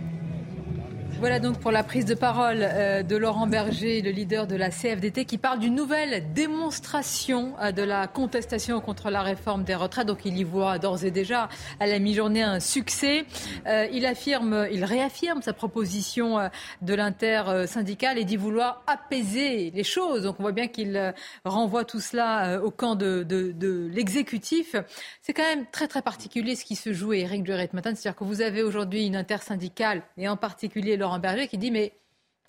[1.20, 4.70] Voilà donc pour la prise de parole euh, de Laurent Berger, le leader de la
[4.70, 10.06] CFDT, qui parle d'une nouvelle démonstration euh, de la contestation contre la réforme des retraites.
[10.06, 13.26] Donc il y voit d'ores et déjà à la mi-journée un succès.
[13.66, 16.38] Euh, il affirme, il réaffirme sa proposition
[16.80, 20.22] de l'inter-syndical et dit vouloir apaiser les choses.
[20.22, 21.12] Donc on voit bien qu'il
[21.44, 24.74] renvoie tout cela au camp de, de l'exécutif.
[25.20, 27.94] C'est quand même très très particulier ce qui se joue, Eric Duret matin.
[27.94, 31.92] C'est-à-dire que vous avez aujourd'hui une intersyndicale et en particulier Laurent Berger qui dit mais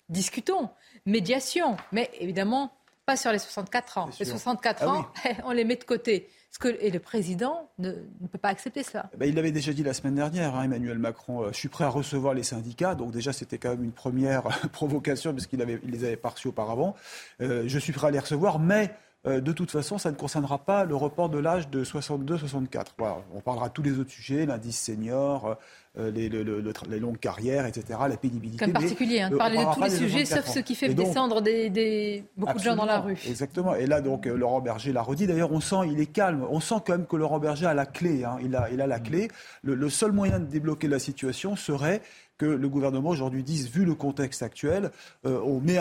[0.08, 0.68] discutons,
[1.06, 2.72] médiation, mais évidemment
[3.06, 4.10] pas sur les 64 ans.
[4.18, 5.06] Les 64 ah ans,
[5.44, 6.28] on les met de côté.
[6.60, 7.92] que, et le président ne,
[8.30, 9.10] peut pas accepter cela.
[9.14, 11.42] Eh ben, il l'avait déjà dit la semaine dernière, hein, Emmanuel Macron.
[11.42, 12.94] Euh, je suis prêt à recevoir les syndicats.
[12.94, 16.48] Donc déjà, c'était quand même une première provocation parce qu'il il les avait pas reçus
[16.48, 16.94] auparavant.
[17.40, 18.94] Euh, je suis prêt à les recevoir, mais
[19.26, 22.86] euh, de toute façon, ça ne concernera pas le report de l'âge de 62-64.
[23.34, 25.58] on parlera de tous les autres sujets, l'indice senior,
[25.98, 28.64] euh, les, les, longues carrières, etc., la pénibilité.
[28.64, 32.24] Comme particulier, hein, de parler de tous les sujets, sauf ce qui fait descendre des,
[32.36, 33.18] beaucoup de gens dans la rue.
[33.28, 33.74] Exactement.
[33.74, 35.26] Et là, donc, euh, Laurent Berger l'a redit.
[35.26, 36.46] D'ailleurs, on sent, il est calme.
[36.50, 38.24] On sent quand même que Laurent Berger a la clé.
[38.24, 38.38] Hein.
[38.42, 39.28] Il, a, il a la clé.
[39.62, 42.00] le seul moyen de débloquer la situation serait
[42.42, 44.90] que le gouvernement aujourd'hui dise, vu le contexte actuel,
[45.26, 45.78] euh, on, met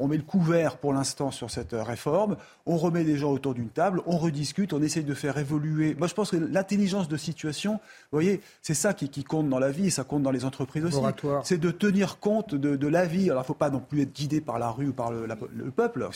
[0.00, 3.68] on met le couvert pour l'instant sur cette réforme, on remet les gens autour d'une
[3.68, 5.94] table, on rediscute, on essaye de faire évoluer.
[5.94, 9.70] Moi, je pense que l'intelligence de situation, vous voyez, c'est ça qui, compte dans la
[9.70, 10.98] vie, et ça compte dans les entreprises aussi.
[11.44, 13.30] C'est de tenir compte de, la vie.
[13.30, 15.26] Alors, il ne faut pas non plus être guidé par la rue ou par le,
[15.70, 16.08] peuple,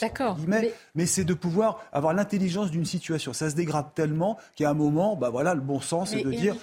[0.48, 3.32] mais, mais c'est de pouvoir avoir l'intelligence d'une situation.
[3.32, 6.56] Ça se dégrade tellement qu'à un moment, bah voilà, le bon sens, c'est de dire.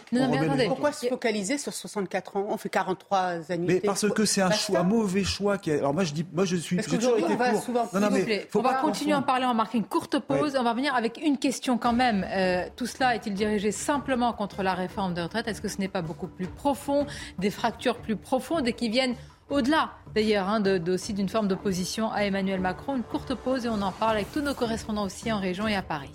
[0.68, 2.48] Pourquoi se focaliser sur 64 ans?
[2.50, 2.70] On fait
[3.10, 5.58] 40 mais parce que c'est un choix, mauvais choix.
[5.58, 6.78] Qui Alors moi je dis, moi je suis.
[6.78, 9.46] Non, non, mais on va continuer à en parler.
[9.46, 10.56] On va marquer une courte pause.
[10.60, 12.26] On va venir avec une question quand même.
[12.30, 15.48] Euh, tout cela est-il dirigé simplement contre la réforme des retraites?
[15.48, 17.06] Est-ce que ce n'est pas beaucoup plus profond,
[17.40, 19.16] des fractures plus profondes et qui viennent
[19.50, 22.96] au-delà d'ailleurs hein, aussi d'une forme d'opposition à Emmanuel Macron?
[22.96, 25.76] Une courte pause et on en parle avec tous nos correspondants aussi en région et
[25.76, 26.12] à Paris.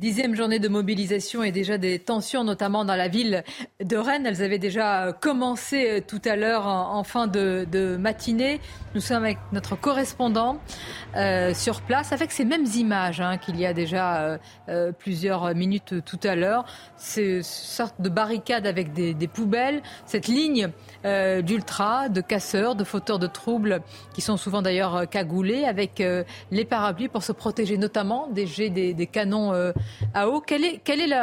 [0.00, 3.44] Dixième journée de mobilisation et déjà des tensions, notamment dans la ville
[3.80, 4.26] de Rennes.
[4.26, 8.60] Elles avaient déjà commencé euh, tout à l'heure en, fin de, matinée.
[8.96, 10.58] Nous sommes avec notre correspondant
[11.14, 16.04] euh, sur place avec ces mêmes images hein, qu'il y a déjà euh, plusieurs minutes
[16.04, 16.64] tout à l'heure.
[16.96, 20.70] Ces sorte de barricade avec des, poubelles, cette ligne
[21.04, 23.80] d'ultra, de casseurs, de fauteurs de troubles
[24.12, 26.02] qui sont souvent d'ailleurs cagoulés avec
[26.50, 29.52] les parapluies pour se protéger notamment des jets des, canons
[30.14, 30.40] à eau.
[30.40, 31.14] Quelle est, quelle est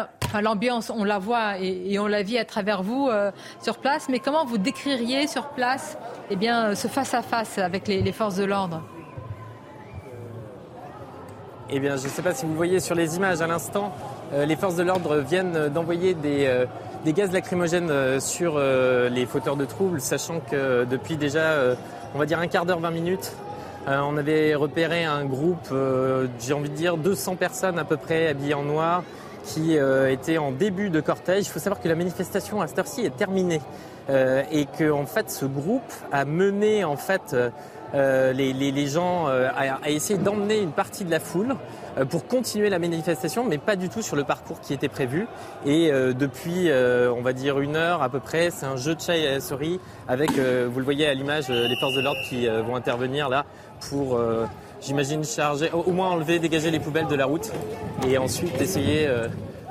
[0.42, 0.92] l'ambiance?
[0.96, 3.32] On la voit et, on la vit à travers vous euh,
[3.62, 5.98] sur place, mais comment vous décririez sur place
[6.30, 8.82] eh bien, ce face-à-face avec les, forces de l'ordre?
[11.70, 13.94] Eh bien, je ne sais pas si vous voyez sur les images à l'instant,
[14.34, 16.66] euh, les forces de l'ordre viennent d'envoyer des, euh,
[17.06, 21.76] des, gaz lacrymogènes sur les fauteurs de troubles, sachant que depuis déjà,
[22.14, 23.34] on va dire un quart d'heure, 20 minutes,
[23.88, 27.98] euh, on avait repéré un groupe, euh, j'ai envie de dire 200 personnes à peu
[27.98, 29.04] près habillées en noir
[29.44, 31.46] qui euh, étaient en début de cortège.
[31.46, 33.62] Il faut savoir que la manifestation à cette heure-ci est terminée
[34.52, 37.34] et que en fait ce groupe a mené en fait
[37.94, 41.56] les, gens à essayer d'emmener une partie de la foule
[41.98, 45.28] euh, pour continuer la manifestation, mais pas du tout sur le parcours qui était prévu.
[45.66, 48.96] Et euh, depuis, euh, on va dire une heure à peu près, c'est un jeu
[48.96, 52.20] de chat et la souris avec, vous le voyez à l'image, les forces de l'ordre
[52.30, 53.46] qui vont intervenir là
[53.90, 54.20] pour,
[54.82, 57.52] j'imagine, charger, au moins enlever, dégager les poubelles de la route
[58.08, 59.08] et ensuite essayer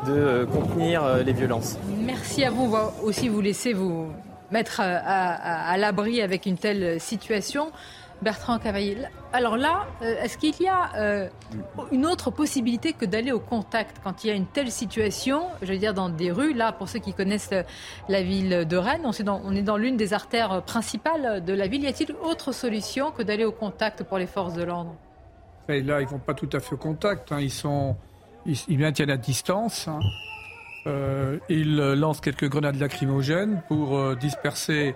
[0.07, 1.78] de contenir les violences.
[2.05, 2.74] Merci à vous.
[3.03, 4.09] Aussi vous laisser vous
[4.51, 7.70] mettre à l'abri avec une telle situation.
[8.22, 8.98] Bertrand Cavaillé.
[9.32, 11.28] Alors là, euh, est-ce qu'il y a euh,
[11.90, 15.72] une autre possibilité que d'aller au contact quand il y a une telle situation, je
[15.72, 17.55] veux dire dans des rues, là pour ceux qui connaissent
[18.09, 19.12] la ville de Rennes, on
[19.55, 23.44] est dans, l'une des artères principales de la ville, y a-t-il autre solution que d'aller
[23.44, 24.94] au contact pour les forces de l'ordre?
[25.68, 27.40] Là, ils ne vont pas tout à fait au contact, hein.
[27.40, 27.97] ils, sont,
[28.68, 29.88] maintiennent à distance.
[29.88, 30.01] Hein.
[30.86, 34.94] Euh, ils lancent quelques grenades lacrymogènes pour disperser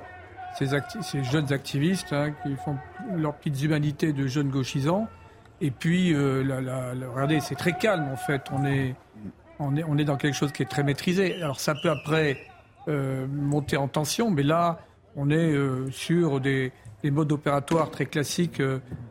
[0.59, 2.77] ces, jeunes activistes hein, qui font
[3.17, 5.09] leur petites humanités de jeunes gauchisants.
[5.61, 6.43] Et puis, euh,
[7.13, 8.43] regardez, c'est très calme en fait.
[8.53, 8.95] On est,
[9.59, 11.43] on, est, on est dans quelque chose qui est très maîtrisé.
[11.43, 12.39] Alors ça peut après
[12.89, 14.81] euh, monter en tension, mais là,
[15.17, 16.73] on est euh, sur des,
[17.05, 18.63] modes opératoires très classiques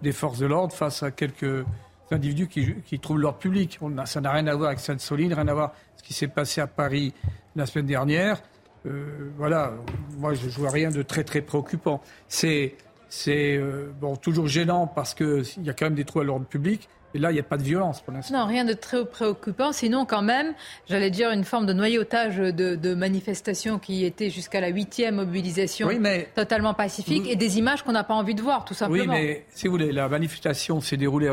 [0.01, 1.63] des forces de l'ordre face à quelques
[2.11, 3.79] individus qui, trouvent leur public.
[4.05, 6.59] Ça n'a rien à voir avec Sainte-Soline, rien à voir avec ce qui s'est passé
[6.59, 7.13] à Paris
[7.55, 8.41] la semaine dernière.
[8.85, 9.73] Euh, voilà,
[10.17, 12.01] moi je vois rien de très très préoccupant.
[12.27, 12.75] C'est
[13.09, 16.45] c'est euh, bon toujours gênant parce qu'il y a quand même des trous à l'ordre
[16.45, 16.89] public.
[17.15, 18.39] Et là, il n'y a pas de violence pour l'instant.
[18.39, 19.71] Non, rien de très préoccupant.
[19.71, 20.53] Sinon, quand même,
[20.89, 25.89] j'allais dire une forme de noyautage de, de manifestations qui était jusqu'à la huitième mobilisation
[26.33, 29.13] totalement pacifique et des images qu'on n'a pas envie de voir, tout simplement.
[29.13, 31.31] Oui, mais si vous voulez, la manifestation s'est déroulée.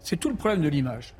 [0.00, 1.12] C'est tout le problème de l'image.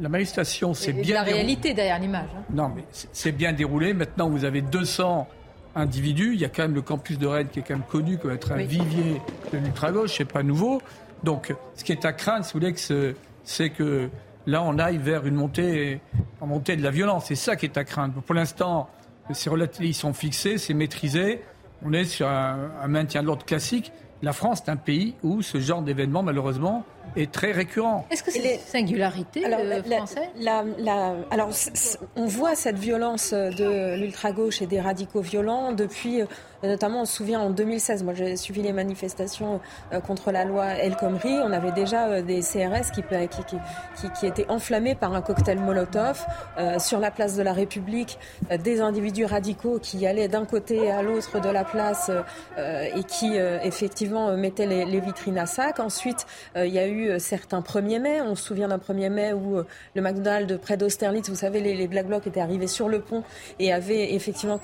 [0.00, 1.14] La manifestation s'est bien.
[1.14, 2.28] La réalité derrière l'image.
[2.36, 2.42] Hein.
[2.52, 3.94] Non, mais c'est bien déroulé.
[3.94, 5.28] Maintenant, vous avez 200
[5.76, 6.34] individus.
[6.34, 8.32] Il y a quand même le campus de Rennes qui est quand même connu comme
[8.32, 9.20] être un vivier
[9.52, 10.14] de l'ultra-gauche.
[10.16, 10.82] C'est pas nouveau.
[11.22, 12.74] Donc, ce qui est à craindre, si vous voulez,
[13.44, 14.08] c'est que
[14.46, 16.00] là, on aille vers une montée,
[16.40, 17.26] en montée de la violence.
[17.26, 18.20] C'est ça qui est à craindre.
[18.22, 18.90] Pour l'instant,
[19.32, 21.42] ces relatifs ils sont fixés, c'est maîtrisé.
[21.84, 23.92] On est sur un, un maintien de l'ordre classique.
[24.22, 26.84] La France est un pays où ce genre d'événement, malheureusement,
[27.16, 28.06] est très récurrent.
[28.10, 30.30] Est-ce que c'est une singularité alors, euh, français
[31.30, 31.50] Alors,
[32.16, 36.22] on voit cette violence de l'ultra-gauche et des radicaux violents depuis
[36.64, 39.60] euh, Notamment, on se souvient en 2016, moi j'ai suivi les manifestations
[39.92, 41.38] euh, contre la loi El Khomri.
[41.42, 43.02] On avait déjà des CRS qui,
[43.96, 46.24] qui, qui, étaient enflammés par un cocktail Molotov.
[46.58, 48.18] Euh, sur la place de la République,
[48.62, 52.10] des individus radicaux qui allaient d'un côté à l'autre de la place
[52.58, 55.80] et qui effectivement mettaient les, vitrines à sac.
[55.80, 56.26] Ensuite,
[56.56, 58.20] il y a eu certains 1er mai.
[58.20, 59.56] On se souvient d'un 1er mai où
[59.94, 63.22] le McDonald's près d'Austerlitz, vous savez, les, Black Blocs étaient arrivés sur le pont
[63.58, 64.58] et avaient effectivement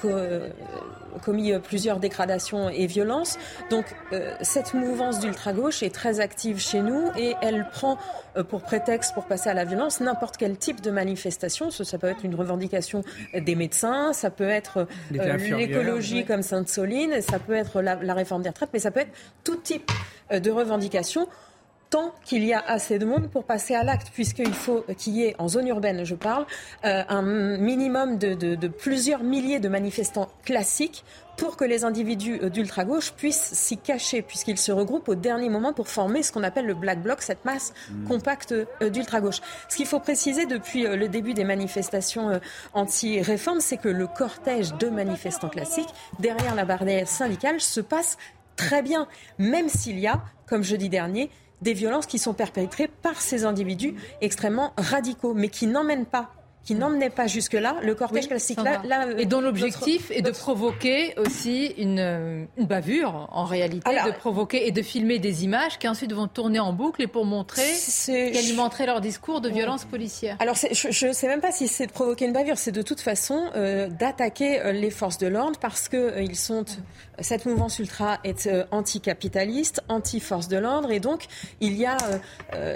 [1.23, 3.39] commis plusieurs dégradations et violences.
[3.71, 7.99] Donc euh, cette mouvance d'ultra-gauche est très active chez nous et elle prend
[8.37, 11.71] euh, pour prétexte pour passer à la violence n'importe quel type de manifestation.
[11.71, 13.03] Ça, peut être une revendication
[13.35, 18.43] des médecins, ça peut être euh, l'écologie comme Sainte-Soline, ça peut être la, la réforme
[18.43, 19.13] des retraites, mais ça peut être
[19.45, 19.91] tout type
[20.31, 21.27] de revendication
[21.91, 25.25] tant qu'il y a assez de monde pour passer à l'acte, puisqu'il faut qu'il y
[25.25, 26.47] ait, en zone urbaine je parle,
[26.85, 31.05] euh, un minimum de, plusieurs milliers de manifestants classiques
[31.37, 35.73] pour que les individus euh, d'ultra-gauche puissent s'y cacher, puisqu'ils se regroupent au dernier moment
[35.73, 38.05] pour former ce qu'on appelle le Black Bloc, cette masse mmh.
[38.05, 39.41] compacte euh, d'ultra-gauche.
[39.69, 42.41] Ce qu'il faut préciser depuis le début des manifestations
[42.73, 45.89] anti-réforme, c'est que le cortège de manifestants classiques,
[46.21, 48.17] derrière la barrière syndicale, se passe
[48.57, 49.09] très bien,
[49.39, 51.31] même s'il y a, comme jeudi dernier,
[51.63, 56.31] des violences qui sont perpétrées par ces individus extrêmement radicaux, mais qui n'emmènent pas
[56.65, 58.59] qui n'emmenait pas jusque-là, le cortège classique.
[58.63, 64.13] Là, euh, et dont l'objectif est de provoquer aussi une, une bavure, en réalité, de
[64.13, 67.63] provoquer et de filmer des images qui ensuite vont tourner en boucle et pour montrer,
[67.73, 70.37] qui alimenteraient leur discours de violence policière.
[70.39, 73.01] Alors, je ne sais même pas si c'est de provoquer une bavure, c'est de toute
[73.01, 76.65] façon euh, d'attaquer euh, les forces de l'ordre parce que ils sont,
[77.21, 81.25] cette mouvance ultra est anticapitaliste, anti-force de l'ordre, et donc
[81.61, 81.97] il y a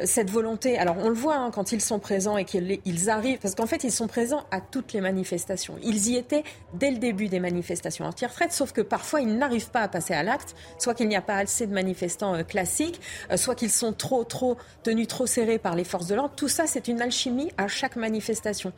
[0.05, 0.79] cette volonté.
[0.79, 3.74] Alors, on le voit hein, quand ils sont présents et qu'ils arrivent, parce qu'en fait,
[3.83, 5.77] ils sont présents à toutes les manifestations.
[5.83, 6.45] Ils y étaient
[6.75, 10.23] dès le début des manifestations anti-retraite, sauf que parfois ils n'arrivent pas à passer à
[10.23, 13.93] l'acte, soit qu'il n'y a pas assez de manifestants euh, classiques, euh, soit qu'ils sont
[13.93, 16.35] trop, trop tenus trop serrés par les forces de l'ordre.
[16.37, 18.73] Tout ça, c'est une alchimie à chaque manifestation.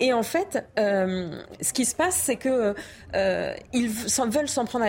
[0.00, 2.74] Et en fait, euh, ce qui se passe, c'est que
[3.72, 4.86] ils veulent s'en prendre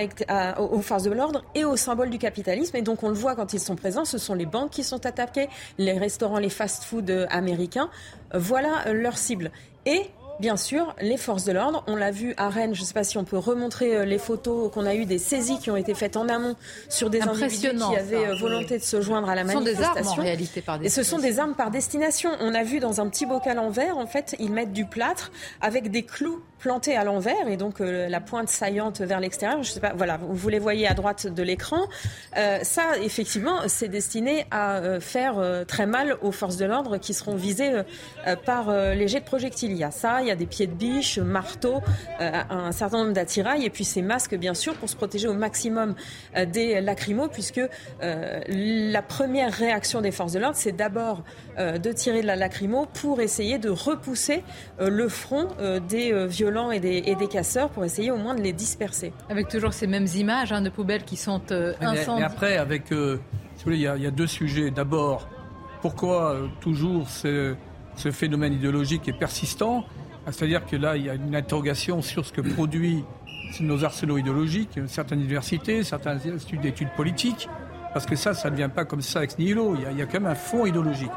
[0.57, 2.75] aux forces de l'ordre et aux symboles du capitalisme.
[2.75, 4.05] Et donc, on le voit quand ils sont présents.
[4.05, 7.89] Ce sont les banques qui sont attaquées, les restaurants, les fast-food américains.
[8.33, 9.51] Voilà leur cible.
[9.85, 12.93] Et Bien sûr, les forces de l'ordre, on l'a vu à Rennes, je ne sais
[12.93, 15.77] pas si on peut remontrer euh, les photos qu'on a eues des saisies qui ont
[15.77, 16.55] été faites en amont
[16.89, 19.93] sur des individus qui avaient euh, volonté de se joindre à la manifestation.
[19.93, 21.01] Ce sont des armes en réalité par destination.
[21.01, 22.31] Et ce sont des armes par destination.
[22.39, 25.31] On a vu dans un petit bocal en verre, en fait, ils mettent du plâtre
[25.61, 29.61] avec des clous plantés à l'envers et donc euh, la pointe saillante vers l'extérieur.
[29.61, 31.81] Je sais pas, voilà, vous les voyez à droite de l'écran.
[32.33, 35.35] ça, effectivement, c'est destiné à faire
[35.67, 37.71] très mal aux forces de l'ordre qui seront visées
[38.45, 39.71] par les jets de projectiles.
[39.71, 41.81] Il y a ça, mitraille, à des pieds de biche, marteaux,
[42.19, 45.95] un certain nombre d'attirails et puis ces masques bien sûr pour se protéger au maximum
[46.47, 47.61] des lacrymos puisque
[48.01, 51.23] la première réaction des forces de l'ordre c'est d'abord
[51.57, 54.43] de tirer de la lacrymo pour essayer de repousser
[54.79, 55.47] le front
[55.87, 59.13] des violents et des, et des casseurs pour essayer au moins de les disperser.
[59.29, 62.23] Avec toujours ces mêmes images hein, de poubelles qui sont euh, incendiées.
[62.23, 63.19] Et après, avec, euh,
[63.65, 64.71] il y, a deux sujets.
[64.71, 65.27] D'abord,
[65.81, 67.55] pourquoi euh, toujours ce,
[67.95, 69.85] ce, phénomène idéologique est persistant?
[70.25, 73.03] C'est-à-dire que là, il y a une interrogation sur ce que produit
[73.59, 77.49] nos arsenaux idéologiques, certaines universités, certains instituts d'études politiques,
[77.93, 79.75] parce que ça, ça ne vient pas comme ça ex nihilo.
[79.75, 81.11] Il y, a, il y quand même un fond idéologique.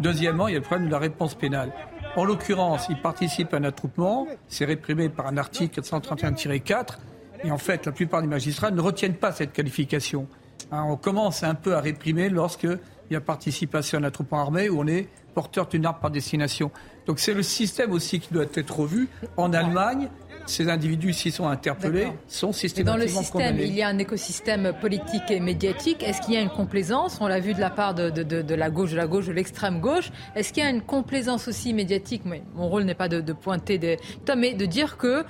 [0.00, 1.72] Deuxièmement, il y a le problème de la réponse pénale.
[2.16, 6.98] En l'occurrence, il participe à un attroupement, c'est réprimé par un article 431-4,
[7.44, 10.26] et en fait, la plupart des magistrats ne retiennent pas cette qualification.
[10.72, 12.78] Hein, on commence un peu à réprimer lorsqu'il
[13.10, 16.70] y a participation à un attroupement armé où on est porteur d'une arme par destination.
[17.06, 19.06] Donc c'est le système aussi qui doit être revu.
[19.36, 20.08] En Allemagne,
[20.46, 24.72] ces individus, s'ils sont interpellés, sont systématiquement Dans le système, il y a un écosystème
[24.80, 26.02] politique et médiatique.
[26.02, 27.18] Est-ce qu'il y a une complaisance?
[27.20, 29.80] On l'a vu de la part de, de, la gauche, de la gauche, de l'extrême
[29.80, 30.10] gauche.
[30.34, 32.22] Est-ce qu'il y a une complaisance aussi médiatique?
[32.24, 33.98] Mais Mon rôle n'est pas de, pointer des...
[34.34, 35.24] Mais de dire que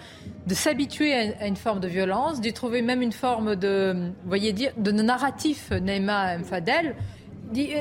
[0.46, 3.92] de s'habituer à, une forme de violence, d'y trouver même une forme de,
[4.22, 6.94] vous voyez dire, de narratif Neymar Mfadel,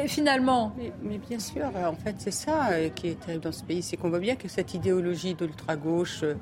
[0.07, 0.75] finalement.
[1.01, 3.97] Mais, bien sûr, en fait, c'est ça euh, qui est terrible dans ce pays, c'est
[3.97, 6.35] qu'on voit bien que cette idéologie d'ultra-gauche euh,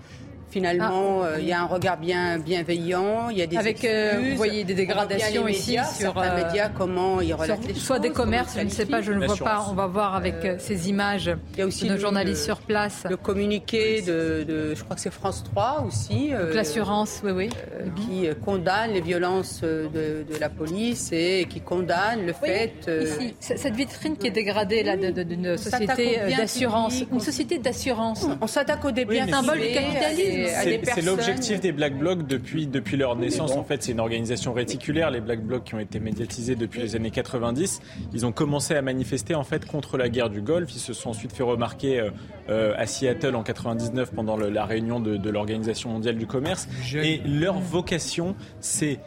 [0.54, 1.30] Finalement, ah.
[1.30, 4.38] euh, il y a un regard bien bienveillant, il y a des Avec, euh, vous
[4.38, 8.56] voyez des dégradations ici sur les euh, médias, comment ils relatent les Soit des commerces,
[8.56, 9.66] je ne sais pas, je ne vois pas.
[9.68, 13.04] On va voir avec ces images il y a aussi de nos journalistes sur place.
[13.10, 16.30] Le communiqué de, je crois que c'est France 3 aussi.
[16.54, 17.50] L'assurance, oui, oui.
[17.96, 22.74] Qui condamne les violences de, la police et qui condamne le fait.
[22.88, 28.28] Ici, cette vitrine qui est dégradée là d'une société d'assurance, une société d'assurance.
[28.40, 29.18] On s'attaque au début.
[29.18, 30.43] symbole du capitalisme.
[30.48, 33.52] C'est l'objectif des Black Blocs depuis, depuis leur naissance.
[33.52, 35.12] En fait, c'est une organisation réticulaire.
[35.12, 37.82] Les Black Blocs qui ont été médiatisés depuis les années 90,
[38.14, 40.74] ils ont commencé à manifester en fait contre la guerre du Golfe.
[40.76, 42.10] Ils se sont ensuite fait remarquer euh,
[42.50, 46.68] euh, à Seattle en 99 pendant la réunion de, de l'Organisation mondiale du commerce.
[46.96, 49.00] Et leur vocation, c'est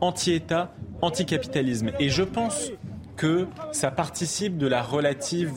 [0.00, 1.90] anti-État, anti-capitalisme.
[1.98, 2.72] Et je pense
[3.16, 5.52] que ça participe de la relative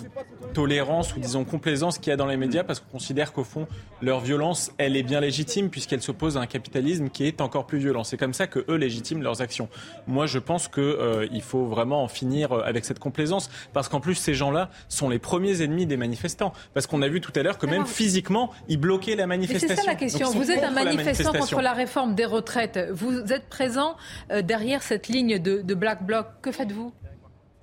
[0.56, 3.68] tolérance ou disons complaisance qu'il y a dans les médias parce qu'on considère qu'au fond
[4.02, 7.78] leur violence elle est bien légitime puisqu'elle s'oppose à un capitalisme qui est encore plus
[7.78, 8.06] violent.
[8.06, 9.68] C'est comme ça que eux légitiment leurs actions.
[10.08, 14.00] Moi je pense qu'il euh, faut vraiment en finir euh, avec cette complaisance parce qu'en
[14.00, 17.44] plus ces gens-là sont les premiers ennemis des manifestants parce qu'on a vu tout à
[17.44, 19.76] l'heure que même physiquement ils bloquaient la manifestation.
[19.76, 20.32] C'est ça la question.
[20.32, 22.80] vous êtes un manifestant contre la réforme des retraites.
[22.94, 23.98] Vous êtes présent
[24.32, 26.28] euh, derrière cette ligne de, de Black Bloc.
[26.42, 26.94] Que faites-vous?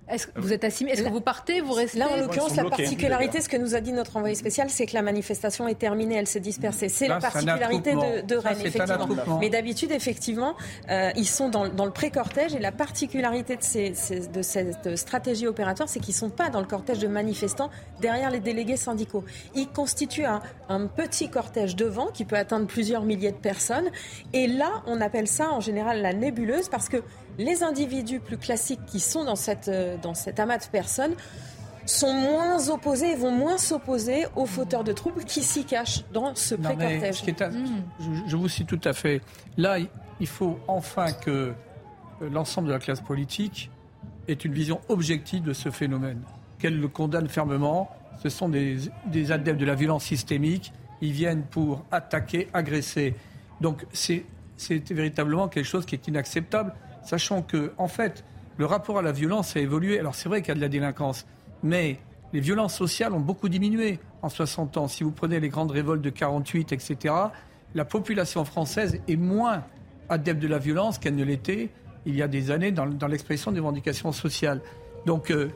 [0.09, 3.41] Est-ce que vous êtes Est-ce que vous partez Vous restez Là, en l'occurrence, la particularité,
[3.41, 6.27] ce que nous a dit notre envoyé spécial, c'est que la manifestation est terminée, elle
[6.27, 6.89] s'est dispersée.
[6.89, 9.39] C'est la particularité de, Rennes, effectivement.
[9.41, 10.57] Mais d'habitude, effectivement,
[10.91, 16.15] euh, ils sont dans, le pré-cortège et la particularité de, cette stratégie opératoire, c'est qu'ils
[16.15, 17.71] ne sont pas dans le cortège de manifestants
[18.01, 19.25] derrière les délégués syndicaux.
[19.55, 23.91] Ils constituent un, un petit cortège devant qui peut atteindre plusieurs milliers de personnes.
[24.33, 27.03] Et là, on appelle ça en général la nébuleuse parce que
[27.39, 31.15] les individus plus classiques qui sont dans, cette, euh, dans cet amas de personnes
[31.87, 36.55] sont moins opposés, vont moins s'opposer aux fauteurs de troubles qui s'y cachent dans ce
[36.55, 37.25] pré-cortège.
[38.27, 39.21] Je, vous cite tout à fait.
[39.57, 39.79] Là,
[40.21, 41.31] il faut enfin que
[42.21, 43.71] euh, l'ensemble de la classe politique
[44.29, 46.23] ait une vision objective de ce phénomène,
[46.59, 47.91] qu'elle le condamne fermement.
[48.23, 48.77] Ce sont des,
[49.07, 50.73] des adeptes de la violence systémique.
[51.01, 53.17] Ils viennent pour attaquer, agresser.
[53.61, 54.25] Donc c'est
[54.91, 56.73] véritablement quelque chose qui est inacceptable
[57.05, 58.25] sachant que, en fait,
[58.59, 59.99] le rapport à la violence a évolué.
[59.99, 61.27] Alors c'est vrai qu'il y a de la délinquance,
[61.63, 61.99] mais
[62.33, 64.89] les violences sociales ont beaucoup diminué en 60 ans.
[64.89, 67.15] Si vous prenez les grandes révoltes de 48, etc.,
[67.75, 69.65] la population française est moins
[70.09, 71.71] adepte de la violence qu'elle ne l'était
[72.05, 74.61] il y a des années dans, l'expression des revendications sociales.
[75.07, 75.51] Donc, euh,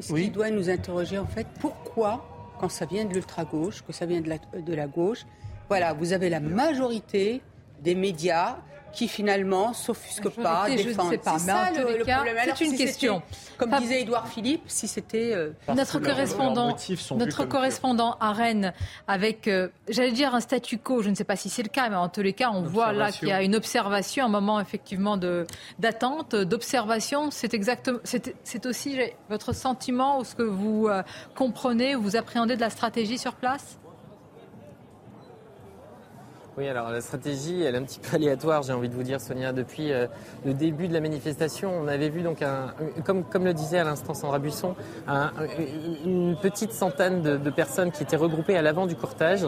[0.00, 2.26] ce qui doit nous interroger, en fait, pourquoi,
[2.58, 5.24] quand ça vient de l'ultra-gauche, que ça vient de la, de la gauche,
[5.68, 7.40] voilà, vous avez la majorité
[7.82, 8.58] des médias
[8.92, 11.14] qui finalement s'offusquent pas, défendent.
[11.22, 12.36] C'est ça le, problème.
[12.56, 13.22] C'est une question.
[13.58, 16.76] Comme disait Édouard Philippe, si c'était euh, notre correspondant,
[17.16, 18.72] notre correspondant à Rennes
[19.06, 21.02] avec, euh, j'allais dire un statu quo.
[21.02, 22.92] Je ne sais pas si c'est le cas, mais en tous les cas, on voit
[22.92, 25.46] là qu'il y a une observation, un moment effectivement de
[25.78, 27.30] d'attente, d'observation.
[27.30, 28.98] C'est exactement, c'est aussi
[29.28, 31.02] votre sentiment ou ce que vous euh,
[31.34, 33.78] comprenez ou vous appréhendez de la stratégie sur place?
[36.58, 39.22] Oui, alors la stratégie, elle est un petit peu aléatoire, j'ai envie de vous dire,
[39.22, 39.54] Sonia.
[39.54, 40.06] Depuis euh,
[40.44, 42.74] le début de la manifestation, on avait vu donc, un,
[43.06, 44.74] comme, comme le disait à l'instant Sandra Buisson,
[46.04, 49.46] une petite centaine de, personnes qui étaient regroupées à l'avant du cortège.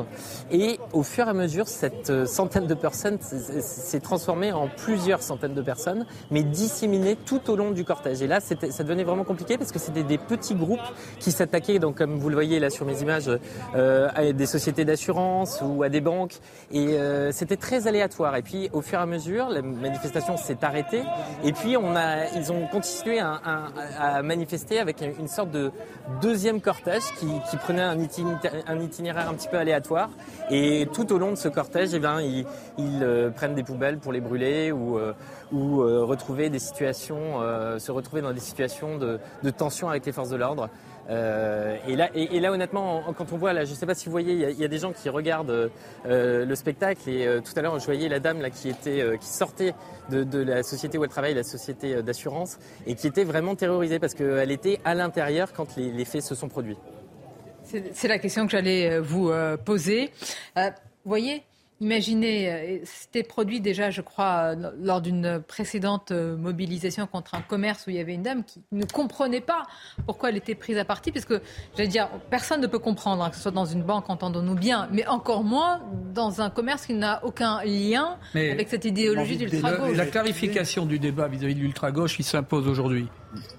[0.50, 5.22] Et au fur et à mesure, cette euh, centaine de personnes s'est transformée en plusieurs
[5.22, 8.22] centaines de personnes, mais disséminées tout au long du cortège.
[8.22, 10.80] Et là, ça devenait vraiment compliqué parce que c'était des petits groupes
[11.18, 13.30] qui s'attaquaient, donc comme vous le voyez là sur mes images,
[13.74, 16.40] euh, à des sociétés d'assurance ou à des banques.
[16.72, 18.36] Et euh, c'était très aléatoire.
[18.36, 21.02] Et puis, au fur et à mesure, la manifestation s'est arrêtée.
[21.44, 21.76] Et puis,
[22.36, 25.70] ils ont continué à, manifester avec une sorte de
[26.20, 27.98] deuxième cortège qui, prenait un
[28.80, 30.10] itinéraire, un petit peu aléatoire.
[30.50, 32.46] Et tout au long de ce cortège, eh bien, ils,
[33.02, 35.12] euh, prennent des poubelles pour les brûler ou, euh,
[35.52, 37.40] ou retrouver des situations,
[37.78, 40.68] se retrouver dans des situations de tension avec les forces de l'ordre.
[41.10, 44.06] Euh, et, là, et, là, honnêtement, quand on voit, là, je ne sais pas si
[44.06, 45.70] vous voyez, il y, a des gens qui regardent
[46.06, 47.08] euh, le spectacle.
[47.08, 49.74] Et euh, tout à l'heure, je voyais la dame là, qui, était, qui sortait
[50.10, 54.14] de, la société où elle travaille, la société d'assurance, et qui était vraiment terrorisée parce
[54.14, 56.76] qu'elle était à l'intérieur quand les, faits se sont produits.
[57.92, 59.32] C'est la question que j'allais vous
[59.64, 60.10] poser.
[60.56, 60.62] vous
[61.04, 61.42] voyez,
[61.80, 67.86] Imaginez, euh, c'était produit déjà, je crois, lors d'une précédente euh, mobilisation contre un commerce
[67.86, 69.64] où il y avait une dame qui ne comprenait pas
[70.06, 71.42] pourquoi elle était prise à partie, parce que,
[71.76, 74.88] j'allais dire, personne ne peut comprendre, hein, que ce soit dans une banque, entendons-nous bien,
[74.92, 75.82] mais encore moins
[76.14, 79.96] dans un commerce qui n'a aucun lien avec cette idéologie d'ultra-gauche.
[79.96, 83.08] La clarification du débat vis-à-vis de l'ultra-gauche, il s'impose aujourd'hui.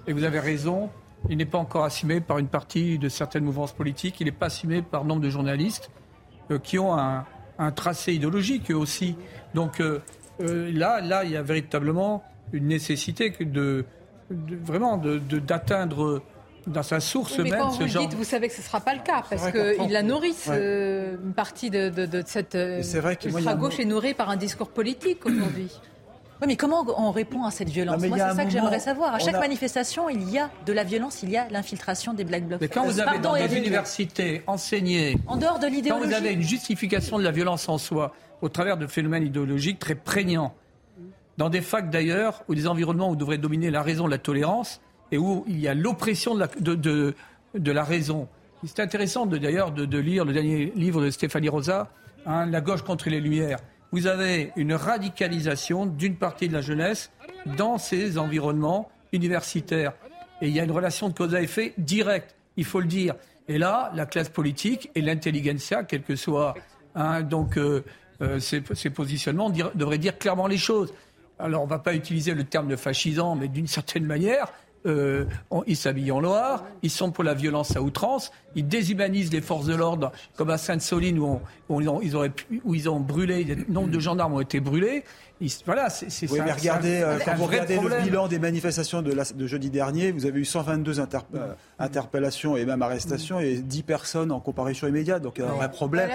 [0.06, 0.88] Et vous avez raison,
[1.28, 4.46] il n'est pas encore assumé par une partie de certaines mouvances politiques, il n'est pas
[4.46, 5.90] assumé par nombre de journalistes
[6.50, 7.26] euh, qui ont un
[7.58, 9.16] un tracé idéologique aussi.
[9.54, 10.00] Donc euh,
[10.40, 12.22] euh, là, là, il y a véritablement
[12.52, 13.84] une nécessité de,
[14.30, 16.22] vraiment d'atteindre
[16.66, 18.08] dans sa source même quand ce vous genre.
[18.08, 21.32] Dites, vous savez que ce ne sera pas le cas parce qu'il la nourrissent une
[21.34, 22.56] partie de, cette
[23.58, 25.70] gauche est nourrie par un discours politique aujourd'hui.
[26.40, 29.14] Oui, mais comment on répond à cette violence Moi, c'est ça que j'aimerais savoir.
[29.14, 32.46] À chaque manifestation, il y a de la violence, il y a l'infiltration des Black
[32.46, 32.60] Blocs.
[32.60, 36.32] Mais quand vous avez dans des universités enseigné, en dehors de l'idéologie, quand vous avez
[36.32, 40.54] une justification de la violence en soi, au travers de phénomènes idéologiques très prégnants,
[41.38, 44.80] dans des facs d'ailleurs, ou des environnements où devrait dominer la raison, la tolérance,
[45.12, 47.14] et où il y a l'oppression de la, de,
[47.54, 48.28] de, la raison.
[48.64, 51.88] C'est intéressant d'ailleurs de, lire le dernier livre de Stéphanie Rosa,
[52.26, 53.58] hein, La gauche contre les Lumières
[53.96, 57.10] vous avez une radicalisation d'une partie de la jeunesse
[57.56, 59.94] dans ces environnements universitaires.
[60.42, 63.14] Et il y a une relation de cause à effet directe, il faut le dire.
[63.48, 66.52] Et là, la classe politique et l'intelligentsia, quel que soit
[66.94, 67.84] hein, donc, euh,
[68.20, 68.60] euh, ces,
[68.90, 70.92] positionnements, devraient dire clairement les choses.
[71.38, 74.52] Alors, on ne va pas utiliser le terme de fascisant, mais d'une certaine manière,
[74.86, 75.24] euh,
[75.66, 79.66] ils s'habillent en noir, ils sont pour la violence à outrance, ils déshumanisent les forces
[79.66, 81.40] de l'ordre, comme à Sainte-Soline où,
[81.70, 85.04] ils ont brûlé, nombre de gendarmes ont été brûlés
[85.66, 86.26] voilà, c'est ça.
[86.30, 90.10] Oui, mais regardez, euh, quand vous regardez le bilan des manifestations de, de, jeudi dernier,
[90.10, 91.04] vous avez eu 122 euh,
[91.78, 95.22] interpellations et même arrestations et 10 personnes en comparution immédiate.
[95.22, 96.10] Donc il y a un vrai problème.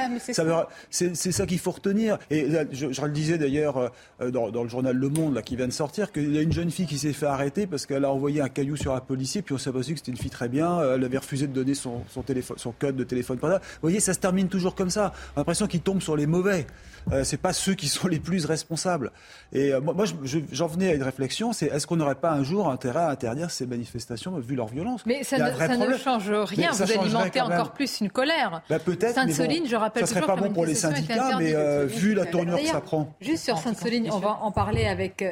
[0.90, 2.18] c'est ça qu'il faut retenir.
[2.32, 3.92] Et je, le disais d'ailleurs
[4.22, 6.54] euh, dans, le journal Le Monde là, qui vient de sortir, qu'il y a une
[6.54, 9.42] jeune fille qui s'est fait arrêter parce qu'elle a envoyé un caillou sur un policier,
[9.44, 10.82] puis on s'est aperçu que c'était une fille très bien.
[10.96, 13.38] Elle avait refusé de donner son, téléphone, son code de téléphone.
[13.42, 15.14] Vous voyez, ça se termine toujours comme ça.
[15.36, 16.66] On a l'impression qu'il tombe sur les mauvais.
[17.12, 19.12] Euh, c'est pas ceux qui sont les plus responsables.
[19.54, 20.06] Et euh, moi,
[20.52, 23.52] j'en venais à une réflexion, c'est est-ce qu'on n'aurait pas un jour intérêt à interdire
[23.52, 25.06] ces manifestations vu leur violence?
[25.06, 26.72] Mais ça, ne, change rien.
[26.72, 28.62] Vous alimentez encore plus une colère.
[28.70, 29.16] Bah, peut-être.
[29.16, 32.58] Sainte-Soline, je rappelle ça serait pas bon pour les syndicats, mais euh, vu la tournure
[32.58, 33.14] que ça prend.
[33.22, 35.24] Juste sur Sainte-Soline, on va en parler avec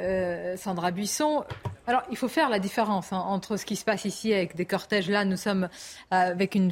[0.57, 1.43] Sandra Buisson.
[1.87, 4.65] Alors, il faut faire la différence hein, entre ce qui se passe ici avec des
[4.65, 5.09] cortèges.
[5.09, 5.69] Là, nous sommes
[6.11, 6.71] avec une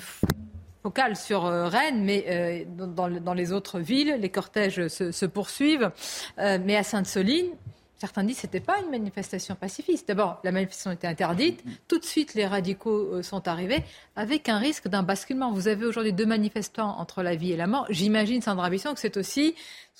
[1.16, 5.92] sur euh, Rennes, mais euh, dans, les autres villes, les cortèges se, poursuivent.
[6.40, 7.50] Euh, mais à Sainte-Soline,
[7.98, 10.08] Certains disent que ce n'était pas une manifestation pacifiste.
[10.08, 11.64] D'abord, la manifestation était interdite.
[11.88, 13.84] Tout de suite, les radicaux sont arrivés
[14.16, 15.52] avec un risque d'un basculement.
[15.52, 17.86] Vous avez aujourd'hui deux manifestants entre la vie et la mort.
[17.90, 19.56] J'imagine, Sandra Bisson, que c'est aussi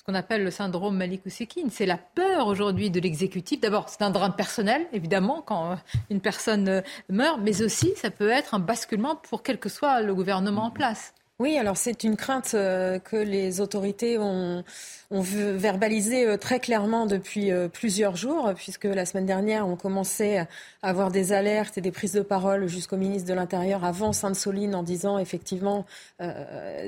[0.08, 1.68] qu'on appelle le syndrome Malik Oussekine.
[1.70, 3.60] C'est la peur aujourd'hui de l'exécutif.
[3.60, 5.74] D'abord, c'est un drame personnel, évidemment, quand euh,
[6.08, 6.80] une personne euh,
[7.10, 10.70] meurt, mais aussi ça peut être un basculement pour quel que soit le gouvernement en
[10.70, 11.12] place.
[11.40, 14.64] Oui, alors c'est une crainte euh, que les autorités ont,
[15.12, 20.48] verbalisée euh, très clairement depuis euh, plusieurs jours, puisque la semaine dernière, on commençait à
[20.82, 24.82] avoir des alertes et des prises de parole jusqu'au ministre de l'Intérieur avant Sainte-Soline en
[24.82, 25.86] disant effectivement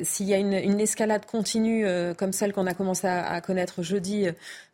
[0.02, 1.86] s'il y a une, une, escalade continue
[2.18, 4.26] comme celle qu'on a commencé à, à connaître jeudi,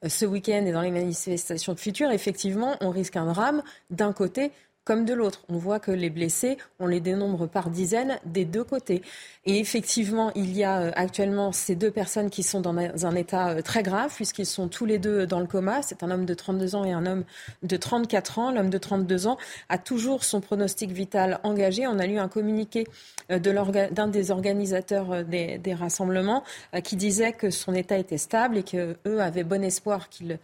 [0.06, 4.52] ce week-end et dans les manifestations futures, effectivement, on risque un drame d'un côté
[4.86, 5.42] comme de l'autre.
[5.48, 9.02] On voit que les blessés, on les dénombre par dizaines des deux côtés.
[9.44, 13.50] Et effectivement, il y a euh, actuellement ces deux personnes qui sont dans un état
[13.50, 15.82] euh, très grave, puisqu'ils sont tous les deux dans le coma.
[15.82, 17.24] C'est un homme de 32 ans et un homme
[17.64, 18.52] de 34 ans.
[18.52, 19.38] L'homme de 32 ans
[19.68, 21.86] a toujours son pronostic vital engagé.
[21.88, 22.86] On a lu un communiqué
[23.32, 26.44] euh, d'un des organisateurs des, rassemblements
[26.84, 30.38] qui disait que son état était stable et qu'eux avaient bon espoir qu'il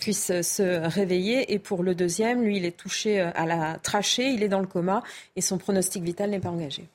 [0.00, 1.52] puisse se réveiller.
[1.52, 4.66] Et pour le deuxième, lui, il est touché à la trachée, il est dans le
[4.66, 5.04] coma
[5.36, 6.88] et son pronostic vital n'est pas engagé.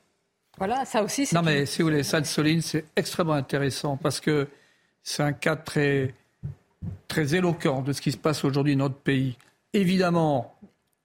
[0.58, 1.34] Voilà, ça aussi, c'est.
[1.34, 4.48] Non, mais si vous voulez, Sainte-Soline, c'est extrêmement intéressant parce que
[5.02, 6.14] c'est un cas très,
[7.08, 9.38] très éloquent de ce qui se passe aujourd'hui dans notre pays.
[9.72, 10.54] Évidemment,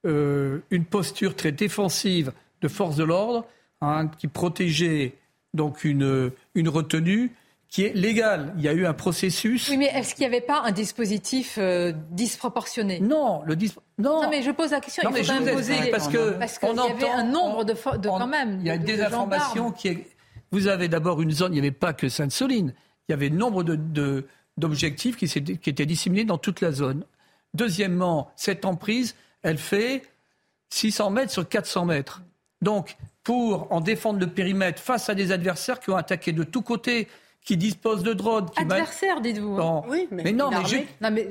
[0.06, 3.46] euh, une posture très défensive de force de l'ordre
[3.80, 5.14] hein, qui protégeait
[5.54, 7.32] donc une, une retenue
[7.76, 8.54] qui est légal.
[8.56, 9.68] Il y a eu un processus.
[9.68, 13.02] Oui, mais est-ce qu'il n'y avait pas un dispositif euh, disproportionné?
[13.02, 13.58] Non, le
[13.98, 14.22] non.
[14.22, 14.30] non.
[14.30, 15.04] mais je pose la question.
[15.04, 17.74] Non, il faut mais je poser parce que parce qu'il y avait un nombre de,
[17.74, 18.60] de quand même.
[18.62, 20.08] Il y a des informations qui est.
[20.52, 21.52] Vous avez d'abord une zone.
[21.52, 22.74] Il n'y avait pas que Sainte-Soline.
[23.10, 24.26] Il y avait nombre de,
[24.56, 27.04] d'objectifs qui, qui étaient disséminés dans toute la zone.
[27.56, 30.04] Deuxièmement, cette emprise, elle fait
[30.70, 32.22] 600 mètres sur 400 mètres.
[32.62, 32.96] Donc,
[33.26, 37.10] pour en défendre le périmètre face à des adversaires qui ont attaqué de tous côtés,
[37.46, 38.50] qui dispose de drogue.
[38.50, 39.60] Qui adversaire, dites-vous.
[39.60, 39.84] Hein.
[39.88, 41.30] Oui, mais, non, mais,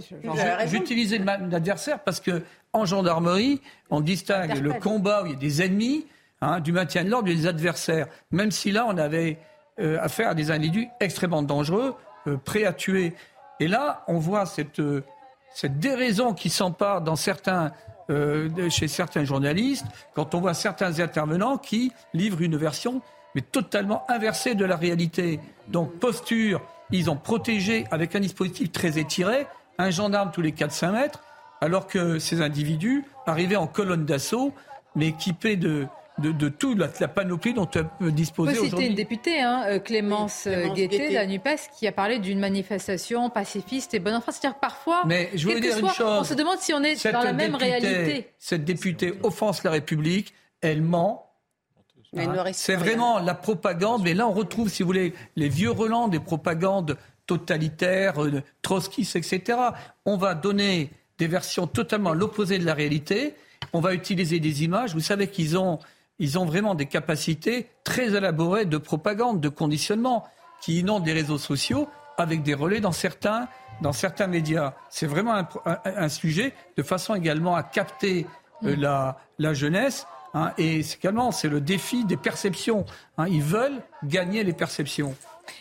[0.66, 2.42] j'utilisais l'adversaire parce que
[2.72, 3.60] en gendarmerie,
[3.90, 6.06] on distingue le combat où il y a des ennemis
[6.40, 8.06] hein, du maintien de l'ordre et des adversaires.
[8.30, 9.38] Même si là, on avait
[9.80, 11.96] euh, affaire à des individus extrêmement dangereux,
[12.28, 13.14] euh, prêts à tuer.
[13.58, 15.02] Et là, on voit cette, euh,
[15.52, 17.72] cette déraison qui s'empare dans certains
[18.68, 23.00] chez certains journalistes, quand on voit certains intervenants qui livrent une version
[23.34, 25.40] mais totalement inversée de la réalité.
[25.68, 26.60] Donc posture,
[26.90, 29.46] ils ont protégé avec un dispositif très étiré,
[29.78, 31.20] un gendarme tous les 4-5 mètres,
[31.60, 34.52] alors que ces individus arrivaient en colonne d'assaut,
[34.94, 35.86] mais équipés de,
[36.18, 38.70] de, de toute la, panoplie dont on peut disposer aujourd'hui.
[38.70, 42.38] C'était une députée, hein, euh, Clémence, euh, Guettet, de la NUPES, qui a parlé d'une
[42.38, 44.30] manifestation pacifiste et bonne enfant.
[44.30, 47.22] C'est-à-dire parfois, mais je voulais dire une chose, on se demande si on est dans
[47.22, 48.28] la même réalité.
[48.38, 51.33] Cette députée offense la République, elle ment,
[52.16, 56.08] Hein c'est vraiment la propagande, mais là on retrouve, si vous voulez, les vieux relents
[56.08, 56.96] des propagandes
[57.26, 59.58] totalitaires, euh, trotskistes, etc.
[60.04, 63.34] On va donner des versions totalement à l'opposé de la réalité.
[63.72, 64.94] On va utiliser des images.
[64.94, 65.78] Vous savez qu'ils ont,
[66.18, 70.26] ils ont vraiment des capacités très élaborées de propagande, de conditionnement,
[70.60, 73.48] qui inondent les réseaux sociaux avec des relais dans certains,
[73.80, 74.74] dans certains médias.
[74.90, 75.46] C'est vraiment
[75.84, 78.26] un, sujet de façon également à capter
[78.64, 82.84] euh, la, la jeunesse Hein, et également, c'est le défi des perceptions.
[83.18, 83.26] Hein.
[83.28, 85.14] ils veulent gagner les perceptions.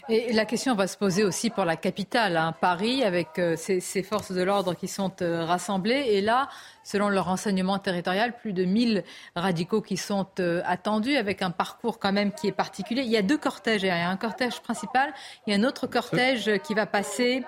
[0.09, 4.03] Et la question va se poser aussi pour la capitale, hein, Paris, avec euh, ces,
[4.03, 6.05] forces de l'ordre qui sont euh, rassemblées.
[6.09, 6.49] Et là,
[6.83, 9.03] selon le renseignement territorial, plus de 1000
[9.35, 13.03] radicaux qui sont euh, attendus, avec un parcours quand même qui est particulier.
[13.03, 13.83] Il y a deux cortèges.
[13.83, 15.13] Il y a un cortège principal,
[15.47, 17.43] il y a un autre cortège qui va passer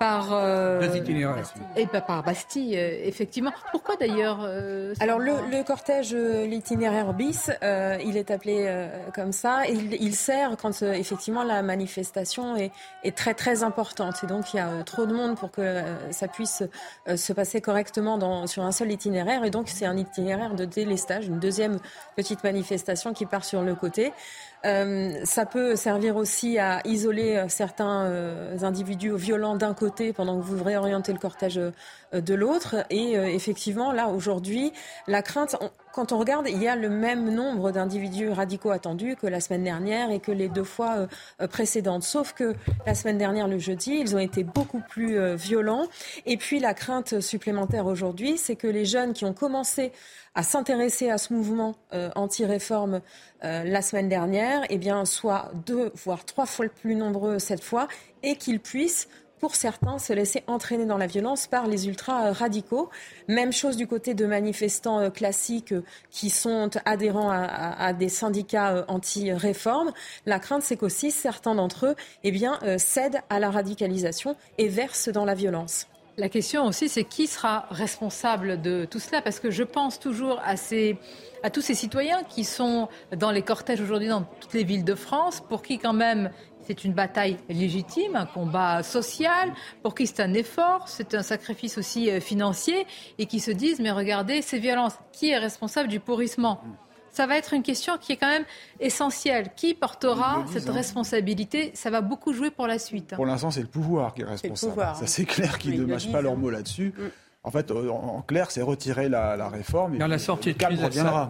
[0.00, 0.80] par euh,
[1.76, 3.52] et par Bastille, euh, effectivement.
[3.70, 9.68] Pourquoi d'ailleurs euh, Alors le, cortège, l'itinéraire bis, il est appelé comme ça.
[9.68, 12.72] Et il, sert quand effectivement la manifestation est,
[13.04, 14.24] est, très très importante.
[14.24, 16.62] Et donc il y a trop de monde pour que ça puisse
[17.14, 19.44] se passer correctement dans, sur un seul itinéraire.
[19.44, 21.78] Et donc c'est un itinéraire de délestage, une deuxième
[22.16, 24.12] petite manifestation qui part sur le côté.
[24.66, 30.38] Euh, ça peut servir aussi à isoler euh, certains euh, individus violents d'un côté pendant
[30.38, 31.60] que vous réorientez le cortège
[32.12, 32.76] de l'autre.
[32.90, 34.72] Et effectivement, là, aujourd'hui,
[35.06, 35.56] la crainte,
[35.92, 39.64] quand on regarde, il y a le même nombre d'individus radicaux attendus que la semaine
[39.64, 41.08] dernière et que les deux fois
[41.50, 42.02] précédentes.
[42.02, 42.54] Sauf que
[42.86, 45.86] la semaine dernière, le jeudi, ils ont été beaucoup plus violents.
[46.26, 49.92] Et puis, la crainte supplémentaire aujourd'hui, c'est que les jeunes qui ont commencé
[50.34, 53.00] à s'intéresser à ce mouvement euh, anti-réforme
[53.42, 57.88] euh, la semaine dernière, eh bien, soit deux, voire trois fois plus nombreux cette fois,
[58.22, 59.08] et qu'ils puissent
[59.40, 62.90] pour certains, se laisser entraîner dans la violence par les ultra-radicaux.
[63.28, 65.74] Même chose du côté de manifestants euh, classiques
[66.10, 69.92] qui sont adhérents à, des syndicats anti-réforme.
[70.26, 71.94] La crainte, c'est qu'aussi certains d'entre eux
[72.24, 75.86] eh bien, cèdent à la radicalisation et versent dans la violence.
[76.20, 79.22] La question aussi, c'est qui sera responsable de tout cela?
[79.22, 84.08] Parce que je pense toujours à tous ces citoyens qui sont dans les cortèges aujourd'hui
[84.08, 86.30] dans toutes les villes de France, pour qui quand même
[86.66, 91.78] c'est une bataille légitime, un combat social, pour qui c'est un effort, c'est un sacrifice
[91.78, 92.86] aussi euh, financier,
[93.18, 96.62] et qui se disent, mais regardez ces violences, qui est responsable du pourrissement?
[97.12, 98.44] Ça va être une question qui est quand même
[98.78, 99.50] essentielle.
[99.56, 100.72] Qui portera cette hein.
[100.72, 101.72] responsabilité?
[101.74, 103.14] Ça va beaucoup jouer pour la suite.
[103.16, 104.80] Pour l'instant, c'est le pouvoir qui est responsable.
[104.94, 106.94] Ça, c'est clair qu'ils ne mâchent pas leurs mots là-dessus.
[107.42, 109.94] En fait, en clair, c'est retirer la, réforme.
[109.94, 110.78] Et la, sortie de crise,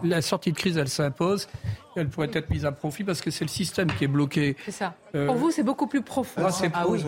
[0.03, 1.47] la sortie de crise, elle s'impose.
[1.95, 4.57] Elle pourrait être mise à profit parce que c'est le système qui est bloqué.
[4.65, 4.93] C'est ça.
[5.13, 6.41] Pour vous, c'est beaucoup plus profond.
[6.45, 7.01] Ah, c'est ah, oui.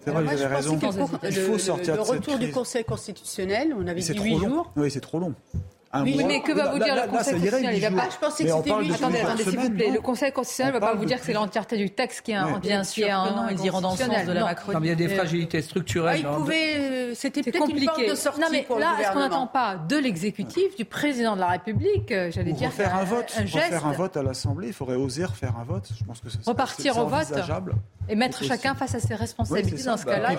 [0.00, 0.78] C'est vrai, vous avez raison.
[1.22, 2.26] Il faut sortir de cette crise.
[2.26, 4.72] Le retour du Conseil constitutionnel, on avait dit 8 jours.
[4.76, 5.34] Oui, c'est trop long
[5.94, 8.10] oui, mais que va vous dire le Conseil constitutionnel Il va pas.
[8.10, 8.92] Je pensais que c'était lui.
[8.92, 9.90] Attendez, attendez, s'il vous plaît.
[9.90, 12.36] Le Conseil constitutionnel ne va pas vous dire que c'est l'entièreté du texte qui est
[12.36, 12.58] un.
[12.58, 14.78] Bien sûr non, ils iront dans le sens de la Macronie.
[14.82, 16.26] Il y a des fragilités structurelles.
[16.28, 16.76] Ah, pouvait.
[16.78, 18.40] Euh, c'était peut-être une porte de sortie.
[18.40, 22.30] Non, mais là, est-ce qu'on n'attend pas de l'exécutif, du président de la République, euh,
[22.30, 25.64] j'allais dire, faire un vote, faire un vote à l'Assemblée, il faudrait oser refaire un
[25.64, 25.88] vote.
[25.98, 27.32] Je pense que repartir au vote
[28.08, 30.30] et mettre chacun face à ses responsabilités dans ce cas-là.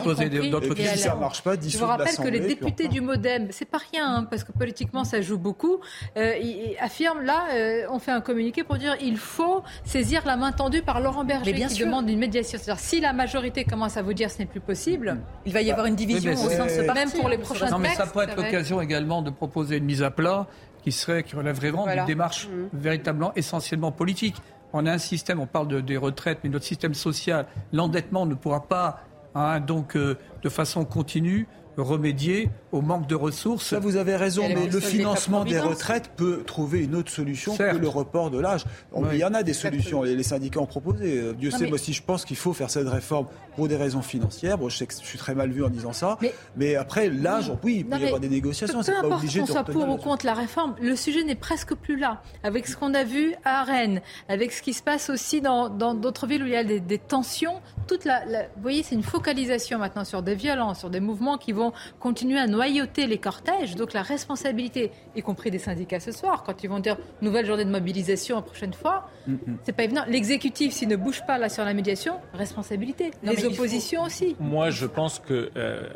[0.96, 1.54] Ça marche pas.
[1.60, 5.04] Je vous rappelle que les députés du MoDem, c'est pas rien, hein, parce que politiquement
[5.04, 5.80] ça joue beaucoup.
[6.18, 6.34] Euh,
[6.80, 10.82] affirme là, euh, on fait un communiqué pour dire il faut saisir la main tendue
[10.82, 12.60] par Laurent Berger qui demande une médiation.
[12.62, 15.72] C'est-à-dire si la majorité commence à vous dire ce n'est plus possible, il va y
[15.72, 17.00] avoir une division au sein de ce parti.
[17.00, 20.04] Même pour les prochains Non, mais ça peut être l'occasion également de proposer une mise
[20.04, 20.48] à plat
[20.84, 22.78] qui serait qui relèverait vraiment d'une démarche mmh.
[22.78, 24.36] véritablement essentiellement politique.
[24.72, 28.68] On a un système, on parle des retraites, mais notre système social, l'endettement ne pourra
[28.68, 29.02] pas
[29.36, 31.48] hein, donc euh, de façon continue
[31.82, 33.68] remédier au manque de ressources.
[33.68, 37.78] Ça, vous avez raison, mais le financement des retraites peut trouver une autre solution que
[37.78, 38.66] le report de l'âge.
[39.12, 41.18] Il y en a des solutions, et les syndicats ont proposé.
[41.18, 44.02] Euh, Dieu sait, moi aussi, je pense qu'il faut faire cette réforme pour des raisons
[44.02, 44.58] financières.
[44.58, 46.18] Bon, je sais que je suis très mal vu en disant ça,
[46.56, 48.82] mais, après, l'âge, oui, il peut y avoir des négociations.
[48.84, 51.98] C'est pas obligé qu'on soit pour ou contre la réforme, le sujet n'est presque plus
[51.98, 52.22] là.
[52.44, 56.28] Avec ce qu'on a vu à Rennes, avec ce qui se passe aussi dans d'autres
[56.28, 60.06] villes où il y a des, tensions, toute la, vous voyez, c'est une focalisation maintenant
[60.06, 61.69] sur des violences, sur des mouvements qui vont
[62.00, 63.76] continuer à noyauter les cortèges.
[63.76, 67.66] Donc la responsabilité, y compris des syndicats ce soir, quand ils vont dire nouvelle journée
[67.66, 70.04] de mobilisation la prochaine fois, mm, c'est pas évident.
[70.08, 73.12] L'exécutif, s'il ne bouge pas là sur la médiation, responsabilité.
[73.24, 74.36] les oppositions aussi.
[74.40, 75.90] Moi, je pense que euh,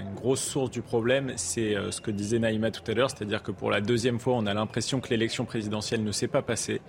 [0.00, 3.42] une grosse source du problème, c'est euh, ce que disait Naïma tout à l'heure, c'est-à-dire
[3.42, 6.80] que pour la deuxième fois, on a l'impression que l'élection présidentielle ne s'est pas passée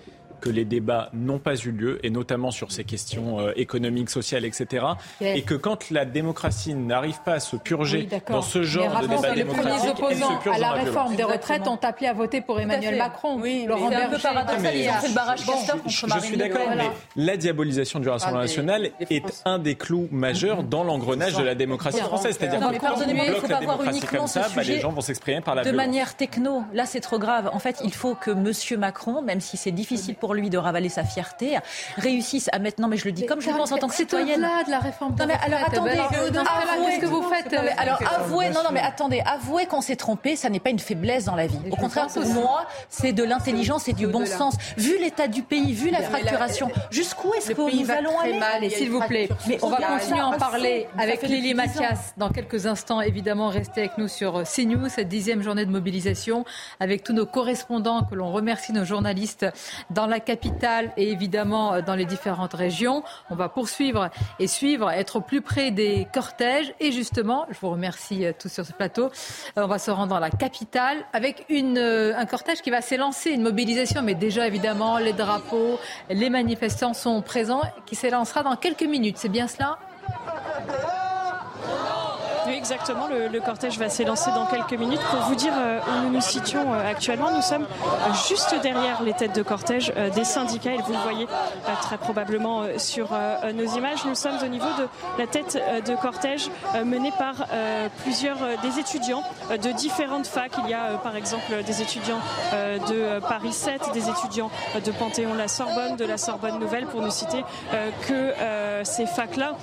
[0.41, 4.45] que les débats n'ont pas eu lieu, et notamment sur ces questions euh, économiques, sociales,
[4.45, 4.85] etc.
[5.21, 9.33] Et que quand la démocratie n'arrive pas à se purger dans ce genre de débat
[9.33, 13.39] démocratique, les opposants à la réforme des retraites ont appelé à voter pour Emmanuel Macron.
[13.39, 14.05] Oui, Laurent Berger.
[14.05, 17.37] un peu paradoxal, ils ont fait le barrage Castor contre Je suis d'accord, mais la
[17.37, 22.37] diabolisation du Rassemblement national est un des clous majeurs dans l'engrenage de la démocratie française.
[22.39, 25.55] C'est-à-dire que quand on bloque la démocratie comme ça, bah, les gens vont s'exprimer par
[25.55, 27.49] la De manière techno, là c'est trop grave.
[27.53, 28.79] En fait, il faut que M.
[28.79, 31.57] Macron, même si c'est difficile pour lui de ravaler sa fierté,
[31.97, 32.81] réussissent à mettre.
[32.81, 34.47] Non, mais je le dis comme je le pense en tant que citoyenne.
[34.59, 35.15] C'est de la réforme.
[35.17, 39.21] Non, mais alors attendez, qu'est-ce que vous faites non, Alors avouez, non, non, mais attendez,
[39.25, 41.59] avouez qu'on s'est trompé, ça n'est pas une faiblesse dans la vie.
[41.71, 44.55] Au contraire, pour moi, c'est de l'intelligence et du bon sens.
[44.77, 48.91] Vu l'état du pays, vu la fracturation, jusqu'où est-ce que nous allons aller Allez, s'il
[48.91, 49.29] vous plaît,
[49.61, 53.01] on va continuer à en parler avec Lily Mathias dans quelques instants.
[53.01, 56.45] Évidemment, restez avec nous sur CNews, cette dixième journée de mobilisation,
[56.79, 59.45] avec tous nos correspondants que l'on remercie, nos journalistes
[59.89, 63.03] dans la capitale et évidemment euh, dans les différentes régions.
[63.29, 66.73] On va poursuivre et suivre, être au plus près des cortèges.
[66.79, 69.05] Et justement, je vous remercie euh, tous sur ce plateau.
[69.05, 73.41] Euh, on va se rendre dans la capitale avec un cortège qui va s'élancer, une
[73.41, 75.79] mobilisation, mais déjà évidemment les drapeaux,
[76.09, 79.17] les manifestants sont présents, qui s'élancera dans quelques minutes.
[79.17, 79.77] C'est bien cela?
[82.71, 83.07] Exactement.
[83.07, 84.99] Le, cortège va s'élancer dans quelques minutes.
[85.09, 89.01] Pour vous dire euh, où nous nous situons euh, actuellement, nous sommes euh, juste derrière
[89.03, 90.73] les têtes de cortège des syndicats.
[90.73, 91.27] Et vous le voyez
[91.81, 93.09] très probablement sur
[93.53, 94.03] nos images.
[94.05, 94.87] Nous sommes au niveau de
[95.17, 96.49] la tête de cortège
[96.83, 97.47] menée par
[98.03, 100.53] plusieurs des étudiants de différentes facs.
[100.63, 102.19] Il y a par exemple des étudiants
[102.51, 104.51] de Paris 7, des étudiants
[104.83, 107.43] de Panthéon-la Sorbonne, de la Sorbonne Nouvelle, pour ne citer
[108.07, 108.33] que
[108.83, 109.55] ces facs-là.